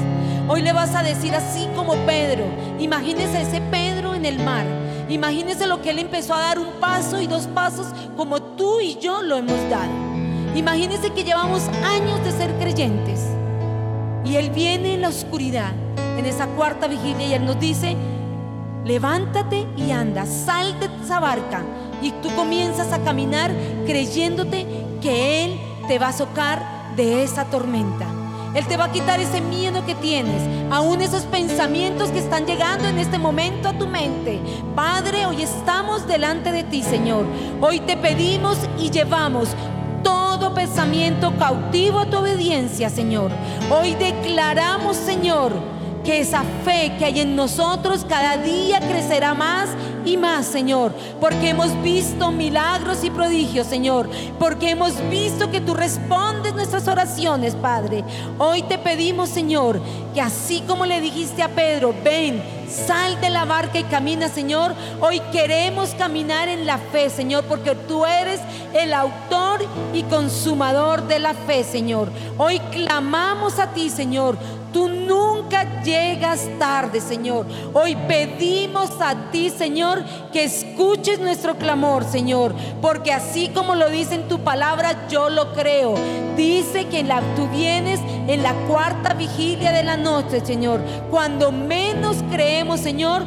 Hoy 0.49 0.63
le 0.63 0.73
vas 0.73 0.95
a 0.95 1.03
decir 1.03 1.35
así 1.35 1.69
como 1.77 1.95
Pedro. 2.07 2.45
Imagínese 2.79 3.43
ese 3.43 3.61
Pedro 3.71 4.15
en 4.15 4.25
el 4.25 4.39
mar. 4.39 4.65
Imagínese 5.09 5.67
lo 5.67 5.83
que 5.83 5.91
él 5.91 5.99
empezó 5.99 6.35
a 6.35 6.41
dar 6.41 6.59
un 6.59 6.73
paso 6.81 7.21
y 7.21 7.27
dos 7.27 7.47
pasos 7.49 7.87
como 8.17 8.41
tú 8.43 8.81
y 8.81 8.97
yo 8.99 9.23
lo 9.23 9.37
hemos 9.37 9.71
dado. 9.71 9.93
Imagínese 10.55 11.11
que 11.11 11.25
llevamos 11.25 11.69
años 11.85 12.25
de 12.25 12.33
ser 12.33 12.51
creyentes. 12.59 13.38
Y 14.25 14.37
él 14.37 14.51
viene 14.51 14.95
en 14.95 15.03
la 15.03 15.09
oscuridad, 15.09 15.73
en 16.19 16.27
esa 16.27 16.47
cuarta 16.49 16.87
vigilia, 16.87 17.27
y 17.27 17.35
él 17.35 17.45
nos 17.45 17.59
dice, 17.59 17.97
levántate 18.85 19.67
y 19.77 19.91
anda, 19.91 20.27
sal 20.27 20.79
de 20.81 20.89
esa 21.05 21.21
barca. 21.21 21.63
Y 22.03 22.11
tú 22.23 22.35
comienzas 22.35 22.93
a 22.93 23.01
caminar 23.01 23.53
creyéndote 23.87 24.67
que 25.01 25.45
Él 25.45 25.61
te 25.89 25.99
va 25.99 26.09
a 26.09 26.13
socar 26.13 26.95
de 26.97 27.23
esa 27.23 27.45
tormenta. 27.45 28.07
Él 28.55 28.67
te 28.67 28.77
va 28.77 28.85
a 28.85 28.93
quitar 28.93 29.21
ese 29.21 29.41
miedo 29.41 29.85
que 29.85 29.95
tienes, 29.95 30.43
aún 30.71 31.03
esos 31.03 31.25
pensamientos 31.25 32.11
que 32.11 32.19
están 32.19 32.47
llegando 32.47 32.89
en 32.89 32.99
este 32.99 33.19
momento 33.19 33.69
a 33.69 33.79
tu 33.79 33.87
mente. 33.87 34.41
Padre, 34.75 35.27
hoy 35.27 35.43
estamos 35.43 36.07
delante 36.07 36.51
de 36.51 36.65
ti, 36.65 36.83
Señor. 36.83 37.27
Hoy 37.61 37.81
te 37.81 37.97
pedimos 37.97 38.59
y 38.79 38.91
llevamos 38.91 39.51
todo 40.03 40.55
pensamiento 40.55 41.33
cautivo 41.39 42.01
a 42.01 42.07
tu 42.07 42.19
obediencia, 42.19 42.91
Señor. 42.91 43.31
Hoy 43.71 43.95
declaramos, 43.95 44.97
Señor, 44.97 45.53
que 46.05 46.21
esa 46.21 46.43
fe 46.65 46.95
que 46.99 47.05
hay 47.05 47.21
en 47.21 47.37
nosotros 47.37 48.07
cada 48.09 48.37
día 48.39 48.81
crecerá 48.81 49.35
más 49.35 49.71
y 50.05 50.17
más, 50.17 50.47
Señor, 50.47 50.93
porque 51.21 51.51
hemos 51.51 51.81
visto 51.83 52.31
milagros 52.31 53.05
y 53.05 53.11
prodigios, 53.11 53.67
Señor, 53.67 54.09
porque 54.39 54.71
hemos 54.71 54.95
visto 55.11 55.51
que 55.51 55.61
tú 55.61 55.75
respondes 55.75 56.55
nuestras 56.55 56.89
oraciones, 56.89 57.55
Padre. 57.55 58.05
Hoy 58.39 58.63
te 58.63 58.79
pedimos, 58.79 59.29
Señor, 59.29 59.81
que 60.15 60.21
así 60.21 60.63
como 60.67 60.87
le 60.87 61.01
dijiste 61.01 61.43
a 61.43 61.49
Pedro, 61.49 61.95
ven, 62.05 62.43
sal 62.69 63.21
de 63.21 63.31
la 63.31 63.45
barca 63.45 63.79
y 63.79 63.85
camina, 63.85 64.29
Señor, 64.29 64.75
hoy 65.01 65.21
queremos 65.33 65.91
caminar 65.91 66.49
en 66.49 66.67
la 66.67 66.79
fe, 66.79 67.11
Señor, 67.11 67.45
porque 67.45 67.75
tú 67.75 68.05
eres 68.05 68.41
el 68.75 68.93
autor 68.93 69.61
y 69.93 70.03
consumador 70.05 71.07
de 71.07 71.19
la 71.19 71.35
fe, 71.35 71.65
Señor. 71.65 72.11
Hoy 72.37 72.59
clamamos 72.71 73.59
a 73.59 73.69
ti, 73.69 73.91
Señor. 73.91 74.37
Tú 74.79 74.89
nunca 74.89 75.83
llegas 75.83 76.49
tarde, 76.57 77.01
Señor. 77.01 77.47
Hoy 77.75 77.97
pedimos 78.07 78.93
a 79.01 79.33
ti, 79.33 79.51
Señor, 79.51 80.05
que 80.33 80.45
escuches 80.45 81.19
nuestro 81.19 81.57
clamor, 81.57 82.05
Señor, 82.05 82.55
porque 82.81 83.13
así 83.13 83.49
como 83.49 83.75
lo 83.75 83.91
dice 83.91 84.15
en 84.15 84.29
tu 84.29 84.39
palabra, 84.45 85.09
yo 85.09 85.31
lo 85.31 85.53
creo. 85.53 85.97
Dice 86.37 86.87
que 86.87 87.03
la, 87.03 87.23
tú 87.35 87.49
vienes 87.49 87.99
en 88.29 88.45
la 88.45 88.55
cuarta 88.69 89.15
vigilia 89.15 89.73
de 89.73 89.83
la 89.83 89.97
noche, 89.97 90.47
Señor. 90.47 90.81
Cuando 91.11 91.51
menos 91.51 92.19
creemos, 92.31 92.79
Señor, 92.79 93.25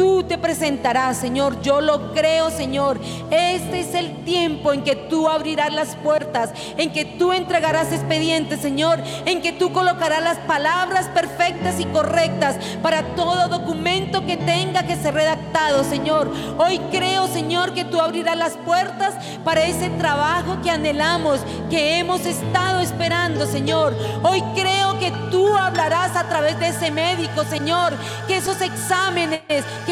tú 0.00 0.22
te 0.22 0.38
presentarás, 0.38 1.18
Señor. 1.18 1.60
Yo 1.60 1.82
lo 1.82 2.14
creo, 2.14 2.48
Señor. 2.48 2.98
Este 3.30 3.80
es 3.80 3.94
el 3.94 4.24
tiempo 4.24 4.72
en 4.72 4.82
que 4.82 4.96
tú 4.96 5.28
abrirás 5.28 5.74
las 5.74 5.94
puertas, 5.96 6.54
en 6.78 6.90
que 6.90 7.04
tú 7.04 7.34
entregarás 7.34 7.92
expedientes, 7.92 8.60
Señor, 8.60 8.98
en 9.26 9.42
que 9.42 9.52
tú 9.52 9.74
colocarás 9.74 10.22
las 10.22 10.38
palabras 10.38 11.08
perfectas 11.08 11.78
y 11.80 11.84
correctas 11.84 12.56
para 12.82 13.14
todo 13.14 13.48
documento 13.48 14.24
que 14.24 14.38
tenga 14.38 14.84
que 14.84 14.96
ser 14.96 15.12
redactado, 15.12 15.84
Señor. 15.84 16.32
Hoy 16.56 16.78
creo, 16.90 17.26
Señor, 17.26 17.74
que 17.74 17.84
tú 17.84 18.00
abrirás 18.00 18.38
las 18.38 18.56
puertas 18.56 19.12
para 19.44 19.64
ese 19.64 19.90
trabajo 19.90 20.62
que 20.62 20.70
anhelamos, 20.70 21.40
que 21.68 21.98
hemos 21.98 22.24
estado 22.24 22.80
esperando, 22.80 23.44
Señor. 23.44 23.94
Hoy 24.22 24.42
creo 24.54 24.98
que 24.98 25.12
tú 25.30 25.54
hablarás 25.58 26.16
a 26.16 26.26
través 26.26 26.58
de 26.58 26.68
ese 26.68 26.90
médico, 26.90 27.44
Señor, 27.44 27.92
que 28.26 28.38
esos 28.38 28.62
exámenes, 28.62 29.42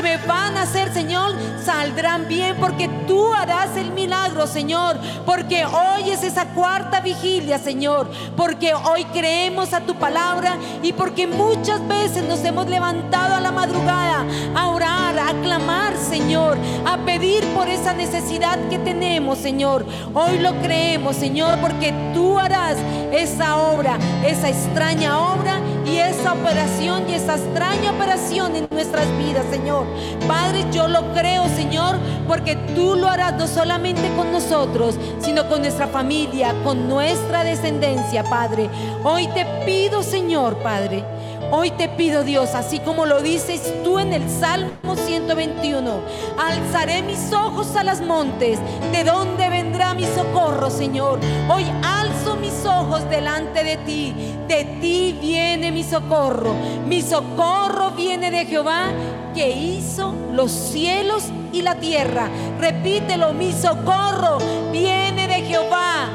me 0.02 0.16
van 0.18 0.56
a 0.56 0.62
hacer, 0.62 0.92
Señor, 0.92 1.34
saldrán 1.64 2.28
bien 2.28 2.56
porque 2.60 2.88
tú 3.06 3.32
harás 3.32 3.76
el 3.76 3.90
milagro, 3.92 4.46
Señor. 4.46 4.98
Porque 5.24 5.64
hoy 5.64 6.10
es 6.10 6.22
esa 6.22 6.46
cuarta 6.46 7.00
vigilia, 7.00 7.58
Señor. 7.58 8.10
Porque 8.36 8.74
hoy 8.74 9.04
creemos 9.06 9.72
a 9.72 9.80
tu 9.80 9.94
palabra 9.94 10.56
y 10.82 10.92
porque 10.92 11.26
muchas 11.26 11.86
veces 11.86 12.24
nos 12.24 12.44
hemos 12.44 12.66
levantado 12.68 13.34
a 13.34 13.40
la 13.40 13.52
madrugada 13.52 14.24
a 14.54 14.66
orar, 14.68 15.18
a 15.18 15.32
clamar, 15.42 15.96
Señor, 15.96 16.56
a 16.86 16.98
pedir 16.98 17.44
por 17.54 17.68
esa 17.68 17.92
necesidad 17.92 18.58
que 18.68 18.78
tenemos, 18.78 19.38
Señor. 19.38 19.84
Hoy 20.14 20.38
lo 20.38 20.52
creemos, 20.62 21.16
Señor, 21.16 21.58
porque 21.60 21.92
tú 22.14 22.38
harás 22.38 22.76
esa 23.12 23.56
obra, 23.56 23.98
esa 24.24 24.48
extraña 24.48 25.18
obra 25.18 25.60
y 25.88 25.98
esa 25.98 26.32
operación 26.32 27.08
y 27.08 27.14
esa 27.14 27.36
extraña 27.36 27.92
operación 27.92 28.54
en 28.56 28.68
nuestras 28.70 29.06
vidas, 29.18 29.44
Señor. 29.50 29.86
Padre, 30.26 30.64
yo 30.72 30.88
lo 30.88 31.12
creo, 31.12 31.48
Señor, 31.48 31.98
porque 32.26 32.56
tú 32.74 32.94
lo 32.96 33.08
harás 33.08 33.34
no 33.34 33.46
solamente 33.46 34.10
con 34.16 34.30
nosotros, 34.32 34.96
sino 35.20 35.48
con 35.48 35.62
nuestra 35.62 35.86
familia, 35.86 36.54
con 36.64 36.88
nuestra 36.88 37.44
descendencia, 37.44 38.24
Padre. 38.24 38.68
Hoy 39.04 39.28
te 39.28 39.46
pido, 39.64 40.02
Señor, 40.02 40.56
Padre. 40.58 41.04
Hoy 41.50 41.70
te 41.70 41.88
pido, 41.88 42.24
Dios, 42.24 42.54
así 42.54 42.78
como 42.78 43.06
lo 43.06 43.22
dices 43.22 43.72
tú 43.82 43.98
en 43.98 44.12
el 44.12 44.28
Salmo 44.28 44.96
121, 44.96 46.00
alzaré 46.38 47.02
mis 47.02 47.32
ojos 47.32 47.74
a 47.74 47.84
las 47.84 48.02
montes, 48.02 48.58
¿de 48.92 49.02
dónde 49.02 49.48
vendrá 49.48 49.94
mi 49.94 50.04
socorro, 50.04 50.68
Señor? 50.68 51.18
Hoy 51.48 51.64
alzo 51.82 52.36
mis 52.36 52.66
ojos 52.66 53.08
delante 53.08 53.64
de 53.64 53.78
ti, 53.78 54.14
de 54.46 54.64
ti 54.82 55.16
viene 55.18 55.72
mi 55.72 55.77
socorro. 55.82 56.54
Mi 56.86 57.02
socorro 57.02 57.90
viene 57.92 58.30
de 58.30 58.46
Jehová 58.46 58.90
que 59.34 59.50
hizo 59.50 60.14
los 60.32 60.50
cielos 60.50 61.24
y 61.52 61.62
la 61.62 61.76
tierra. 61.76 62.28
Repítelo, 62.58 63.32
mi 63.32 63.52
socorro 63.52 64.38
viene 64.72 65.28
de 65.28 65.42
Jehová 65.42 66.08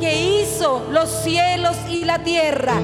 que 0.00 0.42
hizo 0.42 0.86
los 0.90 1.08
cielos 1.08 1.76
y 1.88 2.04
la 2.04 2.18
tierra. 2.18 2.74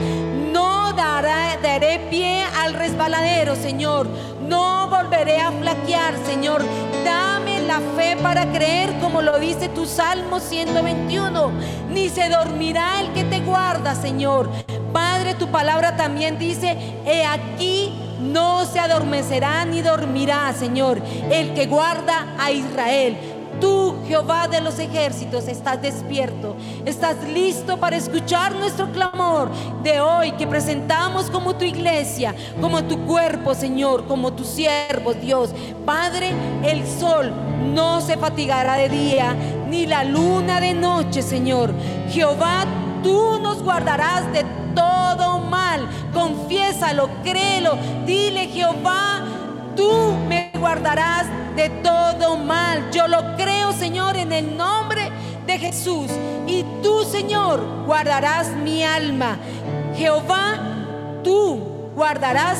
No 0.52 0.92
daré 0.94 1.98
pie 2.10 2.44
al 2.60 2.74
resbaladero, 2.74 3.56
Señor. 3.56 4.06
No 4.52 4.86
volveré 4.86 5.40
a 5.40 5.50
flaquear, 5.50 6.14
Señor. 6.26 6.62
Dame 7.06 7.62
la 7.62 7.80
fe 7.96 8.18
para 8.22 8.52
creer, 8.52 8.92
como 9.00 9.22
lo 9.22 9.38
dice 9.38 9.70
tu 9.70 9.86
Salmo 9.86 10.40
121. 10.40 11.50
Ni 11.88 12.10
se 12.10 12.28
dormirá 12.28 13.00
el 13.00 13.14
que 13.14 13.24
te 13.24 13.40
guarda, 13.40 13.94
Señor. 13.94 14.50
Padre, 14.92 15.36
tu 15.36 15.48
palabra 15.50 15.96
también 15.96 16.38
dice, 16.38 16.76
he 17.06 17.24
aquí 17.24 17.98
no 18.20 18.66
se 18.66 18.78
adormecerá 18.78 19.64
ni 19.64 19.80
dormirá, 19.80 20.52
Señor, 20.52 21.00
el 21.30 21.54
que 21.54 21.64
guarda 21.64 22.36
a 22.38 22.50
Israel. 22.50 23.16
Tú, 23.62 23.94
Jehová 24.08 24.48
de 24.48 24.60
los 24.60 24.80
ejércitos, 24.80 25.46
estás 25.46 25.80
despierto, 25.80 26.56
estás 26.84 27.16
listo 27.32 27.76
para 27.76 27.94
escuchar 27.94 28.56
nuestro 28.56 28.90
clamor 28.90 29.52
de 29.84 30.00
hoy 30.00 30.32
que 30.32 30.48
presentamos 30.48 31.30
como 31.30 31.54
tu 31.54 31.64
iglesia, 31.64 32.34
como 32.60 32.82
tu 32.82 33.06
cuerpo, 33.06 33.54
Señor, 33.54 34.08
como 34.08 34.32
tu 34.32 34.42
siervo, 34.42 35.14
Dios. 35.14 35.50
Padre, 35.86 36.32
el 36.64 36.84
sol 36.88 37.32
no 37.72 38.00
se 38.00 38.16
fatigará 38.16 38.74
de 38.74 38.88
día, 38.88 39.36
ni 39.68 39.86
la 39.86 40.02
luna 40.02 40.60
de 40.60 40.74
noche, 40.74 41.22
Señor. 41.22 41.72
Jehová, 42.10 42.64
tú 43.04 43.38
nos 43.38 43.62
guardarás 43.62 44.24
de 44.32 44.44
todo 44.74 45.38
mal. 45.38 45.88
Confiésalo, 46.12 47.08
créelo. 47.22 47.78
Dile, 48.04 48.48
Jehová, 48.48 49.22
tú 49.76 50.16
me 50.26 50.41
guardarás 50.62 51.26
de 51.56 51.68
todo 51.82 52.36
mal. 52.36 52.88
Yo 52.92 53.08
lo 53.08 53.34
creo, 53.34 53.72
Señor, 53.72 54.16
en 54.16 54.32
el 54.32 54.56
nombre 54.56 55.10
de 55.44 55.58
Jesús. 55.58 56.06
Y 56.46 56.64
tú, 56.84 57.02
Señor, 57.02 57.84
guardarás 57.84 58.46
mi 58.54 58.84
alma. 58.84 59.38
Jehová, 59.96 60.60
tú 61.24 61.90
guardarás 61.96 62.58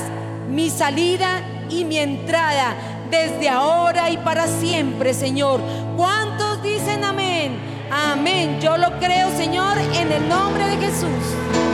mi 0.50 0.68
salida 0.68 1.42
y 1.70 1.84
mi 1.84 1.98
entrada 1.98 2.74
desde 3.08 3.48
ahora 3.48 4.10
y 4.10 4.16
para 4.16 4.48
siempre, 4.48 5.14
Señor. 5.14 5.60
¿Cuántos 5.96 6.60
dicen 6.60 7.04
amén? 7.04 7.56
Amén. 7.88 8.58
Yo 8.60 8.76
lo 8.78 8.98
creo, 8.98 9.30
Señor, 9.36 9.78
en 9.78 10.10
el 10.10 10.28
nombre 10.28 10.66
de 10.66 10.76
Jesús. 10.78 11.71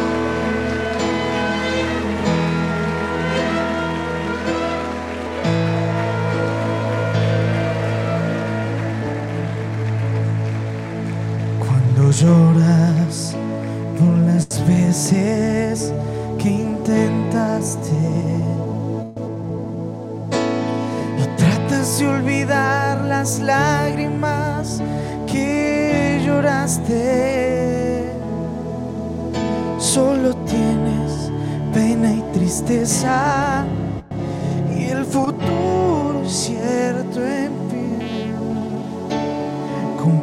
Lloras 12.20 13.36
por 13.96 14.16
las 14.26 14.48
veces 14.66 15.92
que 16.38 16.48
intentaste. 16.48 17.92
Y 21.18 21.36
tratas 21.36 21.98
de 21.98 22.08
olvidar 22.08 23.02
las 23.02 23.38
lágrimas 23.38 24.82
que 25.30 26.20
lloraste, 26.26 28.12
solo 29.78 30.34
tienes 30.46 31.30
pena 31.72 32.12
y 32.12 32.22
tristeza 32.32 33.64
y 34.76 34.86
el 34.86 35.04
futuro 35.04 36.24
cierto 36.26 37.24
en 37.24 37.58
con 40.02 40.20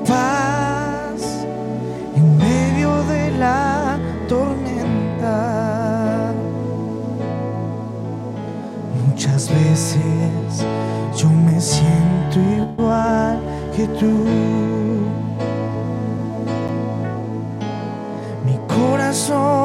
igual 12.77 13.39
que 13.75 13.87
tú. 13.99 14.11
Mi 18.45 18.57
corazón 18.67 19.64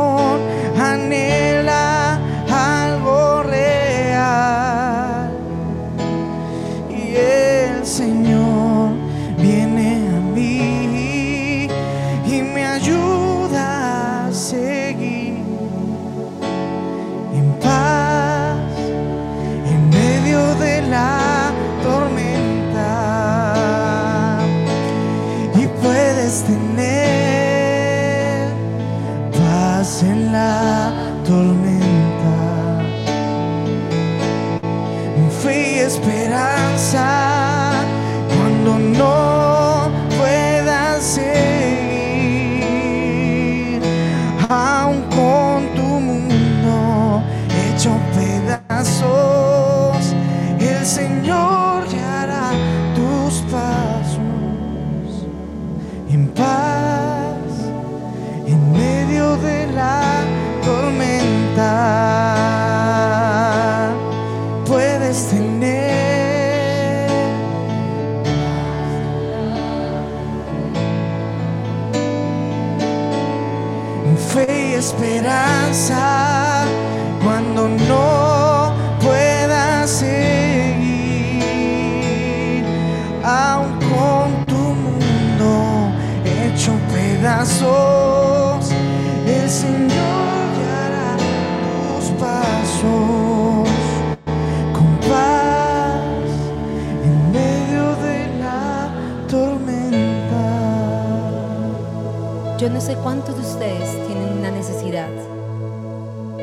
Yo 102.61 102.69
no 102.69 102.79
sé 102.83 102.95
cuántos 102.97 103.37
de 103.37 103.41
ustedes 103.41 104.07
tienen 104.07 104.39
una 104.39 104.51
necesidad. 104.51 105.09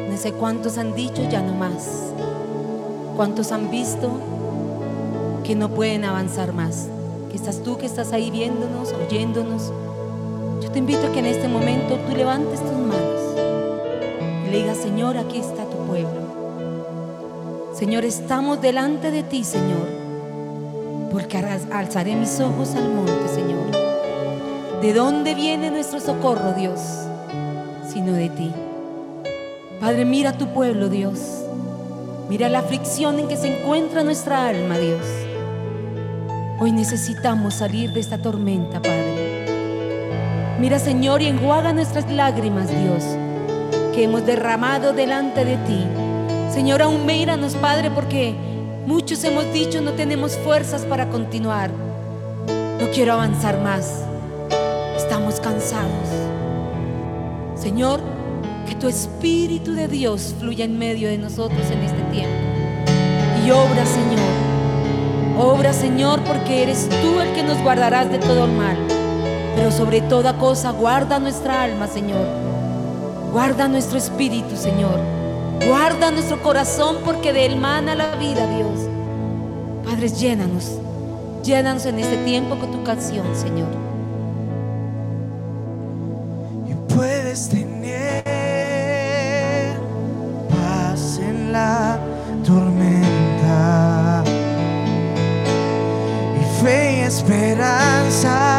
No 0.10 0.18
sé 0.18 0.32
cuántos 0.32 0.80
han 0.80 0.96
dicho 0.96 1.22
ya 1.30 1.44
no 1.44 1.54
más. 1.54 2.12
Cuántos 3.16 3.52
han 3.52 3.70
visto 3.70 4.10
que 5.44 5.54
no 5.54 5.70
pueden 5.70 6.06
avanzar 6.06 6.54
más. 6.54 6.88
Que 7.30 7.36
estás 7.36 7.62
tú 7.62 7.78
que 7.78 7.86
estás 7.86 8.14
ahí 8.14 8.32
viéndonos, 8.32 8.94
oyéndonos. 8.94 9.72
Yo 10.60 10.72
te 10.72 10.80
invito 10.80 11.06
a 11.06 11.12
que 11.12 11.20
en 11.20 11.28
este 11.28 11.48
momento 11.48 12.00
tú 12.10 12.16
levantes 12.18 12.62
tus 12.62 12.80
manos 12.80 13.22
y 14.48 14.50
le 14.50 14.58
digas, 14.58 14.78
Señor, 14.78 15.20
aquí 15.20 15.38
está 15.38 15.66
tu 15.66 15.78
pueblo. 15.86 17.70
Señor, 17.76 18.06
estamos 18.06 18.60
delante 18.60 19.12
de 19.12 19.22
ti, 19.22 19.44
Señor, 19.44 19.88
porque 21.12 21.38
alzaré 21.38 22.16
mis 22.16 22.40
ojos 22.40 22.74
al 22.74 22.90
monte, 22.90 23.28
Señor. 23.28 23.87
¿De 24.82 24.94
dónde 24.94 25.34
viene 25.34 25.72
nuestro 25.72 26.00
socorro, 26.00 26.54
Dios? 26.54 26.80
Sino 27.92 28.14
de 28.14 28.30
ti. 28.30 28.54
Padre, 29.82 30.06
mira 30.06 30.30
a 30.30 30.38
tu 30.38 30.54
pueblo, 30.54 30.88
Dios. 30.88 31.20
Mira 32.30 32.48
la 32.48 32.60
aflicción 32.60 33.18
en 33.18 33.28
que 33.28 33.38
se 33.38 33.58
encuentra 33.58 34.04
nuestra 34.04 34.48
alma, 34.48 34.78
Dios. 34.78 35.02
Hoy 36.60 36.72
necesitamos 36.72 37.56
salir 37.56 37.92
de 37.92 38.02
esta 38.02 38.22
tormenta, 38.22 38.80
Padre. 38.80 39.48
Mira, 40.60 40.78
Señor, 40.78 41.24
y 41.24 41.26
enjuaga 41.26 41.74
nuestras 41.74 42.08
lágrimas, 42.12 42.70
Dios, 42.70 43.04
que 43.96 44.04
hemos 44.04 44.28
derramado 44.28 44.94
delante 44.94 45.44
de 45.44 45.58
ti. 45.58 45.86
Señor, 46.54 46.84
aún 46.84 47.04
míranos, 47.04 47.56
Padre, 47.56 47.90
porque 47.90 48.36
muchos 48.86 49.24
hemos 49.24 49.52
dicho 49.52 49.82
no 49.82 49.94
tenemos 49.94 50.38
fuerzas 50.38 50.86
para 50.86 51.10
continuar. 51.10 51.72
No 52.80 52.92
quiero 52.94 53.14
avanzar 53.14 53.60
más. 53.60 54.07
Estamos 55.08 55.40
cansados. 55.40 56.10
Señor, 57.56 58.02
que 58.68 58.76
tu 58.76 58.90
Espíritu 58.90 59.72
de 59.72 59.88
Dios 59.88 60.36
fluya 60.38 60.66
en 60.66 60.78
medio 60.78 61.08
de 61.08 61.18
nosotros 61.18 61.62
en 61.72 61.80
este 61.80 62.02
tiempo. 62.12 62.36
Y 63.42 63.50
obra, 63.52 63.86
Señor. 63.86 65.40
Obra, 65.40 65.72
Señor, 65.72 66.20
porque 66.26 66.62
eres 66.62 66.90
tú 66.90 67.22
el 67.22 67.32
que 67.32 67.42
nos 67.42 67.58
guardarás 67.64 68.12
de 68.12 68.20
todo 68.20 68.48
mal. 68.48 68.76
Pero 69.56 69.72
sobre 69.72 70.02
toda 70.02 70.38
cosa, 70.38 70.72
guarda 70.72 71.20
nuestra 71.20 71.64
alma, 71.64 71.88
Señor. 71.88 72.28
Guarda 73.32 73.70
nuestro 73.70 73.98
espíritu, 73.98 74.58
Señor. 74.58 75.00
Guarda 75.70 76.12
nuestro 76.12 76.44
corazón, 76.44 76.98
porque 77.06 77.32
de 77.32 77.46
él 77.46 77.56
mana 77.56 77.96
la 77.96 78.18
vida, 78.18 78.46
Dios. 78.58 78.90
Padre, 79.86 80.10
llénanos. 80.10 80.70
Llénanos 81.46 81.86
en 81.86 81.98
este 82.00 82.18
tiempo 82.26 82.58
con 82.58 82.74
tu 82.74 82.84
canción, 82.84 83.26
Señor. 83.34 83.97
Puedes 86.98 87.48
tener 87.50 88.24
paz 90.50 91.20
en 91.20 91.52
la 91.52 92.00
tormenta 92.44 94.24
y 96.42 96.64
fe 96.64 96.98
y 96.98 97.00
esperanza 97.02 98.57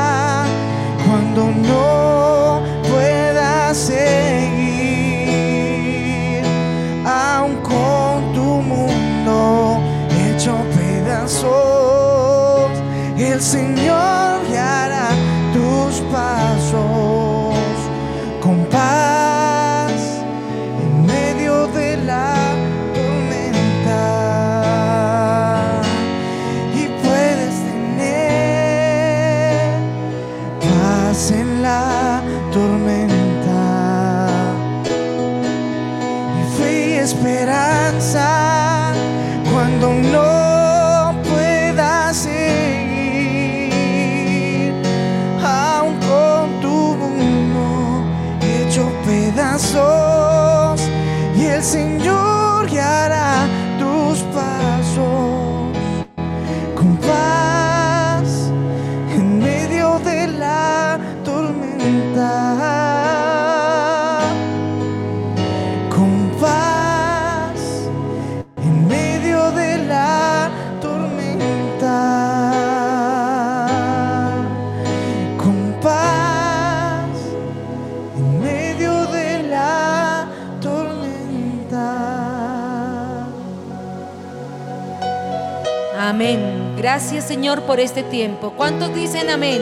Amén. 86.08 86.74
Gracias 86.78 87.28
Señor 87.28 87.64
por 87.64 87.80
este 87.80 88.02
tiempo. 88.02 88.54
¿Cuántos 88.56 88.94
dicen 88.94 89.28
amén? 89.28 89.60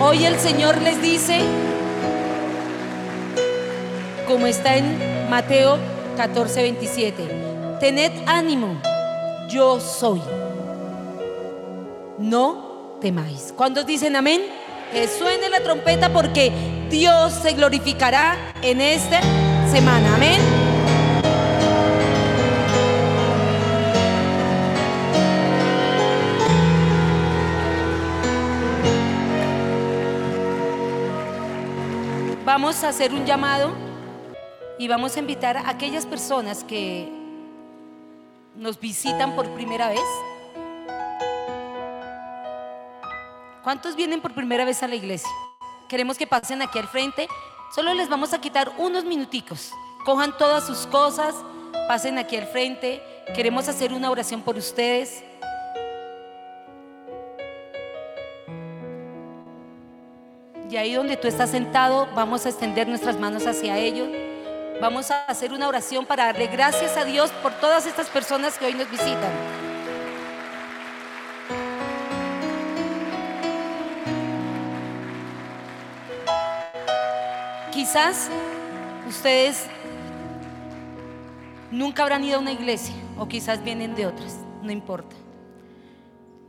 Hoy 0.00 0.24
el 0.24 0.38
Señor 0.38 0.80
les 0.82 1.02
dice, 1.02 1.40
como 4.28 4.46
está 4.46 4.76
en 4.76 5.28
Mateo 5.28 5.78
14, 6.16 6.62
27, 6.62 7.76
tened 7.80 8.12
ánimo, 8.26 8.80
yo 9.48 9.80
soy. 9.80 10.22
No 12.18 12.98
temáis. 13.00 13.52
¿Cuántos 13.56 13.84
dicen 13.84 14.14
amén? 14.14 14.42
Que 14.92 15.08
suene 15.08 15.50
la 15.50 15.58
trompeta 15.58 16.12
porque 16.12 16.52
Dios 16.88 17.32
se 17.32 17.54
glorificará 17.54 18.36
en 18.62 18.80
esta 18.80 19.20
semana. 19.72 20.14
Amén. 20.14 20.51
Vamos 32.62 32.84
a 32.84 32.90
hacer 32.90 33.12
un 33.12 33.26
llamado 33.26 33.72
y 34.78 34.86
vamos 34.86 35.16
a 35.16 35.18
invitar 35.18 35.56
a 35.56 35.68
aquellas 35.68 36.06
personas 36.06 36.62
que 36.62 37.08
nos 38.54 38.78
visitan 38.78 39.34
por 39.34 39.48
primera 39.48 39.88
vez. 39.88 40.04
¿Cuántos 43.64 43.96
vienen 43.96 44.20
por 44.20 44.32
primera 44.32 44.64
vez 44.64 44.80
a 44.84 44.86
la 44.86 44.94
iglesia? 44.94 45.28
Queremos 45.88 46.16
que 46.16 46.28
pasen 46.28 46.62
aquí 46.62 46.78
al 46.78 46.86
frente. 46.86 47.26
Solo 47.74 47.94
les 47.94 48.08
vamos 48.08 48.32
a 48.32 48.40
quitar 48.40 48.70
unos 48.78 49.04
minuticos. 49.04 49.72
Cojan 50.04 50.38
todas 50.38 50.64
sus 50.64 50.86
cosas, 50.86 51.34
pasen 51.88 52.16
aquí 52.16 52.36
al 52.36 52.46
frente. 52.46 53.02
Queremos 53.34 53.66
hacer 53.66 53.92
una 53.92 54.08
oración 54.08 54.40
por 54.40 54.56
ustedes. 54.56 55.24
Y 60.72 60.78
ahí 60.78 60.94
donde 60.94 61.18
tú 61.18 61.28
estás 61.28 61.50
sentado, 61.50 62.08
vamos 62.14 62.46
a 62.46 62.48
extender 62.48 62.88
nuestras 62.88 63.20
manos 63.20 63.46
hacia 63.46 63.76
ellos. 63.76 64.08
Vamos 64.80 65.10
a 65.10 65.26
hacer 65.26 65.52
una 65.52 65.68
oración 65.68 66.06
para 66.06 66.24
darle 66.24 66.46
gracias 66.46 66.96
a 66.96 67.04
Dios 67.04 67.30
por 67.42 67.52
todas 67.52 67.84
estas 67.84 68.08
personas 68.08 68.56
que 68.56 68.64
hoy 68.64 68.72
nos 68.72 68.90
visitan. 68.90 69.30
Quizás 77.70 78.30
ustedes 79.06 79.66
nunca 81.70 82.04
habrán 82.04 82.24
ido 82.24 82.38
a 82.38 82.40
una 82.40 82.52
iglesia 82.52 82.94
o 83.18 83.28
quizás 83.28 83.62
vienen 83.62 83.94
de 83.94 84.06
otras, 84.06 84.38
no 84.62 84.72
importa. 84.72 85.14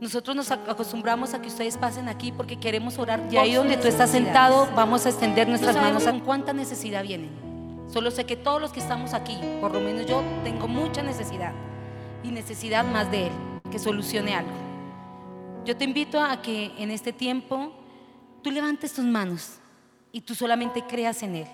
Nosotros 0.00 0.34
nos 0.34 0.50
acostumbramos 0.50 1.34
a 1.34 1.40
que 1.40 1.48
ustedes 1.48 1.78
pasen 1.78 2.08
aquí 2.08 2.32
porque 2.32 2.58
queremos 2.58 2.98
orar. 2.98 3.20
Y 3.30 3.36
ahí 3.36 3.54
donde 3.54 3.76
tú 3.76 3.86
estás 3.86 4.10
sentado, 4.10 4.68
vamos 4.74 5.06
a 5.06 5.10
extender 5.10 5.48
nuestras 5.48 5.76
manos. 5.76 6.04
¿Con 6.04 6.20
cuánta 6.20 6.52
necesidad 6.52 7.02
vienen? 7.02 7.30
Solo 7.92 8.10
sé 8.10 8.26
que 8.26 8.36
todos 8.36 8.60
los 8.60 8.72
que 8.72 8.80
estamos 8.80 9.14
aquí, 9.14 9.38
por 9.60 9.72
lo 9.72 9.80
menos 9.80 10.06
yo, 10.06 10.22
tengo 10.42 10.66
mucha 10.66 11.02
necesidad. 11.02 11.52
Y 12.22 12.30
necesidad 12.30 12.84
más 12.84 13.10
de 13.10 13.28
Él, 13.28 13.32
que 13.70 13.78
solucione 13.78 14.34
algo. 14.34 14.50
Yo 15.64 15.76
te 15.76 15.84
invito 15.84 16.20
a 16.20 16.42
que 16.42 16.72
en 16.76 16.90
este 16.90 17.12
tiempo 17.12 17.72
tú 18.42 18.50
levantes 18.50 18.92
tus 18.94 19.04
manos 19.04 19.58
y 20.12 20.20
tú 20.20 20.34
solamente 20.34 20.82
creas 20.82 21.22
en 21.22 21.36
Él. 21.36 21.48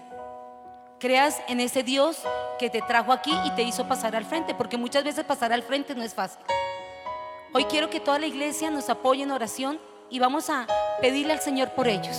Creas 0.99 1.41
en 1.49 1.61
ese 1.61 1.82
Dios 1.82 2.18
que 2.59 2.70
te 2.70 2.82
trajo 2.82 3.12
aquí 3.12 3.32
y 3.47 3.51
te 3.53 3.62
hizo 3.62 3.86
pasar 3.86 4.16
al 4.16 4.24
frente, 4.24 4.55
porque 4.55 4.76
muchas 4.76 5.05
veces 5.05 5.24
pasar 5.24 5.53
al 5.53 5.62
frente 5.62 5.95
no 5.95 6.03
es 6.03 6.14
fácil. 6.14 6.41
Hoy 7.53 7.64
quiero 7.64 7.90
que 7.90 7.98
toda 7.98 8.20
la 8.20 8.26
iglesia 8.26 8.70
nos 8.70 8.88
apoye 8.90 9.24
en 9.24 9.32
oración 9.32 9.80
y 10.09 10.20
vamos 10.20 10.48
a 10.51 10.68
pedirle 11.01 11.32
al 11.32 11.40
Señor 11.40 11.70
por 11.70 11.88
ellos, 11.88 12.16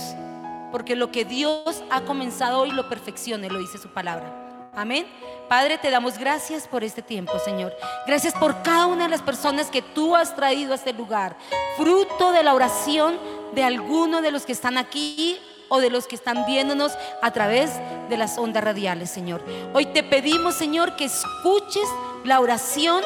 porque 0.70 0.94
lo 0.94 1.10
que 1.10 1.24
Dios 1.24 1.82
ha 1.88 2.02
comenzado 2.02 2.60
hoy 2.60 2.70
lo 2.70 2.86
perfeccione, 2.90 3.48
lo 3.48 3.58
dice 3.58 3.78
su 3.78 3.88
palabra. 3.88 4.70
Amén. 4.74 5.06
Padre, 5.48 5.78
te 5.78 5.90
damos 5.90 6.18
gracias 6.18 6.68
por 6.68 6.84
este 6.84 7.00
tiempo, 7.00 7.38
Señor. 7.38 7.72
Gracias 8.06 8.34
por 8.34 8.62
cada 8.62 8.86
una 8.86 9.04
de 9.04 9.08
las 9.08 9.22
personas 9.22 9.70
que 9.70 9.80
tú 9.80 10.14
has 10.14 10.36
traído 10.36 10.72
a 10.72 10.74
este 10.76 10.92
lugar, 10.92 11.34
fruto 11.78 12.32
de 12.32 12.42
la 12.42 12.52
oración 12.52 13.18
de 13.54 13.64
alguno 13.64 14.20
de 14.20 14.32
los 14.32 14.44
que 14.44 14.52
están 14.52 14.76
aquí 14.76 15.38
o 15.70 15.80
de 15.80 15.88
los 15.88 16.06
que 16.06 16.14
están 16.14 16.44
viéndonos 16.44 16.92
a 17.22 17.30
través 17.30 17.70
de 18.10 18.18
las 18.18 18.36
ondas 18.36 18.64
radiales, 18.64 19.08
Señor. 19.08 19.42
Hoy 19.72 19.86
te 19.86 20.02
pedimos, 20.02 20.56
Señor, 20.56 20.94
que 20.96 21.06
escuches 21.06 21.88
la 22.24 22.38
oración 22.40 23.02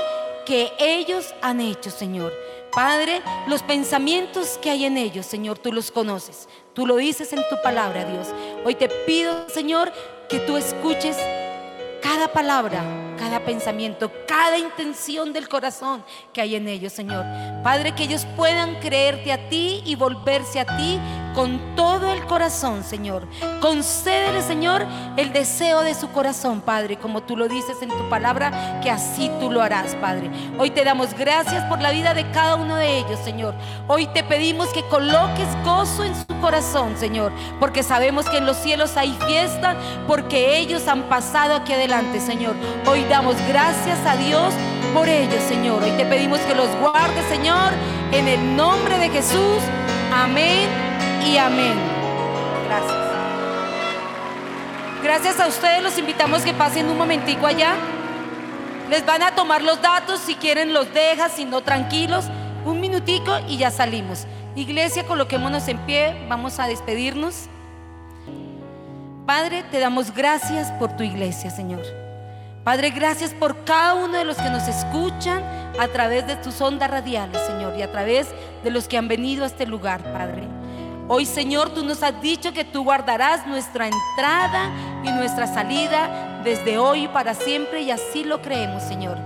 que 0.47 0.73
ellos 0.79 1.35
han 1.43 1.61
hecho, 1.61 1.91
Señor. 1.91 2.33
Padre, 2.73 3.21
los 3.49 3.63
pensamientos 3.63 4.59
que 4.63 4.71
hay 4.71 4.87
en 4.87 4.97
ellos, 4.97 5.27
Señor, 5.27 5.59
tú 5.59 5.73
los 5.73 5.91
conoces. 5.91 6.49
Tú 6.73 6.87
lo 6.87 6.97
dices 6.97 7.33
en 7.33 7.43
tu 7.51 7.61
palabra, 7.63 8.05
Dios. 8.05 8.29
Hoy 8.65 8.75
te 8.75 8.89
pido, 8.89 9.49
Señor, 9.51 9.93
que 10.31 10.39
tú 10.39 10.57
escuches 10.57 11.17
cada 12.03 12.29
palabra, 12.29 12.83
cada 13.17 13.45
pensamiento, 13.45 14.11
cada 14.27 14.59
intención 14.59 15.33
del 15.33 15.49
corazón 15.49 16.05
que 16.33 16.41
hay 16.41 16.57
en 16.57 16.69
ellos, 16.69 16.93
Señor. 16.93 17.25
Padre, 17.63 17.93
que 17.93 18.05
ellos 18.05 18.27
puedan 18.37 18.77
creerte 18.77 19.33
a 19.33 19.49
ti 19.49 19.83
y 19.85 19.95
volverse 19.95 20.61
a 20.61 20.77
ti 20.77 21.01
con 21.37 21.77
todo 21.77 22.11
el 22.13 22.25
corazón, 22.25 22.83
Señor. 22.83 23.29
Concédele, 23.61 24.41
Señor, 24.41 24.87
el 25.19 25.35
deseo 25.35 25.83
de 25.83 25.95
su 25.95 26.09
corazón, 26.09 26.63
Padre, 26.63 26.97
como 26.97 27.23
tú 27.23 27.37
lo 27.37 27.47
dices 27.47 27.83
en 27.83 27.91
tu 27.91 28.09
palabra, 28.09 28.81
que 28.83 28.91
así 28.91 29.31
tú 29.39 29.51
lo 29.51 29.61
harás, 29.61 29.95
Padre. 29.97 30.31
Hoy 30.59 30.71
te 30.71 30.83
damos 30.83 31.13
gracias 31.13 31.63
por 31.65 31.83
la 31.83 31.91
vida 31.91 32.15
de 32.15 32.31
cada 32.31 32.57
uno 32.57 32.77
de 32.77 32.99
ellos, 32.99 33.21
Señor. 33.23 33.55
Hoy 33.87 34.07
te 34.07 34.25
pedimos 34.25 34.69
que 34.69 34.83
coloques 34.89 35.47
gozo 35.63 36.05
en 36.05 36.15
su 36.17 36.41
corazón, 36.41 36.97
Señor, 36.97 37.33
porque 37.61 37.83
sabemos 37.83 38.27
que 38.31 38.39
en 38.39 38.47
los 38.47 38.57
cielos 38.57 38.97
hay 38.97 39.13
fiesta, 39.27 39.77
porque 40.07 40.57
ellos 40.59 40.89
han 40.89 41.03
pasado 41.03 41.55
aquí 41.55 41.75
adelante, 41.75 42.19
Señor. 42.19 42.55
Hoy 42.87 43.03
damos 43.09 43.37
gracias 43.49 43.99
a 44.07 44.17
Dios 44.17 44.53
por 44.93 45.09
ellos, 45.09 45.43
Señor. 45.49 45.83
Hoy 45.83 45.91
te 45.93 46.05
pedimos 46.07 46.41
que 46.41 46.55
los 46.55 46.69
guardes, 46.77 47.25
Señor, 47.27 47.73
en 48.13 48.29
el 48.29 48.57
nombre 48.57 48.99
de 48.99 49.11
Jesús. 49.11 49.63
Amén 50.13 50.69
y 51.25 51.37
amén. 51.37 51.75
Gracias. 52.67 52.97
Gracias 55.03 55.41
a 55.41 55.47
ustedes, 55.47 55.83
los 55.83 55.99
invitamos 55.99 56.43
que 56.43 56.53
pasen 56.53 56.89
un 56.89 56.99
momentico 56.99 57.47
allá. 57.47 57.75
Les 58.91 59.05
van 59.05 59.23
a 59.23 59.35
tomar 59.35 59.63
los 59.63 59.81
datos, 59.81 60.21
si 60.21 60.35
quieren 60.35 60.73
los 60.73 60.93
dejas, 60.93 61.33
si 61.33 61.45
no 61.45 61.61
tranquilos, 61.61 62.27
un 62.65 62.81
minutico 62.81 63.39
y 63.49 63.57
ya 63.59 63.71
salimos. 63.71 64.27
Iglesia, 64.55 65.07
coloquémonos 65.07 65.69
en 65.69 65.79
pie, 65.79 66.27
vamos 66.29 66.59
a 66.59 66.67
despedirnos. 66.67 67.49
Padre, 69.27 69.65
te 69.71 69.81
damos 69.81 70.15
gracias 70.15 70.71
por 70.73 70.97
tu 70.97 71.03
iglesia, 71.03 71.51
Señor. 71.51 72.06
Padre, 72.67 72.91
gracias 72.91 73.33
por 73.33 73.63
cada 73.63 73.95
uno 73.95 74.19
de 74.19 74.25
los 74.25 74.37
que 74.39 74.51
nos 74.51 74.67
escuchan 74.67 75.41
a 75.79 75.87
través 75.87 76.27
de 76.27 76.35
tus 76.35 76.61
ondas 76.61 76.91
radiales, 76.91 77.41
Señor, 77.43 77.79
y 77.79 77.83
a 77.83 77.93
través 77.93 78.27
de 78.65 78.71
los 78.73 78.89
que 78.89 78.99
han 78.99 79.07
venido 79.07 79.45
a 79.45 79.47
este 79.47 79.67
lugar, 79.67 80.03
Padre. 80.13 80.43
Hoy, 81.07 81.27
Señor, 81.27 81.71
tú 81.71 81.85
nos 81.85 82.03
has 82.03 82.21
dicho 82.21 82.53
que 82.53 82.65
tú 82.65 82.83
guardarás 82.83 83.47
nuestra 83.47 83.87
entrada 83.87 84.73
y 85.05 85.11
nuestra 85.11 85.47
salida 85.47 86.41
desde 86.43 86.77
hoy 86.77 87.07
para 87.07 87.35
siempre 87.35 87.83
y 87.83 87.93
así 87.93 88.25
lo 88.25 88.43
creemos, 88.43 88.83
Señor. 88.83 89.17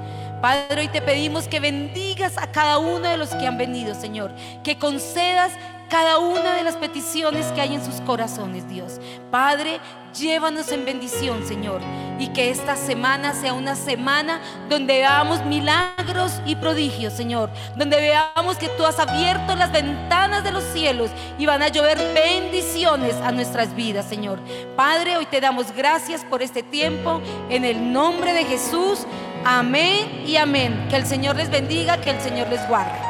Padre, 0.43 0.82
hoy 0.82 0.88
te 0.88 1.01
pedimos 1.01 1.49
que 1.49 1.61
bendigas 1.61 2.36
a 2.36 2.53
cada 2.53 2.76
uno 2.76 3.09
de 3.09 3.16
los 3.16 3.30
que 3.30 3.47
han 3.47 3.57
venido, 3.57 3.95
Señor, 3.95 4.34
que 4.62 4.76
concedas 4.76 5.53
cada 5.91 6.18
una 6.18 6.55
de 6.55 6.62
las 6.62 6.76
peticiones 6.76 7.47
que 7.47 7.61
hay 7.61 7.74
en 7.74 7.84
sus 7.84 8.01
corazones, 8.03 8.68
Dios. 8.68 9.01
Padre, 9.30 9.80
llévanos 10.16 10.70
en 10.70 10.84
bendición, 10.84 11.45
Señor. 11.47 11.80
Y 12.18 12.28
que 12.28 12.51
esta 12.51 12.76
semana 12.76 13.34
sea 13.34 13.55
una 13.55 13.74
semana 13.74 14.41
donde 14.68 14.99
veamos 14.99 15.45
milagros 15.45 16.41
y 16.47 16.55
prodigios, 16.55 17.12
Señor. 17.12 17.51
Donde 17.76 18.01
veamos 18.01 18.57
que 18.57 18.68
tú 18.68 18.86
has 18.86 19.01
abierto 19.01 19.57
las 19.57 19.72
ventanas 19.72 20.45
de 20.45 20.53
los 20.53 20.62
cielos 20.64 21.11
y 21.38 21.47
van 21.47 21.62
a 21.62 21.68
llover 21.68 21.99
bendiciones 22.14 23.16
a 23.16 23.32
nuestras 23.32 23.74
vidas, 23.74 24.07
Señor. 24.07 24.38
Padre, 24.76 25.16
hoy 25.16 25.26
te 25.26 25.41
damos 25.41 25.72
gracias 25.72 26.24
por 26.24 26.41
este 26.41 26.62
tiempo. 26.62 27.20
En 27.51 27.64
el 27.64 27.93
nombre 27.93 28.32
de 28.32 28.45
Jesús. 28.45 29.07
Amén 29.45 30.22
y 30.24 30.36
amén. 30.36 30.86
Que 30.88 30.97
el 30.97 31.07
Señor 31.07 31.34
les 31.34 31.51
bendiga, 31.51 32.01
que 32.01 32.11
el 32.11 32.20
Señor 32.20 32.49
les 32.49 32.66
guarde. 32.68 33.09